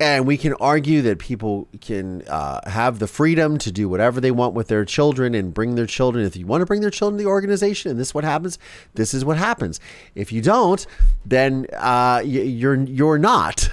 and 0.00 0.26
we 0.26 0.38
can 0.38 0.54
argue 0.54 1.02
that 1.02 1.18
people 1.18 1.68
can 1.82 2.22
uh, 2.26 2.68
have 2.68 2.98
the 2.98 3.06
freedom 3.06 3.58
to 3.58 3.70
do 3.70 3.86
whatever 3.86 4.18
they 4.18 4.30
want 4.30 4.54
with 4.54 4.68
their 4.68 4.86
children 4.86 5.34
and 5.34 5.52
bring 5.52 5.74
their 5.74 5.86
children. 5.86 6.24
If 6.24 6.36
you 6.36 6.46
want 6.46 6.62
to 6.62 6.66
bring 6.66 6.80
their 6.80 6.90
children 6.90 7.18
to 7.18 7.24
the 7.24 7.28
organization, 7.28 7.90
and 7.90 8.00
this 8.00 8.08
is 8.08 8.14
what 8.14 8.24
happens, 8.24 8.58
this 8.94 9.12
is 9.12 9.26
what 9.26 9.36
happens. 9.36 9.78
If 10.14 10.32
you 10.32 10.40
don't, 10.40 10.84
then 11.26 11.66
uh, 11.76 12.22
you're 12.24 12.76
you're 12.76 13.18
not. 13.18 13.68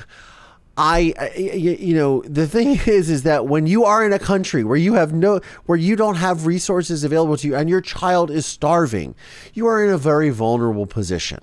I, 0.80 1.34
you 1.36 1.95
know, 1.95 2.22
the 2.24 2.45
thing 2.45 2.80
is, 2.86 3.10
is 3.10 3.24
that 3.24 3.47
when 3.47 3.66
you 3.66 3.86
are 3.86 4.05
in 4.05 4.12
a 4.12 4.20
country 4.20 4.64
where 4.66 4.78
you 4.78 4.93
have 4.93 5.14
no, 5.14 5.39
where 5.66 5.78
you 5.78 5.95
don't 5.95 6.16
have 6.16 6.45
resources 6.45 7.05
available 7.05 7.38
to 7.38 7.47
you, 7.47 7.55
and 7.55 7.70
your 7.70 7.82
child 7.82 8.30
is 8.30 8.45
starving, 8.45 9.16
you 9.53 9.66
are 9.66 9.84
in 9.84 9.89
a 9.89 9.97
very 9.97 10.30
vulnerable 10.30 10.86
position 10.86 11.39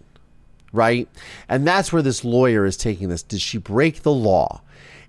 right? 0.75 1.09
And 1.49 1.67
that's 1.67 1.93
where 1.93 2.03
this 2.03 2.25
lawyer 2.25 2.67
is 2.67 2.77
taking 2.77 3.09
this. 3.09 3.23
Did 3.23 3.41
she 3.41 3.59
break 3.59 4.03
the 4.03 4.13
law? 4.13 4.61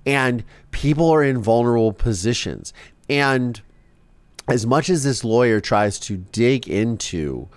and 0.06 0.44
people 0.72 1.10
are 1.10 1.24
in 1.24 1.42
vulnerable 1.42 1.94
positions. 1.94 2.74
And 3.10 3.62
as 4.48 4.66
much 4.66 4.90
as 4.90 5.04
this 5.04 5.24
lawyer 5.24 5.60
tries 5.60 6.00
to 6.02 6.18
dig 6.18 6.68
into 6.68 7.48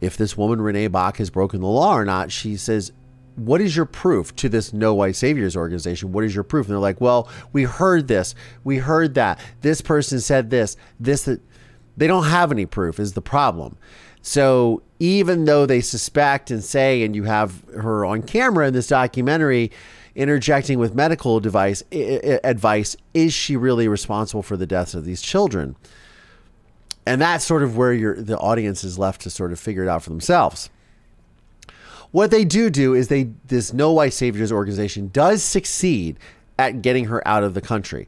if 0.00 0.16
this 0.16 0.36
woman 0.36 0.60
Renee 0.60 0.88
Bach 0.88 1.18
has 1.18 1.30
broken 1.30 1.60
the 1.60 1.68
law 1.68 1.96
or 1.96 2.04
not, 2.04 2.32
she 2.32 2.56
says, 2.56 2.90
"What 3.36 3.60
is 3.60 3.76
your 3.76 3.86
proof 3.86 4.34
to 4.36 4.48
this 4.48 4.72
No 4.72 4.94
White 4.94 5.14
Saviors 5.14 5.56
organization? 5.56 6.10
What 6.10 6.24
is 6.24 6.34
your 6.34 6.42
proof?" 6.42 6.66
And 6.66 6.72
they're 6.72 6.80
like, 6.80 7.00
"Well, 7.00 7.28
we 7.52 7.62
heard 7.62 8.08
this, 8.08 8.34
we 8.64 8.78
heard 8.78 9.14
that. 9.14 9.38
This 9.60 9.80
person 9.80 10.20
said 10.20 10.50
this, 10.50 10.76
this 10.98 11.22
that." 11.22 11.40
They 11.94 12.06
don't 12.06 12.24
have 12.24 12.50
any 12.50 12.64
proof 12.64 12.98
is 12.98 13.12
the 13.12 13.20
problem. 13.20 13.76
So 14.22 14.82
even 15.02 15.46
though 15.46 15.66
they 15.66 15.80
suspect 15.80 16.52
and 16.52 16.62
say, 16.62 17.02
and 17.02 17.16
you 17.16 17.24
have 17.24 17.64
her 17.74 18.04
on 18.04 18.22
camera 18.22 18.68
in 18.68 18.72
this 18.72 18.86
documentary 18.86 19.72
interjecting 20.14 20.78
with 20.78 20.94
medical 20.94 21.40
device 21.40 21.82
advice, 21.90 22.96
is 23.12 23.34
she 23.34 23.56
really 23.56 23.88
responsible 23.88 24.44
for 24.44 24.56
the 24.56 24.64
deaths 24.64 24.94
of 24.94 25.04
these 25.04 25.20
children? 25.20 25.74
And 27.04 27.20
that's 27.20 27.44
sort 27.44 27.64
of 27.64 27.76
where 27.76 27.92
your 27.92 28.14
the 28.14 28.38
audience 28.38 28.84
is 28.84 28.96
left 28.96 29.22
to 29.22 29.30
sort 29.30 29.50
of 29.50 29.58
figure 29.58 29.82
it 29.82 29.88
out 29.88 30.04
for 30.04 30.10
themselves. 30.10 30.70
What 32.12 32.30
they 32.30 32.44
do 32.44 32.70
do 32.70 32.94
is 32.94 33.08
they 33.08 33.30
this 33.48 33.72
No 33.72 33.90
White 33.90 34.12
Saviors 34.12 34.52
organization 34.52 35.10
does 35.12 35.42
succeed 35.42 36.16
at 36.60 36.80
getting 36.80 37.06
her 37.06 37.26
out 37.26 37.42
of 37.42 37.54
the 37.54 37.60
country. 37.60 38.06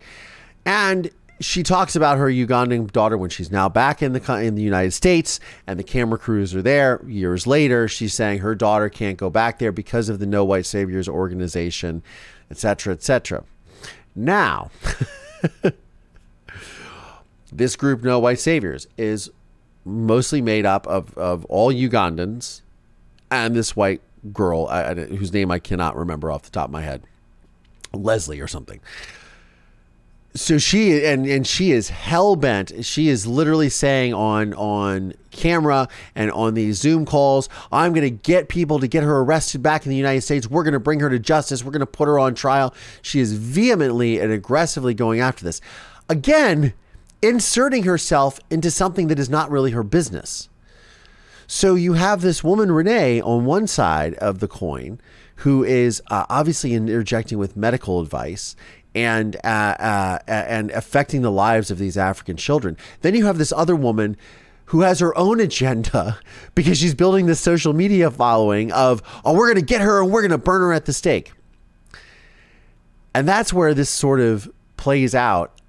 And 0.64 1.10
she 1.44 1.62
talks 1.62 1.94
about 1.94 2.16
her 2.16 2.28
Ugandan 2.28 2.90
daughter 2.90 3.18
when 3.18 3.28
she's 3.28 3.50
now 3.50 3.68
back 3.68 4.02
in 4.02 4.14
the 4.14 4.36
in 4.38 4.54
the 4.54 4.62
United 4.62 4.92
States, 4.92 5.38
and 5.66 5.78
the 5.78 5.84
camera 5.84 6.18
crews 6.18 6.54
are 6.54 6.62
there. 6.62 7.04
Years 7.06 7.46
later, 7.46 7.86
she's 7.86 8.14
saying 8.14 8.38
her 8.38 8.54
daughter 8.54 8.88
can't 8.88 9.18
go 9.18 9.28
back 9.28 9.58
there 9.58 9.70
because 9.70 10.08
of 10.08 10.18
the 10.18 10.26
No 10.26 10.44
White 10.44 10.64
Saviors 10.64 11.08
organization, 11.08 12.02
etc., 12.50 12.94
etc. 12.94 13.44
Now, 14.16 14.70
this 17.52 17.76
group, 17.76 18.02
No 18.02 18.18
White 18.18 18.40
Saviors, 18.40 18.88
is 18.96 19.30
mostly 19.84 20.40
made 20.40 20.64
up 20.64 20.86
of 20.86 21.16
of 21.18 21.44
all 21.46 21.72
Ugandans 21.72 22.62
and 23.30 23.54
this 23.54 23.76
white 23.76 24.00
girl 24.32 24.68
whose 24.68 25.32
name 25.32 25.50
I 25.50 25.58
cannot 25.58 25.94
remember 25.94 26.32
off 26.32 26.42
the 26.42 26.50
top 26.50 26.68
of 26.68 26.72
my 26.72 26.80
head, 26.80 27.02
Leslie 27.92 28.40
or 28.40 28.48
something 28.48 28.80
so 30.36 30.58
she 30.58 31.04
and 31.04 31.26
and 31.26 31.46
she 31.46 31.70
is 31.70 31.90
hell 31.90 32.34
bent. 32.34 32.84
She 32.84 33.08
is 33.08 33.26
literally 33.26 33.68
saying 33.68 34.14
on 34.14 34.52
on 34.54 35.14
camera 35.30 35.88
and 36.14 36.30
on 36.32 36.54
these 36.54 36.78
Zoom 36.78 37.06
calls, 37.06 37.48
"I'm 37.70 37.92
going 37.92 38.02
to 38.02 38.10
get 38.10 38.48
people 38.48 38.80
to 38.80 38.88
get 38.88 39.04
her 39.04 39.20
arrested 39.20 39.62
back 39.62 39.86
in 39.86 39.90
the 39.90 39.96
United 39.96 40.22
States. 40.22 40.48
We're 40.48 40.64
going 40.64 40.72
to 40.72 40.80
bring 40.80 41.00
her 41.00 41.10
to 41.10 41.20
justice. 41.20 41.64
We're 41.64 41.70
going 41.70 41.80
to 41.80 41.86
put 41.86 42.08
her 42.08 42.18
on 42.18 42.34
trial." 42.34 42.74
She 43.00 43.20
is 43.20 43.34
vehemently 43.34 44.18
and 44.18 44.32
aggressively 44.32 44.92
going 44.92 45.20
after 45.20 45.44
this. 45.44 45.60
Again, 46.08 46.74
inserting 47.22 47.84
herself 47.84 48.40
into 48.50 48.70
something 48.70 49.06
that 49.08 49.20
is 49.20 49.30
not 49.30 49.50
really 49.50 49.70
her 49.70 49.84
business. 49.84 50.48
So 51.46 51.74
you 51.74 51.92
have 51.92 52.22
this 52.22 52.42
woman 52.42 52.72
Renee 52.72 53.20
on 53.20 53.44
one 53.44 53.66
side 53.66 54.14
of 54.14 54.40
the 54.40 54.48
coin 54.48 55.00
who 55.36 55.62
is 55.64 56.02
uh, 56.10 56.26
obviously 56.28 56.74
interjecting 56.74 57.38
with 57.38 57.56
medical 57.56 58.00
advice 58.00 58.56
and 58.94 59.36
uh, 59.44 59.76
uh, 59.78 60.18
and 60.26 60.70
affecting 60.70 61.22
the 61.22 61.30
lives 61.32 61.70
of 61.70 61.78
these 61.78 61.96
African 61.96 62.36
children. 62.36 62.76
Then 63.02 63.14
you 63.14 63.26
have 63.26 63.38
this 63.38 63.52
other 63.52 63.76
woman 63.76 64.16
who 64.66 64.80
has 64.80 65.00
her 65.00 65.16
own 65.16 65.40
agenda 65.40 66.18
because 66.54 66.78
she's 66.78 66.94
building 66.94 67.26
this 67.26 67.40
social 67.40 67.72
media 67.72 68.10
following 68.10 68.72
of 68.72 69.02
oh 69.24 69.34
we're 69.34 69.46
going 69.46 69.64
to 69.64 69.64
get 69.64 69.80
her 69.80 70.02
and 70.02 70.12
we're 70.12 70.22
going 70.22 70.30
to 70.30 70.38
burn 70.38 70.60
her 70.60 70.72
at 70.72 70.84
the 70.84 70.92
stake. 70.92 71.32
And 73.14 73.28
that's 73.28 73.52
where 73.52 73.74
this 73.74 73.90
sort 73.90 74.20
of 74.20 74.50
plays 74.76 75.14
out 75.14 75.60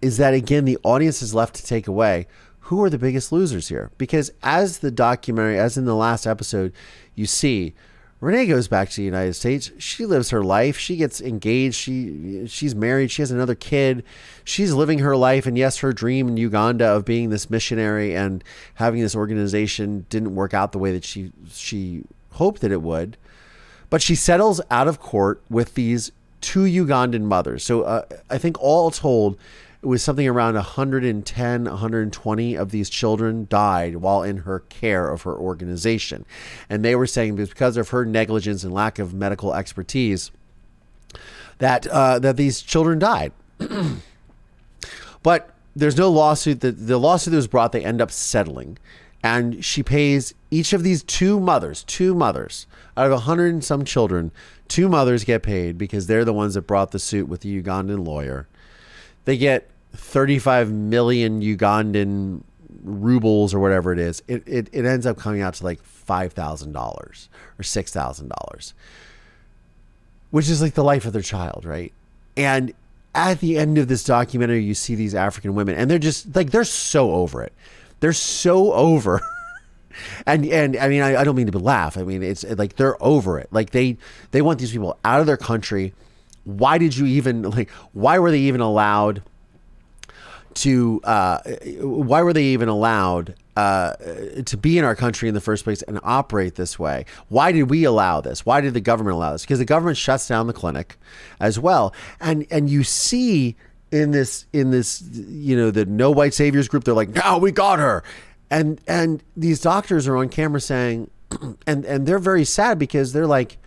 is 0.00 0.16
that 0.16 0.34
again 0.34 0.64
the 0.64 0.78
audience 0.82 1.22
is 1.22 1.34
left 1.34 1.54
to 1.54 1.64
take 1.64 1.86
away 1.86 2.26
who 2.60 2.82
are 2.82 2.90
the 2.90 2.98
biggest 2.98 3.32
losers 3.32 3.68
here 3.68 3.90
because 3.98 4.30
as 4.42 4.78
the 4.78 4.90
documentary 4.90 5.58
as 5.58 5.76
in 5.76 5.84
the 5.84 5.94
last 5.94 6.26
episode 6.26 6.72
you 7.14 7.26
see 7.26 7.74
Renee 8.20 8.46
goes 8.46 8.68
back 8.68 8.90
to 8.90 8.96
the 8.96 9.02
United 9.02 9.32
States. 9.32 9.70
She 9.78 10.04
lives 10.04 10.28
her 10.28 10.44
life. 10.44 10.76
She 10.76 10.96
gets 10.96 11.22
engaged. 11.22 11.74
She 11.74 12.46
she's 12.46 12.74
married. 12.74 13.10
She 13.10 13.22
has 13.22 13.30
another 13.30 13.54
kid. 13.54 14.04
She's 14.44 14.74
living 14.74 14.98
her 14.98 15.16
life. 15.16 15.46
And 15.46 15.56
yes, 15.56 15.78
her 15.78 15.92
dream 15.92 16.28
in 16.28 16.36
Uganda 16.36 16.86
of 16.86 17.06
being 17.06 17.30
this 17.30 17.48
missionary 17.48 18.14
and 18.14 18.44
having 18.74 19.00
this 19.00 19.16
organization 19.16 20.04
didn't 20.10 20.34
work 20.34 20.52
out 20.52 20.72
the 20.72 20.78
way 20.78 20.92
that 20.92 21.04
she 21.04 21.32
she 21.50 22.04
hoped 22.32 22.60
that 22.60 22.72
it 22.72 22.82
would. 22.82 23.16
But 23.88 24.02
she 24.02 24.14
settles 24.14 24.60
out 24.70 24.86
of 24.86 25.00
court 25.00 25.42
with 25.48 25.74
these 25.74 26.12
two 26.40 26.64
Ugandan 26.64 27.22
mothers. 27.22 27.64
So 27.64 27.82
uh, 27.82 28.04
I 28.28 28.38
think 28.38 28.60
all 28.60 28.90
told, 28.90 29.38
it 29.82 29.86
was 29.86 30.02
something 30.02 30.28
around 30.28 30.54
110, 30.54 31.64
120 31.64 32.54
of 32.54 32.70
these 32.70 32.90
children 32.90 33.46
died 33.48 33.96
while 33.96 34.22
in 34.22 34.38
her 34.38 34.60
care 34.60 35.08
of 35.08 35.22
her 35.22 35.34
organization. 35.34 36.26
And 36.68 36.84
they 36.84 36.94
were 36.94 37.06
saying 37.06 37.36
because 37.36 37.78
of 37.78 37.88
her 37.88 38.04
negligence 38.04 38.62
and 38.62 38.74
lack 38.74 38.98
of 38.98 39.14
medical 39.14 39.54
expertise 39.54 40.30
that 41.58 41.86
uh, 41.86 42.18
that 42.18 42.36
these 42.36 42.60
children 42.60 42.98
died. 42.98 43.32
but 45.22 45.54
there's 45.74 45.96
no 45.96 46.10
lawsuit 46.10 46.60
that 46.60 46.86
the 46.86 46.98
lawsuit 46.98 47.30
that 47.30 47.36
was 47.36 47.46
brought 47.46 47.72
they 47.72 47.84
end 47.84 48.00
up 48.00 48.10
settling 48.10 48.78
and 49.22 49.64
she 49.64 49.82
pays 49.82 50.34
each 50.50 50.72
of 50.72 50.82
these 50.82 51.02
two 51.02 51.38
mothers 51.38 51.84
two 51.84 52.14
mothers 52.14 52.66
out 52.96 53.06
of 53.06 53.12
a 53.12 53.18
hundred 53.20 53.52
and 53.52 53.64
some 53.64 53.84
children 53.84 54.32
two 54.66 54.88
mothers 54.88 55.24
get 55.24 55.42
paid 55.42 55.78
because 55.78 56.06
they're 56.06 56.24
the 56.24 56.32
ones 56.32 56.54
that 56.54 56.62
brought 56.62 56.90
the 56.90 56.98
suit 56.98 57.28
with 57.28 57.42
the 57.42 57.62
ugandan 57.62 58.04
lawyer 58.04 58.48
they 59.24 59.36
get 59.36 59.70
35 59.94 60.70
million 60.70 61.40
Ugandan 61.40 62.42
rubles 62.82 63.52
or 63.54 63.58
whatever 63.60 63.92
it 63.92 63.98
is. 63.98 64.22
It, 64.28 64.42
it, 64.46 64.68
it 64.72 64.84
ends 64.84 65.06
up 65.06 65.18
coming 65.18 65.42
out 65.42 65.54
to 65.54 65.64
like 65.64 65.80
$5,000 65.82 66.74
or 66.76 67.12
$6,000, 67.62 68.72
which 70.30 70.48
is 70.48 70.62
like 70.62 70.74
the 70.74 70.84
life 70.84 71.04
of 71.04 71.12
their 71.12 71.22
child, 71.22 71.64
right? 71.64 71.92
And 72.36 72.72
at 73.14 73.40
the 73.40 73.58
end 73.58 73.78
of 73.78 73.88
this 73.88 74.04
documentary, 74.04 74.62
you 74.62 74.74
see 74.74 74.94
these 74.94 75.14
African 75.14 75.54
women, 75.54 75.74
and 75.74 75.90
they're 75.90 75.98
just 75.98 76.34
like, 76.34 76.50
they're 76.50 76.64
so 76.64 77.12
over 77.12 77.42
it. 77.42 77.52
They're 78.00 78.12
so 78.12 78.72
over. 78.72 79.20
and 80.26 80.46
and 80.46 80.76
I 80.76 80.88
mean, 80.88 81.02
I, 81.02 81.20
I 81.20 81.24
don't 81.24 81.36
mean 81.36 81.50
to 81.50 81.58
laugh. 81.58 81.98
I 81.98 82.02
mean, 82.02 82.22
it's 82.22 82.44
like 82.44 82.76
they're 82.76 83.02
over 83.02 83.38
it. 83.38 83.48
Like 83.50 83.70
they 83.70 83.98
they 84.30 84.40
want 84.42 84.58
these 84.58 84.72
people 84.72 84.98
out 85.04 85.20
of 85.20 85.26
their 85.26 85.36
country 85.36 85.92
why 86.44 86.78
did 86.78 86.96
you 86.96 87.06
even 87.06 87.42
like 87.50 87.70
why 87.92 88.18
were 88.18 88.30
they 88.30 88.40
even 88.40 88.60
allowed 88.60 89.22
to 90.52 91.00
uh, 91.04 91.38
why 91.80 92.22
were 92.22 92.32
they 92.32 92.44
even 92.44 92.68
allowed 92.68 93.34
uh, 93.56 93.94
to 94.44 94.56
be 94.56 94.78
in 94.78 94.84
our 94.84 94.96
country 94.96 95.28
in 95.28 95.34
the 95.34 95.40
first 95.40 95.64
place 95.64 95.82
and 95.82 96.00
operate 96.02 96.56
this 96.56 96.78
way? 96.78 97.04
Why 97.28 97.52
did 97.52 97.64
we 97.70 97.84
allow 97.84 98.20
this? 98.20 98.44
Why 98.44 98.60
did 98.60 98.74
the 98.74 98.80
government 98.80 99.16
allow 99.16 99.32
this? 99.32 99.42
Because 99.42 99.58
the 99.58 99.64
government 99.64 99.96
shuts 99.96 100.26
down 100.26 100.46
the 100.46 100.52
clinic 100.52 100.96
as 101.38 101.58
well, 101.58 101.94
and 102.20 102.46
and 102.50 102.68
you 102.68 102.82
see 102.82 103.56
in 103.92 104.10
this 104.10 104.46
in 104.52 104.70
this 104.70 105.02
you 105.12 105.56
know 105.56 105.70
the 105.70 105.84
no 105.84 106.10
white 106.10 106.34
saviors 106.34 106.68
group, 106.68 106.84
they're 106.84 106.94
like, 106.94 107.10
no, 107.10 107.38
we 107.38 107.52
got 107.52 107.78
her, 107.78 108.02
and 108.50 108.80
and 108.86 109.22
these 109.36 109.60
doctors 109.60 110.08
are 110.08 110.16
on 110.16 110.28
camera 110.28 110.60
saying, 110.60 111.10
and 111.66 111.84
and 111.84 112.06
they're 112.06 112.18
very 112.18 112.44
sad 112.44 112.78
because 112.78 113.12
they're 113.12 113.26
like 113.26 113.58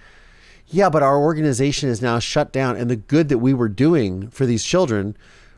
yeah, 0.73 0.89
but 0.89 1.03
our 1.03 1.17
organization 1.17 1.89
is 1.89 2.01
now 2.01 2.17
shut 2.17 2.51
down, 2.51 2.75
and 2.75 2.89
the 2.89 2.95
good 2.95 3.29
that 3.29 3.37
we 3.37 3.53
were 3.53 3.69
doing 3.69 4.29
for 4.29 4.45
these 4.45 4.63
children, 4.63 5.15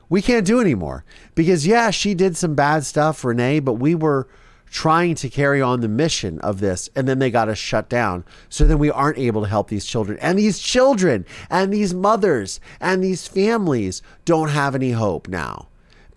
we 0.10 0.22
can't 0.22 0.46
do 0.46 0.60
anymore. 0.60 1.06
Because, 1.36 1.66
yeah, 1.66 1.90
she 1.90 2.14
did 2.14 2.36
some 2.36 2.54
bad 2.54 2.86
stuff, 2.86 3.24
Renee, 3.24 3.62
but 3.62 3.76
we 3.76 3.96
were 3.96 4.28
trying 4.70 5.16
to 5.16 5.30
carry 5.30 5.62
on 5.62 5.80
the 5.80 5.88
mission 5.88 6.38
of 6.42 6.60
this, 6.60 6.90
and 6.98 7.08
then 7.08 7.20
they 7.20 7.32
got 7.32 7.48
us 7.48 7.58
shut 7.58 7.88
down. 7.88 8.26
So 8.50 8.66
then 8.66 8.78
we 8.78 8.92
aren't 8.92 9.18
able 9.18 9.44
to 9.44 9.48
help 9.48 9.70
these 9.70 9.86
children. 9.86 10.20
And 10.20 10.38
these 10.38 10.60
children, 10.60 11.26
and 11.50 11.72
these 11.72 11.94
mothers, 11.94 12.60
and 12.82 13.02
these 13.02 13.26
families 13.26 14.02
don't 14.26 14.50
have 14.50 14.76
any 14.76 14.92
hope 14.92 15.30
now 15.30 15.70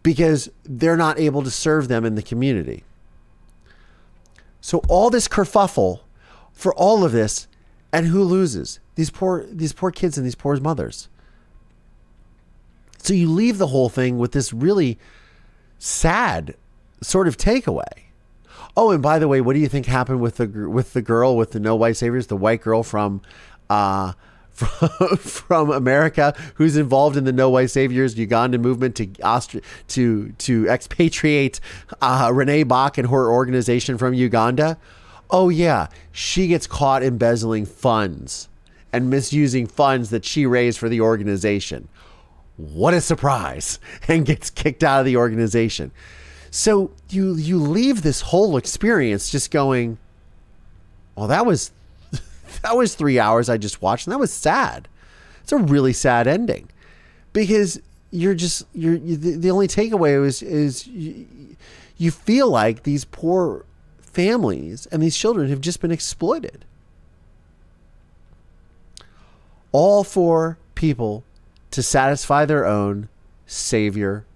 because 0.02 0.50
they're 0.64 0.96
not 0.96 1.20
able 1.20 1.44
to 1.44 1.50
serve 1.52 1.86
them 1.86 2.04
in 2.04 2.16
the 2.16 2.22
community. 2.22 2.82
So, 4.60 4.82
all 4.88 5.08
this 5.08 5.28
kerfuffle 5.28 6.00
for 6.52 6.74
all 6.74 7.04
of 7.04 7.12
this, 7.12 7.46
and 7.92 8.06
who 8.06 8.24
loses? 8.24 8.80
These 8.98 9.10
poor 9.10 9.46
these 9.48 9.72
poor 9.72 9.92
kids 9.92 10.18
and 10.18 10.26
these 10.26 10.34
poor 10.34 10.58
mothers. 10.58 11.08
So 12.98 13.14
you 13.14 13.30
leave 13.30 13.58
the 13.58 13.68
whole 13.68 13.88
thing 13.88 14.18
with 14.18 14.32
this 14.32 14.52
really 14.52 14.98
sad 15.78 16.56
sort 17.00 17.28
of 17.28 17.36
takeaway. 17.36 18.06
Oh, 18.76 18.90
and 18.90 19.00
by 19.00 19.20
the 19.20 19.28
way, 19.28 19.40
what 19.40 19.52
do 19.52 19.60
you 19.60 19.68
think 19.68 19.86
happened 19.86 20.20
with 20.20 20.38
the 20.38 20.68
with 20.68 20.94
the 20.94 21.00
girl 21.00 21.36
with 21.36 21.52
the 21.52 21.60
no 21.60 21.76
white 21.76 21.96
saviors, 21.96 22.26
the 22.26 22.36
white 22.36 22.60
girl 22.60 22.82
from 22.82 23.22
uh, 23.70 24.14
from, 24.50 24.88
from 25.16 25.70
America 25.70 26.34
who's 26.56 26.76
involved 26.76 27.16
in 27.16 27.22
the 27.22 27.32
No 27.32 27.50
White 27.50 27.70
Saviors 27.70 28.16
Ugandan 28.16 28.60
movement 28.60 28.96
to 28.96 29.06
Austri- 29.06 29.62
to 29.88 30.32
to 30.32 30.68
expatriate 30.68 31.60
uh, 32.02 32.32
Renee 32.34 32.64
Bach 32.64 32.98
and 32.98 33.08
her 33.10 33.30
organization 33.30 33.96
from 33.96 34.12
Uganda? 34.12 34.76
Oh 35.30 35.50
yeah, 35.50 35.86
she 36.10 36.48
gets 36.48 36.66
caught 36.66 37.04
embezzling 37.04 37.64
funds 37.64 38.47
and 38.92 39.10
misusing 39.10 39.66
funds 39.66 40.10
that 40.10 40.24
she 40.24 40.46
raised 40.46 40.78
for 40.78 40.88
the 40.88 41.00
organization. 41.00 41.88
What 42.56 42.94
a 42.94 43.00
surprise! 43.00 43.78
And 44.08 44.26
gets 44.26 44.50
kicked 44.50 44.82
out 44.82 45.00
of 45.00 45.06
the 45.06 45.16
organization. 45.16 45.92
So 46.50 46.90
you 47.10 47.34
you 47.36 47.58
leave 47.58 48.02
this 48.02 48.22
whole 48.22 48.56
experience 48.56 49.30
just 49.30 49.50
going, 49.50 49.98
well, 51.14 51.28
that 51.28 51.44
was 51.44 51.70
that 52.62 52.76
was 52.76 52.94
three 52.94 53.18
hours 53.18 53.48
I 53.48 53.58
just 53.58 53.82
watched, 53.82 54.06
and 54.06 54.12
that 54.12 54.18
was 54.18 54.32
sad. 54.32 54.88
It's 55.42 55.52
a 55.52 55.58
really 55.58 55.92
sad 55.92 56.26
ending 56.26 56.68
because 57.32 57.80
you're 58.10 58.34
just 58.34 58.64
you're 58.72 58.94
you, 58.94 59.16
the, 59.16 59.50
only 59.50 59.68
takeaway 59.68 60.24
is 60.24 60.42
is 60.42 60.86
you, 60.86 61.26
you 61.96 62.10
feel 62.10 62.48
like 62.48 62.82
these 62.82 63.04
poor 63.04 63.64
families 64.00 64.86
and 64.86 65.02
these 65.02 65.16
children 65.16 65.48
have 65.50 65.60
just 65.60 65.80
been 65.80 65.90
exploited. 65.92 66.64
All 69.80 70.02
for 70.02 70.58
people 70.74 71.22
to 71.70 71.84
satisfy 71.84 72.44
their 72.44 72.66
own 72.66 73.08
savior 73.46 74.26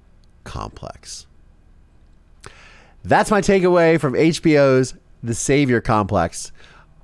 complex. 0.45 1.27
That's 3.03 3.29
my 3.29 3.41
takeaway 3.41 4.01
from 4.01 4.13
HBO's 4.13 4.95
The 5.21 5.35
Savior 5.35 5.81
Complex. 5.81 6.53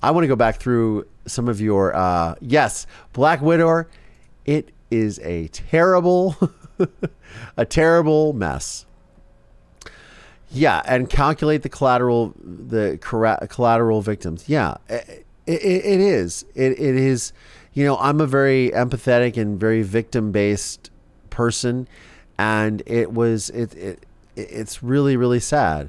I 0.01 0.11
want 0.11 0.23
to 0.23 0.29
go 0.29 0.37
back 0.37 0.55
through 0.55 1.05
some 1.25 1.49
of 1.49 1.59
your 1.59 1.93
uh, 1.93 2.35
yes, 2.39 2.87
Black 3.11 3.41
Widow. 3.41 3.87
It 4.45 4.71
is 4.89 5.19
a 5.19 5.49
terrible, 5.49 6.37
a 7.57 7.65
terrible 7.65 8.31
mess. 8.31 8.85
Yeah, 10.49 10.81
and 10.85 11.09
calculate 11.09 11.63
the 11.63 11.69
collateral, 11.69 12.33
the 12.41 12.97
collateral 13.49 14.01
victims. 14.01 14.47
Yeah, 14.47 14.77
it, 14.87 15.25
it, 15.45 15.61
it 15.61 15.99
is. 15.99 16.45
It, 16.55 16.79
it 16.79 16.95
is. 16.95 17.33
You 17.79 17.85
know, 17.85 17.95
I'm 17.95 18.19
a 18.19 18.27
very 18.27 18.71
empathetic 18.71 19.37
and 19.37 19.57
very 19.57 19.83
victim 19.83 20.33
based 20.33 20.91
person, 21.29 21.87
and 22.37 22.83
it 22.85 23.13
was 23.13 23.49
it, 23.51 23.73
it 23.73 24.05
it's 24.35 24.83
really 24.83 25.15
really 25.15 25.39
sad. 25.39 25.87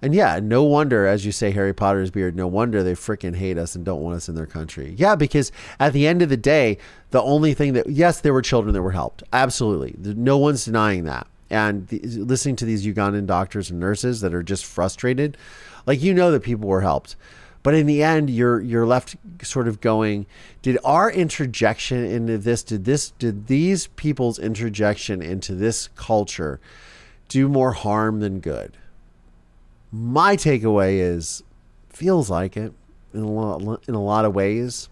And 0.00 0.14
yeah, 0.14 0.40
no 0.42 0.62
wonder, 0.62 1.04
as 1.04 1.26
you 1.26 1.32
say, 1.32 1.50
Harry 1.50 1.74
Potter's 1.74 2.10
beard, 2.10 2.36
no 2.36 2.46
wonder 2.46 2.82
they 2.82 2.94
freaking 2.94 3.36
hate 3.36 3.58
us 3.58 3.74
and 3.74 3.84
don't 3.84 4.00
want 4.00 4.16
us 4.16 4.30
in 4.30 4.34
their 4.34 4.46
country. 4.46 4.94
Yeah, 4.96 5.14
because 5.14 5.52
at 5.78 5.92
the 5.92 6.06
end 6.06 6.22
of 6.22 6.30
the 6.30 6.38
day, 6.38 6.78
the 7.10 7.20
only 7.20 7.52
thing 7.52 7.74
that, 7.74 7.86
yes, 7.86 8.22
there 8.22 8.32
were 8.32 8.40
children 8.40 8.72
that 8.72 8.80
were 8.80 8.92
helped. 8.92 9.22
Absolutely. 9.30 9.94
No 9.98 10.38
one's 10.38 10.64
denying 10.64 11.04
that. 11.04 11.26
And 11.50 11.86
the, 11.88 11.98
listening 11.98 12.56
to 12.56 12.64
these 12.64 12.86
Ugandan 12.86 13.26
doctors 13.26 13.70
and 13.70 13.78
nurses 13.78 14.22
that 14.22 14.32
are 14.32 14.42
just 14.42 14.64
frustrated, 14.64 15.36
like 15.84 16.00
you 16.00 16.14
know 16.14 16.30
that 16.30 16.42
people 16.42 16.66
were 16.66 16.80
helped. 16.80 17.14
But 17.66 17.74
in 17.74 17.86
the 17.86 18.00
end, 18.00 18.30
you're 18.30 18.60
you're 18.60 18.86
left 18.86 19.16
sort 19.42 19.66
of 19.66 19.80
going, 19.80 20.26
did 20.62 20.78
our 20.84 21.10
interjection 21.10 22.04
into 22.04 22.38
this, 22.38 22.62
did 22.62 22.84
this, 22.84 23.10
did 23.10 23.48
these 23.48 23.88
people's 23.88 24.38
interjection 24.38 25.20
into 25.20 25.52
this 25.52 25.88
culture 25.96 26.60
do 27.28 27.48
more 27.48 27.72
harm 27.72 28.20
than 28.20 28.38
good? 28.38 28.76
my 29.92 30.36
takeaway 30.36 30.98
is 30.98 31.42
feels 31.88 32.28
like 32.28 32.56
it 32.56 32.72
in 33.14 33.20
a 33.20 33.30
lot 33.30 33.82
in 33.88 33.94
a 33.94 34.02
lot 34.02 34.24
of 34.24 34.34
ways. 34.34 34.88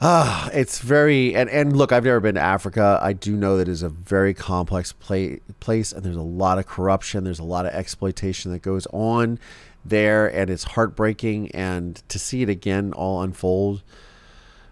Ah, 0.00 0.50
it's 0.52 0.80
very 0.80 1.34
and, 1.34 1.48
and 1.48 1.76
look, 1.76 1.90
I've 1.90 2.04
never 2.04 2.20
been 2.20 2.34
to 2.34 2.40
Africa. 2.40 2.98
I 3.00 3.14
do 3.14 3.36
know 3.36 3.56
that 3.56 3.68
it 3.68 3.72
is 3.72 3.82
a 3.82 3.88
very 3.88 4.34
complex 4.34 4.92
play, 4.92 5.40
place, 5.60 5.92
and 5.92 6.04
there's 6.04 6.16
a 6.16 6.22
lot 6.22 6.58
of 6.58 6.66
corruption. 6.66 7.24
There's 7.24 7.38
a 7.38 7.44
lot 7.44 7.64
of 7.64 7.72
exploitation 7.72 8.52
that 8.52 8.60
goes 8.60 8.86
on 8.92 9.38
there, 9.84 10.26
and 10.26 10.50
it's 10.50 10.64
heartbreaking. 10.64 11.50
And 11.52 12.02
to 12.08 12.18
see 12.18 12.42
it 12.42 12.48
again 12.48 12.92
all 12.92 13.22
unfold 13.22 13.82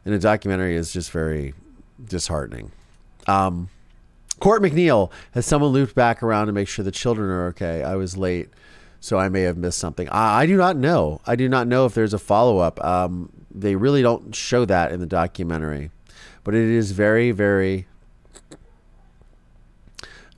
in 0.05 0.13
a 0.13 0.19
documentary 0.19 0.77
is 0.77 0.93
just 0.93 1.11
very 1.11 1.55
disheartening. 2.05 2.73
Um, 3.27 3.69
Court 4.41 4.61
McNeil, 4.61 5.13
has 5.33 5.47
someone 5.47 5.71
looped 5.71 5.95
back 5.95 6.23
around 6.23 6.49
to 6.49 6.53
make 6.53 6.67
sure 6.67 6.85
the 6.85 6.91
children 6.91 7.31
are 7.31 7.47
okay? 7.49 7.85
I 7.85 7.95
was 7.95 8.17
late, 8.17 8.49
so 8.99 9.17
I 9.17 9.29
may 9.29 9.43
have 9.43 9.57
missed 9.57 9.79
something. 9.79 10.09
I, 10.09 10.41
I 10.41 10.47
do 10.47 10.57
not 10.57 10.77
know. 10.77 11.21
I 11.27 11.37
do 11.37 11.49
not 11.49 11.69
know 11.69 11.87
if 11.87 11.95
there's 11.95 12.13
a 12.13 12.19
follow 12.19 12.59
up. 12.59 12.83
Um, 12.85 13.31
they 13.55 13.77
really 13.77 14.03
don't 14.03 14.35
show 14.35 14.65
that 14.65 14.91
in 14.91 14.99
the 14.99 15.07
documentary, 15.07 15.93
but 16.43 16.55
it 16.55 16.69
is 16.69 16.91
very, 16.91 17.31
very, 17.31 17.87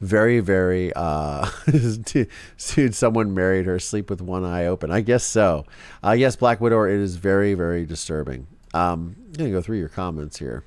very, 0.05 0.41
very. 0.41 0.93
Uh, 0.95 1.49
dude, 1.67 2.95
someone 2.95 3.35
married 3.35 3.67
her, 3.67 3.79
sleep 3.79 4.11
with 4.11 4.21
one 4.21 4.45
eye 4.45 4.67
open. 4.67 4.91
I 4.91 5.01
guess 5.01 5.25
so. 5.25 5.65
Uh, 6.05 6.13
yes, 6.13 6.37
Black 6.37 6.61
Widow. 6.61 6.85
It 6.85 7.01
is 7.01 7.17
very, 7.17 7.55
very 7.55 7.85
disturbing. 7.87 8.47
Um, 8.73 9.17
I'm 9.27 9.33
gonna 9.33 9.51
go 9.51 9.63
through 9.63 9.79
your 9.79 9.89
comments 9.89 10.39
here. 10.39 10.65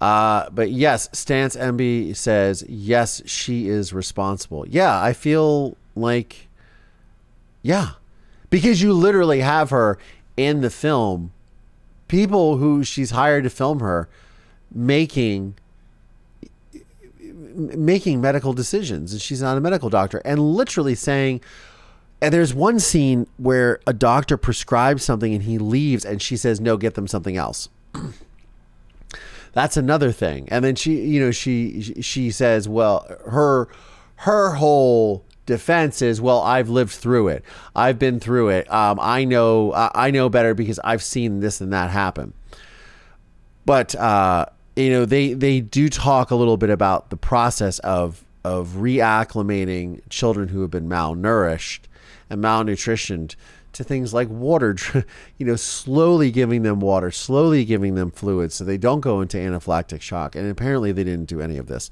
Uh, 0.00 0.50
but 0.50 0.70
yes, 0.70 1.08
Stance 1.12 1.56
MB 1.56 2.14
says, 2.16 2.64
yes, 2.68 3.22
she 3.26 3.68
is 3.68 3.92
responsible. 3.92 4.66
Yeah, 4.68 5.00
I 5.00 5.12
feel 5.12 5.76
like, 5.94 6.48
yeah, 7.62 7.92
because 8.50 8.82
you 8.82 8.92
literally 8.92 9.40
have 9.40 9.70
her 9.70 9.98
in 10.36 10.60
the 10.60 10.68
film, 10.68 11.32
people 12.08 12.58
who 12.58 12.84
she's 12.84 13.12
hired 13.12 13.44
to 13.44 13.50
film 13.50 13.80
her 13.80 14.08
making 14.74 15.54
making 17.54 18.20
medical 18.20 18.52
decisions 18.52 19.12
and 19.12 19.22
she's 19.22 19.42
not 19.42 19.56
a 19.56 19.60
medical 19.60 19.88
doctor 19.88 20.20
and 20.24 20.40
literally 20.40 20.94
saying 20.94 21.40
and 22.20 22.32
there's 22.32 22.54
one 22.54 22.80
scene 22.80 23.26
where 23.36 23.80
a 23.86 23.92
doctor 23.92 24.36
prescribes 24.36 25.04
something 25.04 25.34
and 25.34 25.42
he 25.42 25.58
leaves 25.58 26.04
and 26.04 26.22
she 26.22 26.36
says 26.36 26.60
no 26.60 26.76
get 26.76 26.94
them 26.94 27.06
something 27.06 27.36
else 27.36 27.68
that's 29.54 29.76
another 29.76 30.12
thing. 30.12 30.48
And 30.50 30.64
then 30.64 30.74
she, 30.74 31.00
you 31.00 31.20
know, 31.20 31.30
she 31.30 31.94
she 32.02 32.30
says, 32.30 32.68
well, 32.68 33.06
her 33.26 33.68
her 34.16 34.50
whole 34.54 35.24
defense 35.46 36.02
is, 36.02 36.20
well, 36.20 36.40
I've 36.40 36.68
lived 36.68 36.92
through 36.92 37.28
it. 37.28 37.44
I've 37.74 37.98
been 37.98 38.18
through 38.18 38.48
it. 38.48 38.70
Um, 38.70 38.98
I 39.00 39.24
know 39.24 39.72
I 39.74 40.10
know 40.10 40.28
better 40.28 40.54
because 40.54 40.80
I've 40.82 41.02
seen 41.02 41.40
this 41.40 41.60
and 41.60 41.72
that 41.72 41.90
happen. 41.90 42.34
But 43.64 43.94
uh, 43.94 44.46
you 44.76 44.90
know, 44.90 45.04
they 45.04 45.34
they 45.34 45.60
do 45.60 45.88
talk 45.88 46.30
a 46.30 46.36
little 46.36 46.56
bit 46.56 46.70
about 46.70 47.10
the 47.10 47.16
process 47.16 47.78
of 47.80 48.24
of 48.44 48.68
reacclimating 48.76 50.00
children 50.10 50.48
who 50.48 50.60
have 50.62 50.70
been 50.70 50.88
malnourished 50.88 51.80
and 52.28 52.42
malnutritioned 52.42 53.36
to 53.72 53.84
things 53.84 54.14
like 54.14 54.28
water, 54.28 54.76
you 55.38 55.46
know, 55.46 55.56
slowly 55.56 56.30
giving 56.30 56.62
them 56.62 56.80
water, 56.80 57.10
slowly 57.10 57.64
giving 57.64 57.94
them 57.94 58.10
fluids 58.10 58.54
so 58.54 58.64
they 58.64 58.78
don't 58.78 59.00
go 59.00 59.20
into 59.20 59.36
anaphylactic 59.36 60.00
shock. 60.00 60.34
And 60.36 60.50
apparently 60.50 60.92
they 60.92 61.04
didn't 61.04 61.26
do 61.26 61.40
any 61.40 61.58
of 61.58 61.66
this. 61.66 61.90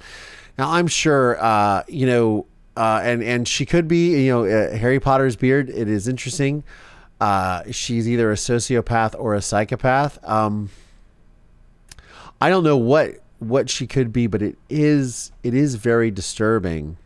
Now, 0.58 0.70
I'm 0.70 0.86
sure, 0.86 1.42
uh, 1.42 1.82
you 1.88 2.06
know, 2.06 2.46
uh, 2.76 3.00
and, 3.02 3.22
and 3.22 3.46
she 3.46 3.66
could 3.66 3.88
be, 3.88 4.24
you 4.24 4.30
know, 4.30 4.44
uh, 4.44 4.76
Harry 4.76 5.00
Potter's 5.00 5.36
beard. 5.36 5.68
It 5.68 5.88
is 5.88 6.08
interesting. 6.08 6.64
Uh, 7.20 7.62
she's 7.70 8.08
either 8.08 8.30
a 8.32 8.36
sociopath 8.36 9.14
or 9.18 9.34
a 9.34 9.42
psychopath. 9.42 10.18
Um, 10.28 10.70
I 12.42 12.50
don't 12.50 12.64
know 12.64 12.76
what 12.76 13.20
what 13.38 13.68
she 13.70 13.86
could 13.86 14.12
be, 14.12 14.26
but 14.26 14.42
it 14.42 14.56
is 14.68 15.32
it 15.42 15.54
is 15.54 15.76
very 15.76 16.10
disturbing 16.10 16.96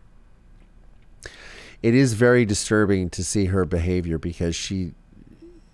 it 1.82 1.94
is 1.94 2.14
very 2.14 2.44
disturbing 2.44 3.10
to 3.10 3.22
see 3.22 3.44
her 3.46 3.64
behavior 3.64 4.18
because 4.18 4.56
she 4.56 4.92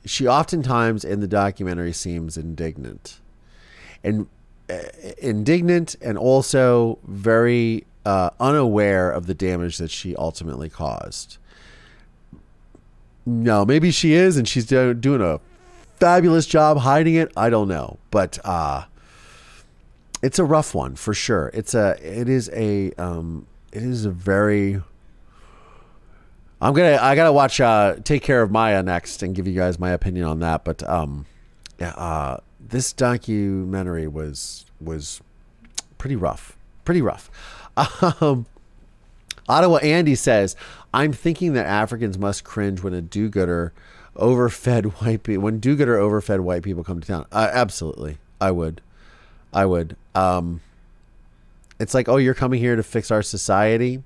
she 0.04 0.26
oftentimes 0.26 1.04
in 1.04 1.20
the 1.20 1.26
documentary 1.26 1.92
seems 1.92 2.36
indignant 2.36 3.20
and 4.04 4.26
uh, 4.68 4.78
indignant 5.18 5.96
and 6.02 6.18
also 6.18 6.98
very 7.04 7.86
uh, 8.04 8.28
unaware 8.40 9.10
of 9.10 9.26
the 9.26 9.32
damage 9.32 9.78
that 9.78 9.90
she 9.90 10.16
ultimately 10.16 10.68
caused. 10.68 11.38
No, 13.24 13.64
maybe 13.64 13.90
she 13.92 14.12
is, 14.12 14.36
and 14.36 14.48
she's 14.48 14.66
do- 14.66 14.92
doing 14.92 15.22
a 15.22 15.40
fabulous 15.98 16.44
job 16.44 16.78
hiding 16.78 17.14
it. 17.14 17.32
I 17.36 17.48
don't 17.48 17.68
know, 17.68 17.98
but 18.10 18.38
uh, 18.44 18.84
it's 20.22 20.38
a 20.38 20.44
rough 20.44 20.74
one 20.74 20.94
for 20.94 21.12
sure. 21.12 21.50
It's 21.52 21.74
a, 21.74 21.96
it 22.00 22.28
is 22.28 22.50
a, 22.54 22.92
um, 22.92 23.46
it 23.72 23.82
is 23.82 24.04
a 24.04 24.10
very 24.10 24.80
I'm 26.62 26.74
gonna 26.74 26.96
I 27.02 27.16
gotta 27.16 27.32
watch 27.32 27.60
uh, 27.60 27.96
Take 28.04 28.22
Care 28.22 28.40
of 28.40 28.52
Maya 28.52 28.84
next 28.84 29.24
and 29.24 29.34
give 29.34 29.48
you 29.48 29.52
guys 29.52 29.80
my 29.80 29.90
opinion 29.90 30.26
on 30.26 30.38
that. 30.38 30.62
But 30.64 30.88
um, 30.88 31.26
yeah, 31.80 31.90
uh, 31.90 32.36
this 32.60 32.92
documentary 32.92 34.06
was 34.06 34.64
was 34.80 35.20
pretty 35.98 36.14
rough, 36.14 36.56
pretty 36.84 37.02
rough. 37.02 37.30
Um, 38.20 38.46
Ottawa 39.48 39.78
Andy 39.78 40.14
says, 40.14 40.54
"I'm 40.94 41.12
thinking 41.12 41.54
that 41.54 41.66
Africans 41.66 42.16
must 42.16 42.44
cringe 42.44 42.80
when 42.80 42.94
a 42.94 43.02
do-gooder 43.02 43.72
overfed 44.14 44.84
white 45.00 45.24
people 45.24 45.42
when 45.42 45.58
do-gooder 45.58 45.98
overfed 45.98 46.40
white 46.40 46.62
people 46.62 46.84
come 46.84 47.00
to 47.00 47.08
town." 47.08 47.26
Uh, 47.32 47.50
absolutely, 47.52 48.18
I 48.40 48.52
would, 48.52 48.82
I 49.52 49.66
would. 49.66 49.96
Um, 50.14 50.60
it's 51.78 51.94
like, 51.94 52.08
oh, 52.08 52.16
you're 52.16 52.34
coming 52.34 52.60
here 52.60 52.76
to 52.76 52.82
fix 52.82 53.10
our 53.10 53.22
society 53.22 54.02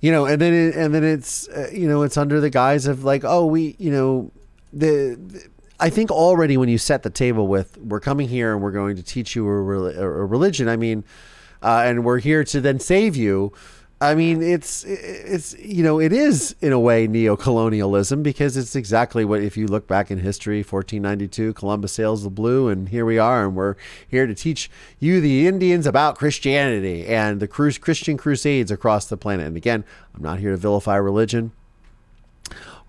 you 0.00 0.12
know, 0.12 0.26
and 0.26 0.40
then 0.40 0.54
it, 0.54 0.76
and 0.76 0.94
then 0.94 1.04
it's 1.04 1.48
uh, 1.48 1.70
you 1.72 1.88
know 1.88 2.02
it's 2.02 2.16
under 2.16 2.40
the 2.40 2.50
guise 2.50 2.86
of 2.86 3.04
like, 3.04 3.24
oh, 3.24 3.46
we 3.46 3.74
you 3.78 3.90
know, 3.90 4.30
the, 4.72 5.18
the 5.18 5.48
I 5.80 5.90
think 5.90 6.10
already 6.10 6.56
when 6.56 6.68
you 6.68 6.78
set 6.78 7.02
the 7.02 7.10
table 7.10 7.48
with 7.48 7.76
we're 7.78 8.00
coming 8.00 8.28
here 8.28 8.52
and 8.52 8.62
we're 8.62 8.72
going 8.72 8.96
to 8.96 9.02
teach 9.02 9.34
you 9.34 9.48
a, 9.48 9.50
a 9.50 10.08
religion. 10.24 10.68
I 10.68 10.76
mean, 10.76 11.04
uh, 11.62 11.82
and 11.84 12.04
we're 12.04 12.18
here 12.18 12.44
to 12.44 12.60
then 12.60 12.78
save 12.78 13.16
you. 13.16 13.52
I 14.00 14.14
mean, 14.14 14.42
it's 14.42 14.84
it's 14.84 15.58
you 15.58 15.82
know 15.82 15.98
it 15.98 16.12
is 16.12 16.54
in 16.60 16.72
a 16.72 16.78
way 16.78 17.08
neo-colonialism 17.08 18.22
because 18.22 18.56
it's 18.56 18.76
exactly 18.76 19.24
what 19.24 19.42
if 19.42 19.56
you 19.56 19.66
look 19.66 19.88
back 19.88 20.12
in 20.12 20.18
history, 20.18 20.58
1492, 20.58 21.52
Columbus 21.54 21.92
sails 21.92 22.22
the 22.22 22.30
blue, 22.30 22.68
and 22.68 22.90
here 22.90 23.04
we 23.04 23.18
are, 23.18 23.44
and 23.44 23.56
we're 23.56 23.74
here 24.06 24.28
to 24.28 24.36
teach 24.36 24.70
you 25.00 25.20
the 25.20 25.48
Indians 25.48 25.84
about 25.84 26.16
Christianity 26.16 27.06
and 27.06 27.40
the 27.40 27.48
Christian 27.48 28.16
crusades 28.16 28.70
across 28.70 29.06
the 29.06 29.16
planet. 29.16 29.48
And 29.48 29.56
again, 29.56 29.84
I'm 30.14 30.22
not 30.22 30.38
here 30.38 30.52
to 30.52 30.56
vilify 30.56 30.94
religion 30.94 31.50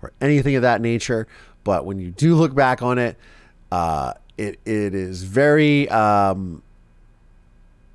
or 0.02 0.12
anything 0.20 0.54
of 0.54 0.62
that 0.62 0.80
nature, 0.80 1.26
but 1.64 1.84
when 1.84 1.98
you 1.98 2.12
do 2.12 2.36
look 2.36 2.54
back 2.54 2.82
on 2.82 2.98
it, 2.98 3.16
uh, 3.72 4.14
it 4.38 4.60
it 4.64 4.94
is 4.94 5.24
very 5.24 5.88
um, 5.88 6.62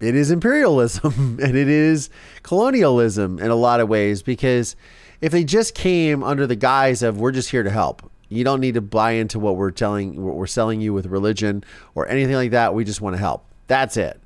it 0.05 0.15
is 0.15 0.31
imperialism 0.31 1.39
and 1.43 1.55
it 1.55 1.67
is 1.67 2.09
colonialism 2.43 3.39
in 3.39 3.49
a 3.49 3.55
lot 3.55 3.79
of 3.79 3.89
ways 3.89 4.21
because 4.21 4.75
if 5.21 5.31
they 5.31 5.43
just 5.43 5.73
came 5.73 6.23
under 6.23 6.45
the 6.45 6.55
guise 6.55 7.01
of 7.01 7.19
we're 7.19 7.31
just 7.31 7.49
here 7.49 7.63
to 7.63 7.69
help 7.69 8.09
you 8.29 8.43
don't 8.43 8.59
need 8.59 8.73
to 8.73 8.81
buy 8.81 9.11
into 9.11 9.39
what 9.39 9.55
we're 9.55 9.71
telling 9.71 10.23
what 10.23 10.35
we're 10.35 10.47
selling 10.47 10.81
you 10.81 10.93
with 10.93 11.05
religion 11.05 11.63
or 11.93 12.07
anything 12.07 12.35
like 12.35 12.51
that. 12.51 12.73
We 12.73 12.83
just 12.83 13.01
want 13.01 13.15
to 13.15 13.19
help. 13.19 13.45
That's 13.67 13.97
it. 13.97 14.19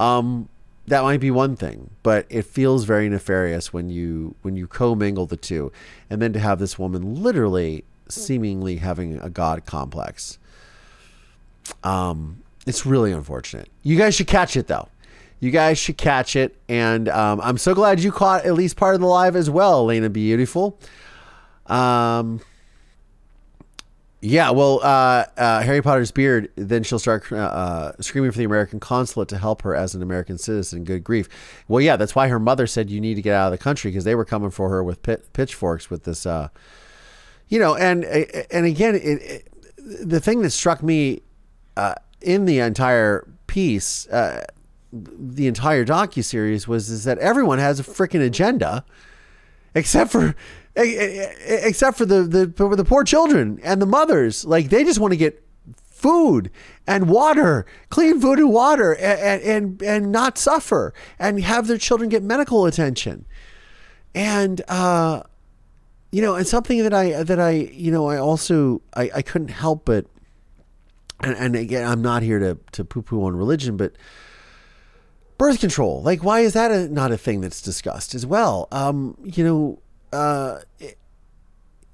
Um, 0.00 0.48
that 0.86 1.02
might 1.02 1.20
be 1.20 1.30
one 1.30 1.56
thing 1.56 1.90
but 2.02 2.26
it 2.28 2.42
feels 2.42 2.84
very 2.84 3.08
nefarious 3.08 3.72
when 3.72 3.88
you 3.88 4.34
when 4.42 4.56
you 4.56 4.66
commingle 4.66 5.26
the 5.26 5.36
two. 5.36 5.72
And 6.10 6.20
then 6.20 6.32
to 6.34 6.38
have 6.38 6.58
this 6.58 6.78
woman 6.78 7.22
literally 7.22 7.84
seemingly 8.08 8.76
having 8.76 9.18
a 9.20 9.30
god 9.30 9.64
complex. 9.64 10.38
Um 11.82 12.42
it's 12.66 12.84
really 12.86 13.12
unfortunate. 13.12 13.68
You 13.82 13.96
guys 13.96 14.14
should 14.14 14.26
catch 14.26 14.56
it 14.56 14.66
though 14.66 14.88
you 15.44 15.50
guys 15.50 15.78
should 15.78 15.98
catch 15.98 16.36
it. 16.36 16.56
And 16.68 17.08
um, 17.10 17.40
I'm 17.42 17.58
so 17.58 17.74
glad 17.74 18.00
you 18.00 18.10
caught 18.10 18.46
at 18.46 18.54
least 18.54 18.76
part 18.76 18.94
of 18.94 19.02
the 19.02 19.06
live 19.06 19.36
as 19.36 19.50
well, 19.50 19.80
Elena 19.80 20.08
Beautiful. 20.08 20.78
Um, 21.66 22.40
yeah, 24.22 24.50
well, 24.52 24.80
uh, 24.82 25.26
uh, 25.36 25.60
Harry 25.60 25.82
Potter's 25.82 26.10
beard, 26.10 26.50
then 26.56 26.82
she'll 26.82 26.98
start 26.98 27.30
uh, 27.30 27.36
uh, 27.36 27.92
screaming 28.00 28.30
for 28.30 28.38
the 28.38 28.44
American 28.44 28.80
consulate 28.80 29.28
to 29.28 29.38
help 29.38 29.60
her 29.62 29.74
as 29.74 29.94
an 29.94 30.02
American 30.02 30.38
citizen. 30.38 30.82
Good 30.82 31.04
grief. 31.04 31.28
Well, 31.68 31.82
yeah, 31.82 31.96
that's 31.96 32.14
why 32.14 32.28
her 32.28 32.40
mother 32.40 32.66
said 32.66 32.88
you 32.88 33.02
need 33.02 33.16
to 33.16 33.22
get 33.22 33.34
out 33.34 33.52
of 33.52 33.52
the 33.52 33.62
country 33.62 33.90
because 33.90 34.04
they 34.04 34.14
were 34.14 34.24
coming 34.24 34.50
for 34.50 34.70
her 34.70 34.82
with 34.82 35.02
pit, 35.02 35.30
pitchforks 35.34 35.90
with 35.90 36.04
this, 36.04 36.24
uh, 36.24 36.48
you 37.48 37.58
know, 37.58 37.76
and 37.76 38.04
and 38.04 38.64
again, 38.64 38.94
it, 38.94 38.98
it, 38.98 39.48
the 39.76 40.20
thing 40.20 40.40
that 40.40 40.50
struck 40.50 40.82
me 40.82 41.20
uh, 41.76 41.94
in 42.22 42.46
the 42.46 42.60
entire 42.60 43.28
piece, 43.46 44.08
the 44.94 45.46
entire 45.46 45.84
docu 45.84 46.22
series 46.22 46.68
was 46.68 46.88
is 46.88 47.04
that 47.04 47.18
everyone 47.18 47.58
has 47.58 47.80
a 47.80 47.82
freaking 47.82 48.24
agenda, 48.24 48.84
except 49.74 50.12
for 50.12 50.34
except 50.76 51.98
for 51.98 52.06
the, 52.06 52.22
the 52.22 52.46
the 52.76 52.84
poor 52.84 53.04
children 53.04 53.58
and 53.62 53.82
the 53.82 53.86
mothers. 53.86 54.44
Like 54.44 54.70
they 54.70 54.84
just 54.84 55.00
want 55.00 55.12
to 55.12 55.16
get 55.16 55.44
food 56.04 56.50
and 56.86 57.08
water, 57.08 57.66
clean 57.88 58.20
food 58.20 58.38
and 58.38 58.50
water, 58.50 58.94
and 58.96 59.42
and 59.42 59.82
and 59.82 60.12
not 60.12 60.38
suffer 60.38 60.94
and 61.18 61.40
have 61.40 61.66
their 61.66 61.78
children 61.78 62.08
get 62.08 62.22
medical 62.22 62.66
attention. 62.66 63.24
And 64.14 64.62
uh, 64.68 65.24
you 66.12 66.22
know, 66.22 66.36
and 66.36 66.46
something 66.46 66.82
that 66.84 66.94
I 66.94 67.24
that 67.24 67.40
I 67.40 67.50
you 67.50 67.90
know 67.90 68.06
I 68.06 68.18
also 68.18 68.82
I, 68.94 69.10
I 69.16 69.22
couldn't 69.22 69.48
help 69.48 69.84
but 69.84 70.06
and, 71.20 71.36
and 71.36 71.56
again 71.56 71.90
I'm 71.90 72.02
not 72.02 72.22
here 72.22 72.38
to 72.38 72.58
to 72.72 72.84
poo 72.84 73.02
poo 73.02 73.24
on 73.24 73.34
religion, 73.36 73.76
but 73.76 73.92
birth 75.38 75.60
control. 75.60 76.02
Like, 76.02 76.22
why 76.22 76.40
is 76.40 76.52
that 76.52 76.70
a, 76.70 76.88
not 76.88 77.12
a 77.12 77.16
thing 77.16 77.40
that's 77.40 77.60
discussed 77.60 78.14
as 78.14 78.26
well? 78.26 78.68
Um, 78.72 79.16
you 79.22 79.44
know, 79.44 79.82
uh, 80.12 80.60
it, 80.78 80.98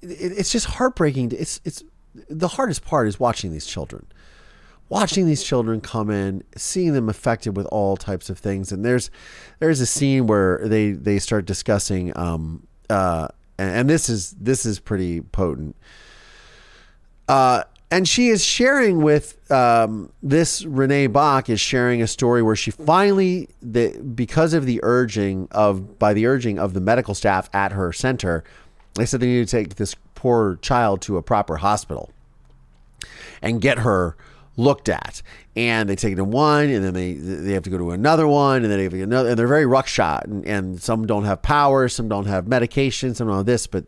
it, 0.01 0.33
it's 0.37 0.51
just 0.51 0.67
heartbreaking. 0.67 1.31
It's 1.31 1.61
it's 1.63 1.83
the 2.29 2.49
hardest 2.49 2.83
part 2.83 3.07
is 3.07 3.19
watching 3.19 3.51
these 3.51 3.65
children, 3.65 4.05
watching 4.89 5.25
these 5.25 5.43
children 5.43 5.81
come 5.81 6.09
in, 6.09 6.43
seeing 6.55 6.93
them 6.93 7.09
affected 7.09 7.55
with 7.55 7.65
all 7.67 7.97
types 7.97 8.29
of 8.29 8.37
things. 8.37 8.71
And 8.71 8.83
there's 8.85 9.09
there's 9.59 9.79
a 9.81 9.85
scene 9.85 10.27
where 10.27 10.67
they 10.67 10.91
they 10.91 11.19
start 11.19 11.45
discussing, 11.45 12.15
um, 12.17 12.67
uh, 12.89 13.27
and, 13.57 13.75
and 13.75 13.89
this 13.89 14.09
is 14.09 14.31
this 14.31 14.65
is 14.65 14.79
pretty 14.79 15.21
potent. 15.21 15.75
Uh, 17.27 17.63
and 17.91 18.07
she 18.07 18.29
is 18.29 18.43
sharing 18.43 19.01
with 19.01 19.51
um, 19.51 20.13
this 20.23 20.63
Renee 20.63 21.07
Bach 21.07 21.49
is 21.49 21.59
sharing 21.59 22.01
a 22.01 22.07
story 22.07 22.41
where 22.41 22.55
she 22.55 22.71
finally, 22.71 23.49
the, 23.61 24.01
because 24.15 24.53
of 24.53 24.65
the 24.65 24.79
urging 24.81 25.49
of 25.51 25.99
by 25.99 26.13
the 26.13 26.25
urging 26.25 26.57
of 26.57 26.73
the 26.73 26.79
medical 26.79 27.13
staff 27.13 27.49
at 27.53 27.73
her 27.73 27.91
center, 27.91 28.45
they 28.95 29.05
said 29.05 29.19
they 29.19 29.27
need 29.27 29.45
to 29.45 29.51
take 29.51 29.75
this 29.75 29.95
poor 30.15 30.55
child 30.61 31.01
to 31.01 31.17
a 31.17 31.21
proper 31.21 31.57
hospital 31.57 32.09
and 33.41 33.59
get 33.59 33.79
her 33.79 34.15
looked 34.55 34.87
at. 34.87 35.21
And 35.57 35.89
they 35.89 35.97
take 35.97 36.13
it 36.13 36.15
to 36.15 36.23
one, 36.23 36.69
and 36.69 36.85
then 36.85 36.93
they 36.93 37.13
they 37.13 37.51
have 37.51 37.63
to 37.63 37.69
go 37.69 37.77
to 37.77 37.91
another 37.91 38.25
one, 38.25 38.63
and 38.63 38.71
then 38.71 38.77
they 38.77 38.83
have 38.85 38.93
another 38.93 39.31
and 39.31 39.37
they're 39.37 39.47
very 39.47 39.65
ruckshot, 39.65 40.23
and, 40.23 40.45
and 40.45 40.81
some 40.81 41.05
don't 41.05 41.25
have 41.25 41.41
power, 41.41 41.89
some 41.89 42.07
don't 42.07 42.27
have 42.27 42.47
medication, 42.47 43.13
some 43.13 43.27
don't 43.27 43.35
have 43.35 43.45
this, 43.45 43.67
but 43.67 43.83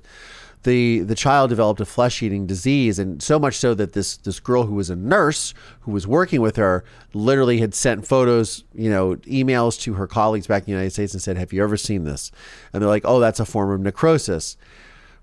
the 0.63 0.99
the 0.99 1.15
child 1.15 1.49
developed 1.49 1.79
a 1.81 1.85
flesh 1.85 2.21
eating 2.21 2.45
disease, 2.45 2.99
and 2.99 3.21
so 3.21 3.37
much 3.39 3.57
so 3.57 3.73
that 3.73 3.93
this 3.93 4.17
this 4.17 4.39
girl 4.39 4.63
who 4.63 4.75
was 4.75 4.89
a 4.89 4.95
nurse 4.95 5.53
who 5.81 5.91
was 5.91 6.07
working 6.07 6.41
with 6.41 6.55
her 6.55 6.83
literally 7.13 7.59
had 7.59 7.73
sent 7.73 8.07
photos, 8.07 8.63
you 8.73 8.89
know, 8.89 9.15
emails 9.17 9.79
to 9.81 9.93
her 9.93 10.07
colleagues 10.07 10.47
back 10.47 10.63
in 10.63 10.65
the 10.65 10.71
United 10.71 10.91
States 10.91 11.13
and 11.13 11.21
said, 11.21 11.37
"Have 11.37 11.53
you 11.53 11.63
ever 11.63 11.77
seen 11.77 12.03
this?" 12.03 12.31
And 12.71 12.81
they're 12.81 12.89
like, 12.89 13.03
"Oh, 13.05 13.19
that's 13.19 13.39
a 13.39 13.45
form 13.45 13.71
of 13.71 13.81
necrosis." 13.81 14.57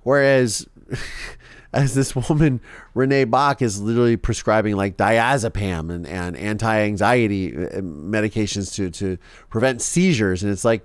Whereas 0.03 0.67
as 1.73 1.95
this 1.95 2.15
woman 2.17 2.61
Renee 2.95 3.25
Bach 3.25 3.63
is 3.63 3.81
literally 3.81 4.17
prescribing 4.17 4.77
like 4.77 4.97
diazepam 4.97 5.91
and, 5.91 6.07
and 6.07 6.37
anti-anxiety 6.37 7.57
uh, 7.57 7.81
medications 7.81 8.75
to 8.75 8.91
to 8.91 9.19
prevent 9.49 9.81
seizures 9.81 10.43
and 10.43 10.53
it's 10.53 10.65
like 10.65 10.85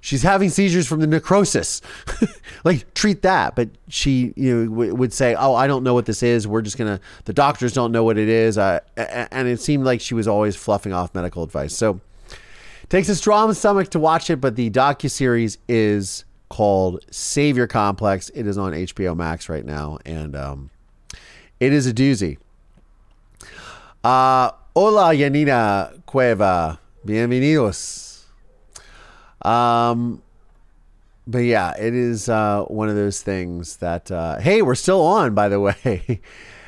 she's 0.00 0.22
having 0.22 0.48
seizures 0.48 0.86
from 0.86 1.00
the 1.00 1.06
necrosis. 1.06 1.80
like 2.64 2.92
treat 2.94 3.22
that. 3.22 3.54
But 3.54 3.70
she, 3.88 4.32
you 4.36 4.54
know, 4.54 4.70
w- 4.70 4.94
would 4.94 5.12
say, 5.12 5.34
"Oh, 5.34 5.54
I 5.54 5.66
don't 5.66 5.84
know 5.84 5.94
what 5.94 6.06
this 6.06 6.22
is. 6.22 6.46
We're 6.46 6.62
just 6.62 6.78
gonna. 6.78 7.00
The 7.24 7.32
doctors 7.32 7.72
don't 7.72 7.92
know 7.92 8.04
what 8.04 8.18
it 8.18 8.28
is." 8.28 8.58
Uh, 8.58 8.80
and 8.96 9.48
it 9.48 9.60
seemed 9.60 9.84
like 9.84 10.00
she 10.00 10.14
was 10.14 10.26
always 10.26 10.56
fluffing 10.56 10.92
off 10.92 11.14
medical 11.14 11.42
advice. 11.42 11.74
So 11.74 12.00
takes 12.88 13.08
a 13.08 13.14
strong 13.14 13.52
stomach 13.54 13.90
to 13.90 13.98
watch 13.98 14.30
it. 14.30 14.40
But 14.40 14.56
the 14.56 14.70
docu 14.70 15.10
series 15.10 15.58
is 15.68 16.24
called 16.48 17.04
Savior 17.10 17.66
Complex. 17.66 18.30
It 18.30 18.46
is 18.46 18.58
on 18.58 18.72
HBO 18.72 19.16
Max 19.16 19.48
right 19.48 19.64
now, 19.64 19.98
and 20.04 20.34
um, 20.34 20.70
it 21.60 21.72
is 21.72 21.86
a 21.86 21.92
doozy. 21.92 22.38
Uh, 24.02 24.50
hola, 24.74 25.14
Yanina 25.14 26.04
Cueva. 26.06 26.80
Bienvenidos. 27.06 28.09
Um, 29.42 30.22
but 31.26 31.38
yeah, 31.38 31.74
it 31.78 31.94
is 31.94 32.28
uh, 32.28 32.64
one 32.64 32.88
of 32.88 32.94
those 32.94 33.22
things 33.22 33.76
that 33.76 34.10
uh, 34.10 34.38
hey, 34.38 34.62
we're 34.62 34.74
still 34.74 35.02
on, 35.02 35.34
by 35.34 35.48
the 35.48 35.60
way. 35.86 36.20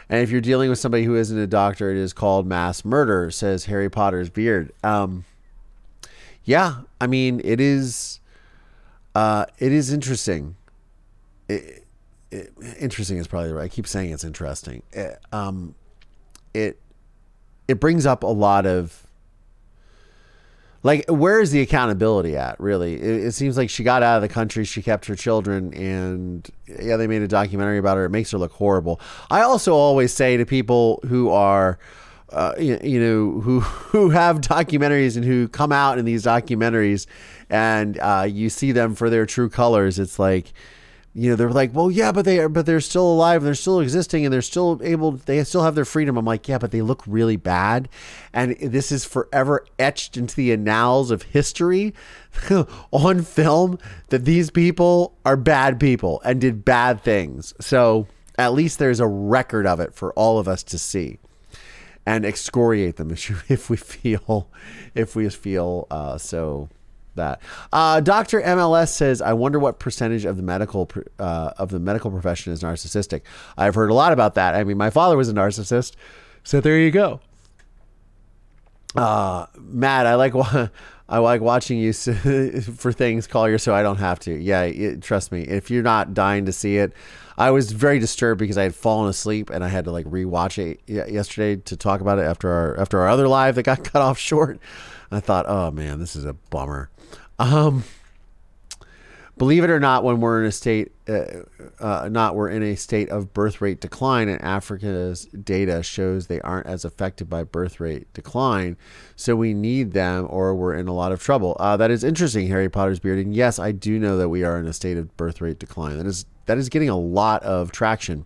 and 0.08 0.20
if 0.22 0.30
you're 0.30 0.40
dealing 0.40 0.70
with 0.70 0.78
somebody 0.78 1.04
who 1.04 1.16
isn't 1.16 1.38
a 1.38 1.46
doctor, 1.46 1.90
it 1.90 1.96
is 1.96 2.12
called 2.12 2.46
mass 2.46 2.84
murder. 2.84 3.30
Says 3.30 3.66
Harry 3.66 3.90
Potter's 3.90 4.30
beard. 4.30 4.72
Um, 4.84 5.24
yeah, 6.44 6.82
I 7.00 7.06
mean, 7.06 7.40
it 7.44 7.60
is. 7.60 8.20
Uh, 9.14 9.44
it 9.58 9.72
is 9.72 9.92
interesting. 9.92 10.56
It, 11.48 11.84
it, 12.30 12.52
interesting 12.78 13.18
is 13.18 13.26
probably 13.26 13.52
right. 13.52 13.64
I 13.64 13.68
keep 13.68 13.86
saying 13.86 14.10
it's 14.10 14.24
interesting. 14.24 14.82
It, 14.92 15.18
um, 15.32 15.74
it 16.54 16.78
it 17.68 17.80
brings 17.80 18.06
up 18.06 18.22
a 18.22 18.28
lot 18.28 18.66
of 18.66 19.06
like 20.82 21.04
where 21.08 21.40
is 21.40 21.50
the 21.50 21.60
accountability 21.60 22.36
at 22.36 22.58
really? 22.58 22.94
It, 22.94 23.26
it, 23.26 23.32
seems 23.32 23.56
like 23.56 23.70
she 23.70 23.84
got 23.84 24.02
out 24.02 24.16
of 24.16 24.22
the 24.22 24.28
country 24.28 24.64
she 24.64 24.82
kept 24.82 25.06
her 25.06 25.14
children 25.14 25.72
and 25.74 26.48
yeah 26.66 26.96
they 26.96 27.06
made 27.06 27.22
a 27.22 27.28
documentary 27.28 27.78
about 27.78 27.96
her. 27.96 28.04
It 28.04 28.10
makes 28.10 28.30
her 28.32 28.38
look 28.38 28.52
horrible. 28.52 29.00
I 29.30 29.42
also 29.42 29.74
always 29.74 30.12
say 30.12 30.36
to 30.36 30.46
people 30.46 31.00
who 31.06 31.30
are 31.30 31.78
uh, 32.30 32.54
you, 32.58 32.80
you, 32.82 32.98
know 32.98 33.40
who 33.40 33.60
who 33.92 34.10
have 34.10 34.40
documentaries 34.40 35.16
and 35.16 35.24
who 35.24 35.48
come 35.48 35.70
out 35.70 35.98
in 35.98 36.04
these 36.04 36.24
documentaries 36.24 37.06
and 37.50 37.98
uh, 37.98 38.26
you 38.28 38.48
see 38.48 38.72
them 38.72 38.94
for 38.94 39.10
their 39.10 39.26
true 39.26 39.50
colors 39.50 39.98
it's 39.98 40.18
like 40.18 40.52
you 41.14 41.28
know, 41.28 41.36
they're 41.36 41.50
like, 41.50 41.74
well, 41.74 41.90
yeah, 41.90 42.10
but 42.10 42.24
they 42.24 42.38
are, 42.38 42.48
but 42.48 42.64
they're 42.64 42.80
still 42.80 43.06
alive 43.06 43.42
they're 43.42 43.54
still 43.54 43.80
existing 43.80 44.24
and 44.24 44.32
they're 44.32 44.40
still 44.40 44.80
able, 44.82 45.12
they 45.12 45.44
still 45.44 45.62
have 45.62 45.74
their 45.74 45.84
freedom. 45.84 46.16
I'm 46.16 46.24
like, 46.24 46.48
yeah, 46.48 46.56
but 46.58 46.70
they 46.70 46.80
look 46.80 47.02
really 47.06 47.36
bad. 47.36 47.88
And 48.32 48.56
this 48.58 48.90
is 48.90 49.04
forever 49.04 49.66
etched 49.78 50.16
into 50.16 50.34
the 50.34 50.52
annals 50.52 51.10
of 51.10 51.22
history 51.22 51.92
on 52.90 53.22
film 53.22 53.78
that 54.08 54.24
these 54.24 54.50
people 54.50 55.14
are 55.26 55.36
bad 55.36 55.78
people 55.78 56.22
and 56.24 56.40
did 56.40 56.64
bad 56.64 57.02
things. 57.02 57.52
So 57.60 58.06
At 58.38 58.54
least 58.54 58.78
there's 58.78 59.00
a 59.00 59.06
record 59.06 59.66
of 59.66 59.80
it 59.80 59.94
for 59.94 60.12
all 60.14 60.38
of 60.38 60.48
us 60.48 60.62
to 60.64 60.78
see 60.78 61.18
and 62.06 62.24
excoriate 62.24 62.96
them 62.96 63.10
if 63.48 63.68
we 63.70 63.76
feel 63.76 64.48
if 64.94 65.14
we 65.14 65.28
feel 65.28 65.86
uh, 65.90 66.18
so 66.18 66.68
that 67.14 67.40
uh, 67.72 68.00
Dr. 68.00 68.40
MLS 68.42 68.88
says, 68.88 69.20
"I 69.20 69.32
wonder 69.32 69.58
what 69.58 69.78
percentage 69.78 70.24
of 70.24 70.36
the 70.36 70.42
medical 70.42 70.90
uh, 71.18 71.52
of 71.58 71.70
the 71.70 71.80
medical 71.80 72.10
profession 72.10 72.52
is 72.52 72.62
narcissistic." 72.62 73.22
I've 73.56 73.74
heard 73.74 73.90
a 73.90 73.94
lot 73.94 74.12
about 74.12 74.34
that. 74.34 74.54
I 74.54 74.64
mean, 74.64 74.76
my 74.76 74.90
father 74.90 75.16
was 75.16 75.28
a 75.28 75.34
narcissist, 75.34 75.92
so 76.44 76.60
there 76.60 76.78
you 76.78 76.90
go. 76.90 77.20
Uh, 78.94 79.46
Matt, 79.58 80.06
I 80.06 80.14
like 80.14 80.34
I 81.08 81.18
like 81.18 81.40
watching 81.40 81.78
you 81.78 81.92
for 82.62 82.92
things, 82.92 83.26
Collier, 83.26 83.58
so 83.58 83.74
I 83.74 83.82
don't 83.82 83.98
have 83.98 84.18
to. 84.20 84.32
Yeah, 84.32 84.62
it, 84.62 85.02
trust 85.02 85.32
me. 85.32 85.42
If 85.42 85.70
you're 85.70 85.82
not 85.82 86.14
dying 86.14 86.46
to 86.46 86.52
see 86.52 86.78
it, 86.78 86.92
I 87.36 87.50
was 87.50 87.72
very 87.72 87.98
disturbed 87.98 88.38
because 88.38 88.58
I 88.58 88.62
had 88.62 88.74
fallen 88.74 89.08
asleep 89.08 89.50
and 89.50 89.64
I 89.64 89.68
had 89.68 89.84
to 89.86 89.90
like 89.90 90.06
rewatch 90.06 90.58
it 90.58 90.80
yesterday 90.86 91.56
to 91.56 91.76
talk 91.76 92.00
about 92.00 92.18
it 92.18 92.22
after 92.22 92.50
our 92.50 92.80
after 92.80 93.00
our 93.00 93.08
other 93.08 93.28
live 93.28 93.56
that 93.56 93.64
got 93.64 93.84
cut 93.92 94.02
off 94.02 94.18
short. 94.18 94.58
I 95.10 95.20
thought, 95.20 95.44
oh 95.46 95.70
man, 95.70 95.98
this 95.98 96.16
is 96.16 96.24
a 96.24 96.32
bummer. 96.32 96.88
Um, 97.42 97.82
believe 99.36 99.64
it 99.64 99.70
or 99.70 99.80
not, 99.80 100.04
when 100.04 100.20
we're 100.20 100.40
in 100.40 100.46
a 100.46 100.52
state, 100.52 100.92
uh, 101.08 101.24
uh, 101.80 102.08
not 102.08 102.36
we're 102.36 102.50
in 102.50 102.62
a 102.62 102.76
state 102.76 103.08
of 103.08 103.34
birth 103.34 103.60
rate 103.60 103.80
decline, 103.80 104.28
and 104.28 104.40
Africa's 104.40 105.24
data 105.26 105.82
shows 105.82 106.28
they 106.28 106.40
aren't 106.42 106.66
as 106.68 106.84
affected 106.84 107.28
by 107.28 107.42
birth 107.42 107.80
rate 107.80 108.06
decline. 108.14 108.76
So 109.16 109.34
we 109.34 109.54
need 109.54 109.92
them, 109.92 110.28
or 110.30 110.54
we're 110.54 110.74
in 110.74 110.86
a 110.86 110.92
lot 110.92 111.10
of 111.10 111.20
trouble. 111.20 111.56
Uh, 111.58 111.76
that 111.78 111.90
is 111.90 112.04
interesting, 112.04 112.46
Harry 112.46 112.68
Potter's 112.68 113.00
beard. 113.00 113.18
And 113.18 113.34
yes, 113.34 113.58
I 113.58 113.72
do 113.72 113.98
know 113.98 114.16
that 114.18 114.28
we 114.28 114.44
are 114.44 114.56
in 114.56 114.66
a 114.66 114.72
state 114.72 114.96
of 114.96 115.16
birth 115.16 115.40
rate 115.40 115.58
decline. 115.58 115.98
That 115.98 116.06
is 116.06 116.26
that 116.46 116.58
is 116.58 116.68
getting 116.68 116.90
a 116.90 116.98
lot 116.98 117.42
of 117.42 117.72
traction 117.72 118.24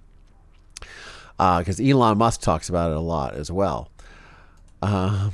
because 1.38 1.80
uh, 1.80 1.84
Elon 1.84 2.18
Musk 2.18 2.42
talks 2.42 2.68
about 2.68 2.90
it 2.90 2.96
a 2.98 3.00
lot 3.00 3.34
as 3.34 3.50
well. 3.50 3.90
Um, 4.82 5.32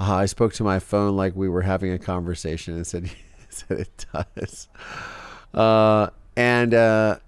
uh, 0.00 0.14
I 0.14 0.26
spoke 0.26 0.52
to 0.54 0.64
my 0.64 0.78
phone 0.78 1.16
like 1.16 1.36
we 1.36 1.48
were 1.48 1.62
having 1.62 1.92
a 1.92 1.98
conversation 1.98 2.74
and 2.74 2.86
said, 2.86 3.10
said 3.48 3.80
it 3.80 4.06
does. 4.12 4.68
Uh, 5.52 6.08
and 6.36 6.74
uh, 6.74 7.18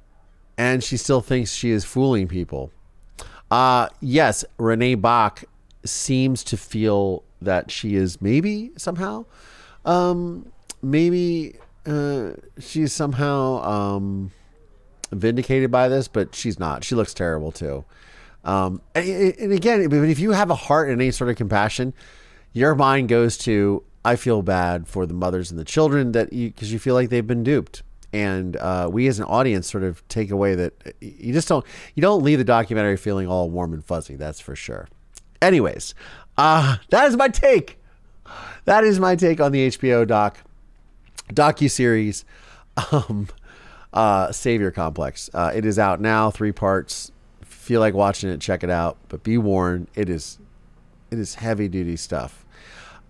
and 0.58 0.82
she 0.82 0.96
still 0.96 1.20
thinks 1.20 1.52
she 1.52 1.70
is 1.70 1.84
fooling 1.84 2.28
people. 2.28 2.72
Uh, 3.50 3.88
yes, 4.00 4.44
Renee 4.58 4.96
Bach 4.96 5.44
seems 5.84 6.42
to 6.44 6.56
feel 6.56 7.22
that 7.40 7.70
she 7.70 7.94
is 7.94 8.20
maybe 8.20 8.72
somehow, 8.76 9.24
um, 9.84 10.50
maybe 10.82 11.56
uh, 11.86 12.30
she's 12.58 12.92
somehow 12.92 13.62
um, 13.62 14.32
vindicated 15.12 15.70
by 15.70 15.88
this, 15.88 16.08
but 16.08 16.34
she's 16.34 16.58
not. 16.58 16.82
She 16.82 16.94
looks 16.94 17.14
terrible 17.14 17.52
too. 17.52 17.84
Um, 18.44 18.80
and, 18.94 19.34
and 19.38 19.52
again, 19.52 19.92
if 19.92 20.18
you 20.18 20.32
have 20.32 20.50
a 20.50 20.54
heart 20.54 20.88
and 20.88 21.00
any 21.00 21.10
sort 21.10 21.30
of 21.30 21.36
compassion, 21.36 21.94
your 22.56 22.74
mind 22.74 23.10
goes 23.10 23.36
to 23.36 23.84
I 24.02 24.16
feel 24.16 24.40
bad 24.40 24.88
for 24.88 25.04
the 25.04 25.12
mothers 25.12 25.50
and 25.50 25.60
the 25.60 25.64
children 25.64 26.12
that 26.12 26.32
you 26.32 26.48
because 26.48 26.72
you 26.72 26.78
feel 26.78 26.94
like 26.94 27.10
they've 27.10 27.26
been 27.26 27.44
duped. 27.44 27.82
And 28.14 28.56
uh, 28.56 28.88
we 28.90 29.08
as 29.08 29.18
an 29.18 29.26
audience 29.26 29.70
sort 29.70 29.84
of 29.84 30.06
take 30.08 30.30
away 30.30 30.54
that 30.54 30.72
you 31.00 31.34
just 31.34 31.48
don't 31.48 31.66
you 31.94 32.00
don't 32.00 32.22
leave 32.22 32.38
the 32.38 32.44
documentary 32.44 32.96
feeling 32.96 33.28
all 33.28 33.50
warm 33.50 33.74
and 33.74 33.84
fuzzy. 33.84 34.16
That's 34.16 34.40
for 34.40 34.56
sure. 34.56 34.88
Anyways, 35.42 35.94
uh, 36.38 36.78
that 36.88 37.08
is 37.08 37.16
my 37.16 37.28
take. 37.28 37.78
That 38.64 38.84
is 38.84 38.98
my 38.98 39.16
take 39.16 39.38
on 39.38 39.52
the 39.52 39.68
HBO 39.68 40.06
doc 40.06 40.38
docu 41.28 41.70
series, 41.70 42.24
um, 42.90 43.28
uh, 43.92 44.32
Savior 44.32 44.70
Complex. 44.70 45.28
Uh, 45.34 45.52
it 45.54 45.66
is 45.66 45.78
out 45.78 46.00
now, 46.00 46.30
three 46.30 46.52
parts. 46.52 47.12
Feel 47.42 47.80
like 47.80 47.92
watching 47.92 48.30
it? 48.30 48.40
Check 48.40 48.64
it 48.64 48.70
out. 48.70 48.96
But 49.08 49.22
be 49.22 49.36
warned, 49.36 49.88
it 49.94 50.08
is 50.08 50.38
it 51.10 51.18
is 51.18 51.34
heavy 51.34 51.68
duty 51.68 51.96
stuff. 51.96 52.45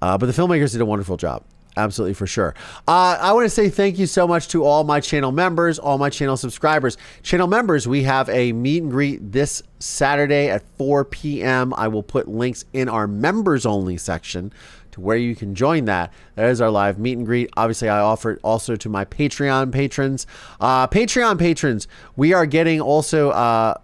Uh, 0.03 0.19
but 0.19 0.27
the 0.27 0.33
filmmakers 0.33 0.73
did 0.73 0.81
a 0.81 0.87
wonderful 0.87 1.17
job. 1.17 1.43
Absolutely, 1.79 2.15
for 2.15 2.27
sure. 2.27 2.55
Uh, 2.89 3.19
I 3.21 3.33
want 3.35 3.45
to 3.45 3.51
say 3.51 3.69
thank 3.69 3.99
you 3.99 4.07
so 4.07 4.27
much 4.27 4.49
to 4.49 4.65
all 4.65 4.83
my 4.83 4.99
channel 4.99 5.31
members, 5.31 5.79
all 5.79 5.99
my 5.99 6.09
channel 6.09 6.37
subscribers. 6.39 6.97
Channel 7.23 7.49
members, 7.49 7.87
we 7.87 8.05
have 8.05 8.31
a 8.31 8.53
meet 8.53 8.83
and 8.83 8.91
greet 8.91 9.33
this 9.33 9.63
Saturday 9.79 10.49
at 10.49 10.63
4 10.79 11.05
p.m. 11.05 11.75
I 11.77 11.89
will 11.89 12.03
put 12.03 12.29
links 12.29 12.65
in 12.73 12.89
our 12.89 13.07
members 13.07 13.67
only 13.67 13.99
section 13.99 14.55
to 14.93 15.03
where 15.03 15.19
you 15.19 15.37
can 15.37 15.55
join 15.55 15.85
that. 15.85 16.15
That 16.37 16.49
is 16.49 16.63
our 16.63 16.71
live 16.71 16.99
meet 16.99 17.19
and 17.19 17.27
greet. 17.27 17.51
Obviously, 17.59 17.91
I 17.91 17.99
offer 17.99 18.31
it 18.33 18.41
also 18.43 18.77
to 18.77 18.89
my 18.89 19.05
Patreon 19.05 19.71
patrons. 19.71 20.27
Uh, 20.59 20.89
Patreon 20.89 21.39
patrons, 21.39 21.89
we 22.17 22.33
are 22.33 22.47
getting 22.47 22.81
also. 22.81 23.31
Uh, 23.31 23.75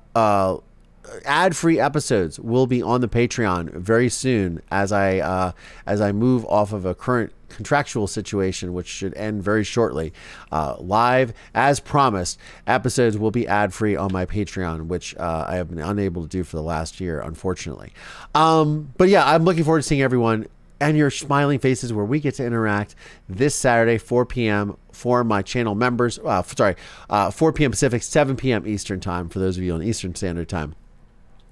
uh 1.05 1.19
ad-free 1.25 1.81
episodes 1.81 2.39
will 2.39 2.67
be 2.67 2.83
on 2.83 3.01
the 3.01 3.09
Patreon 3.09 3.73
very 3.75 4.09
soon 4.09 4.63
as 4.71 4.93
I 4.93 5.19
uh, 5.19 5.53
as 5.87 6.01
I 6.01 6.13
move 6.13 6.45
off 6.47 6.73
of 6.73 6.85
a 6.85 6.95
current 6.95 7.33
contractual 7.49 8.07
situation, 8.07 8.73
which 8.73 8.87
should 8.87 9.15
end 9.15 9.43
very 9.43 9.65
shortly. 9.65 10.13
Uh, 10.51 10.77
live, 10.79 11.33
as 11.55 11.81
promised, 11.81 12.39
episodes 12.67 13.17
will 13.19 13.31
be 13.31 13.47
ad 13.47 13.73
free 13.73 13.95
on 13.95 14.13
my 14.13 14.27
Patreon, 14.27 14.87
which 14.87 15.15
uh, 15.17 15.47
I 15.49 15.57
have 15.57 15.69
been 15.69 15.79
unable 15.79 16.23
to 16.23 16.29
do 16.29 16.45
for 16.45 16.57
the 16.57 16.63
last 16.63 17.01
year, 17.01 17.21
unfortunately. 17.21 17.93
Um, 18.35 18.93
but 18.97 19.09
yeah, 19.09 19.27
I'm 19.27 19.45
looking 19.45 19.65
forward 19.65 19.81
to 19.81 19.89
seeing 19.89 20.03
everyone 20.03 20.47
and 20.81 20.97
your 20.97 21.11
smiling 21.11 21.61
faces 21.61 21.93
where 21.93 22.05
we 22.05 22.19
get 22.19 22.35
to 22.35 22.45
interact 22.45 22.97
this 23.29 23.55
Saturday, 23.55 23.99
4 23.99 24.27
p.m. 24.27 24.77
for 24.91 25.23
my 25.23 25.41
channel 25.41 25.77
members. 25.77 26.19
Uh, 26.19 26.43
sorry, 26.43 26.75
uh, 27.09 27.31
4 27.31 27.53
p.m. 27.53 27.71
Pacific, 27.71 28.03
7 28.03 28.37
p.m. 28.37 28.67
Eastern 28.67 28.99
Time 28.99 29.29
for 29.29 29.39
those 29.39 29.57
of 29.57 29.63
you 29.63 29.75
on 29.75 29.83
Eastern 29.83 30.15
Standard 30.15 30.49
Time. 30.49 30.75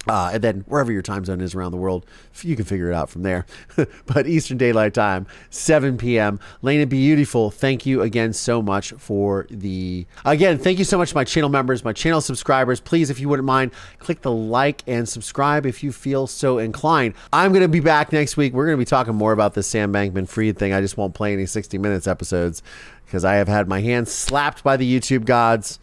Uh, 0.08 0.30
and 0.32 0.42
then 0.42 0.64
wherever 0.66 0.90
your 0.90 1.02
time 1.02 1.26
zone 1.26 1.42
is 1.42 1.54
around 1.54 1.72
the 1.72 1.76
world, 1.76 2.06
you 2.40 2.56
can 2.56 2.64
figure 2.64 2.90
it 2.90 2.94
out 2.94 3.10
from 3.10 3.22
there. 3.22 3.44
but 4.06 4.26
Eastern 4.26 4.56
Daylight 4.56 4.94
Time, 4.94 5.26
7 5.50 5.98
p.m. 5.98 6.40
Lena 6.62 6.86
Beautiful, 6.86 7.50
thank 7.50 7.84
you 7.84 8.00
again 8.00 8.32
so 8.32 8.62
much 8.62 8.92
for 8.92 9.46
the. 9.50 10.06
Again, 10.24 10.56
thank 10.58 10.78
you 10.78 10.84
so 10.84 10.96
much 10.96 11.14
my 11.14 11.24
channel 11.24 11.50
members, 11.50 11.84
my 11.84 11.92
channel 11.92 12.22
subscribers. 12.22 12.80
Please, 12.80 13.10
if 13.10 13.20
you 13.20 13.28
wouldn't 13.28 13.46
mind, 13.46 13.72
click 13.98 14.22
the 14.22 14.32
like 14.32 14.82
and 14.86 15.06
subscribe 15.06 15.66
if 15.66 15.82
you 15.82 15.92
feel 15.92 16.26
so 16.26 16.56
inclined. 16.56 17.12
I'm 17.30 17.52
going 17.52 17.62
to 17.62 17.68
be 17.68 17.80
back 17.80 18.10
next 18.10 18.38
week. 18.38 18.54
We're 18.54 18.66
going 18.66 18.78
to 18.78 18.80
be 18.80 18.88
talking 18.88 19.14
more 19.14 19.32
about 19.32 19.52
the 19.52 19.62
Sam 19.62 19.92
Bankman 19.92 20.28
Fried 20.28 20.58
thing. 20.58 20.72
I 20.72 20.80
just 20.80 20.96
won't 20.96 21.14
play 21.14 21.34
any 21.34 21.44
60 21.44 21.76
Minutes 21.76 22.06
episodes 22.06 22.62
because 23.04 23.24
I 23.24 23.34
have 23.34 23.48
had 23.48 23.68
my 23.68 23.80
hands 23.80 24.10
slapped 24.10 24.64
by 24.64 24.78
the 24.78 25.00
YouTube 25.00 25.26
gods 25.26 25.78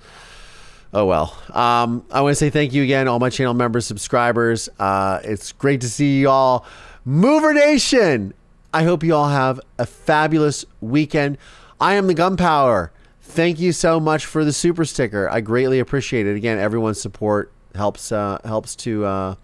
oh 0.97 1.05
well. 1.05 1.37
Um, 1.53 2.03
I 2.11 2.21
want 2.21 2.31
to 2.31 2.35
say 2.35 2.49
thank 2.49 2.73
you 2.73 2.81
again, 2.81 3.07
all 3.07 3.19
my 3.19 3.29
channel 3.29 3.53
members, 3.53 3.85
subscribers. 3.85 4.67
Uh, 4.79 5.19
it's 5.23 5.51
great 5.51 5.81
to 5.81 5.89
see 5.89 6.19
you 6.19 6.29
all. 6.29 6.65
Mover 7.05 7.53
Nation, 7.53 8.33
I 8.73 8.83
hope 8.83 9.03
you 9.03 9.13
all 9.13 9.29
have 9.29 9.61
a 9.77 9.85
fabulous 9.85 10.65
weekend. 10.81 11.37
I 11.79 11.93
am 11.93 12.07
the 12.07 12.15
Gunpowder. 12.15 12.91
Thank 13.21 13.59
you 13.59 13.71
so 13.73 13.99
much 13.99 14.25
for 14.25 14.43
the 14.43 14.51
super 14.51 14.85
sticker. 14.85 15.29
I 15.29 15.41
greatly 15.41 15.77
appreciate 15.79 16.25
it. 16.25 16.35
Again, 16.35 16.57
everyone's 16.57 16.99
support 16.99 17.51
helps 17.75 18.11
uh, 18.11 18.39
helps 18.43 18.75
to 18.77 19.05
uh, 19.05 19.35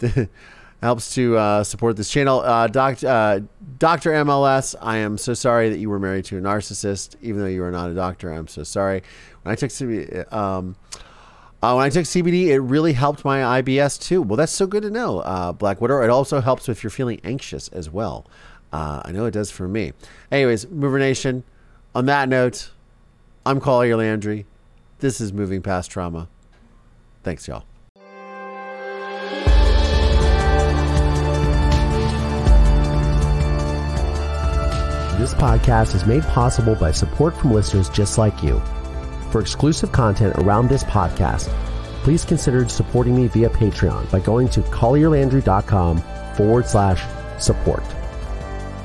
helps 0.82 1.14
to 1.14 1.36
uh, 1.36 1.64
support 1.64 1.96
this 1.96 2.08
channel. 2.08 2.40
Uh, 2.40 2.66
Doc, 2.66 3.04
uh, 3.04 3.40
Dr. 3.78 4.12
MLS, 4.24 4.74
I 4.80 4.98
am 4.98 5.18
so 5.18 5.34
sorry 5.34 5.68
that 5.68 5.78
you 5.78 5.90
were 5.90 5.98
married 5.98 6.24
to 6.26 6.38
a 6.38 6.40
narcissist, 6.40 7.16
even 7.20 7.42
though 7.42 7.48
you 7.48 7.62
are 7.62 7.70
not 7.70 7.90
a 7.90 7.94
doctor. 7.94 8.32
I'm 8.32 8.48
so 8.48 8.62
sorry. 8.62 9.02
When 9.42 9.52
I 9.52 9.56
took 9.56 9.70
CBD, 9.70 10.32
um, 10.32 10.76
uh, 11.62 11.74
when 11.74 11.84
I 11.84 11.90
took 11.90 12.04
CBD, 12.04 12.48
it 12.48 12.60
really 12.60 12.92
helped 12.92 13.24
my 13.24 13.62
IBS 13.62 14.00
too. 14.00 14.22
Well, 14.22 14.36
that's 14.36 14.52
so 14.52 14.66
good 14.66 14.82
to 14.82 14.90
know, 14.90 15.20
uh, 15.20 15.52
Black 15.52 15.80
Widow. 15.80 16.02
It 16.02 16.10
also 16.10 16.40
helps 16.40 16.68
if 16.68 16.82
you're 16.82 16.90
feeling 16.90 17.20
anxious 17.24 17.68
as 17.68 17.90
well. 17.90 18.26
Uh, 18.72 19.02
I 19.04 19.12
know 19.12 19.26
it 19.26 19.32
does 19.32 19.50
for 19.50 19.68
me. 19.68 19.92
Anyways, 20.30 20.68
Mover 20.68 20.98
Nation. 20.98 21.44
On 21.94 22.06
that 22.06 22.28
note, 22.28 22.70
I'm 23.44 23.60
Collier 23.60 23.96
Landry. 23.96 24.46
This 25.00 25.20
is 25.20 25.32
Moving 25.32 25.60
Past 25.60 25.90
Trauma. 25.90 26.28
Thanks, 27.22 27.46
y'all. 27.46 27.64
This 35.18 35.34
podcast 35.34 35.94
is 35.94 36.06
made 36.06 36.22
possible 36.24 36.74
by 36.74 36.90
support 36.90 37.36
from 37.36 37.52
listeners 37.52 37.88
just 37.90 38.18
like 38.18 38.42
you. 38.42 38.60
For 39.32 39.40
exclusive 39.40 39.92
content 39.92 40.36
around 40.36 40.68
this 40.68 40.84
podcast, 40.84 41.48
please 42.02 42.22
consider 42.22 42.68
supporting 42.68 43.16
me 43.16 43.28
via 43.28 43.48
Patreon 43.48 44.10
by 44.10 44.20
going 44.20 44.46
to 44.50 44.60
collierlandry.com 44.60 46.02
forward 46.36 46.66
slash 46.66 47.02
support. 47.42 47.82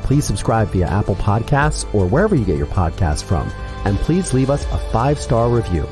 Please 0.03 0.23
subscribe 0.23 0.69
via 0.69 0.87
Apple 0.87 1.15
Podcasts 1.15 1.93
or 1.93 2.07
wherever 2.07 2.33
you 2.33 2.45
get 2.45 2.57
your 2.57 2.67
podcasts 2.67 3.21
from, 3.21 3.51
and 3.83 3.97
please 3.97 4.33
leave 4.33 4.49
us 4.49 4.63
a 4.71 4.77
five 4.93 5.19
star 5.19 5.49
review. 5.49 5.85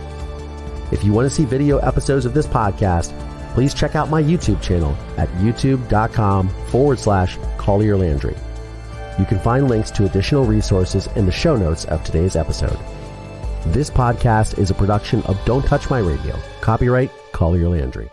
If 0.90 1.04
you 1.04 1.12
want 1.12 1.26
to 1.26 1.36
see 1.36 1.44
video 1.44 1.80
episodes 1.80 2.26
of 2.26 2.34
this 2.34 2.48
podcast, 2.48 3.12
please 3.56 3.74
check 3.74 3.94
out 3.98 4.10
my 4.10 4.24
YouTube 4.24 4.62
channel 4.62 4.96
at 5.18 5.28
youtube.com 5.34 6.48
forward 6.68 7.00
slash 7.00 7.38
Collier 7.58 7.98
Landry. 7.98 8.38
You 9.20 9.26
can 9.26 9.40
find 9.40 9.68
links 9.68 9.92
to 9.92 10.06
additional 10.06 10.46
resources 10.46 11.08
in 11.18 11.26
the 11.26 11.32
show 11.34 11.58
notes 11.58 11.84
of 11.86 12.06
today's 12.06 12.38
episode. 12.38 12.80
This 13.68 13.90
podcast 13.90 14.60
is 14.60 14.70
a 14.70 14.76
production 14.76 15.24
of 15.24 15.44
Don't 15.44 15.66
Touch 15.66 15.90
My 15.90 15.98
Radio. 15.98 16.38
Copyright 16.62 17.12
Collier 17.32 17.68
Landry. 17.68 18.10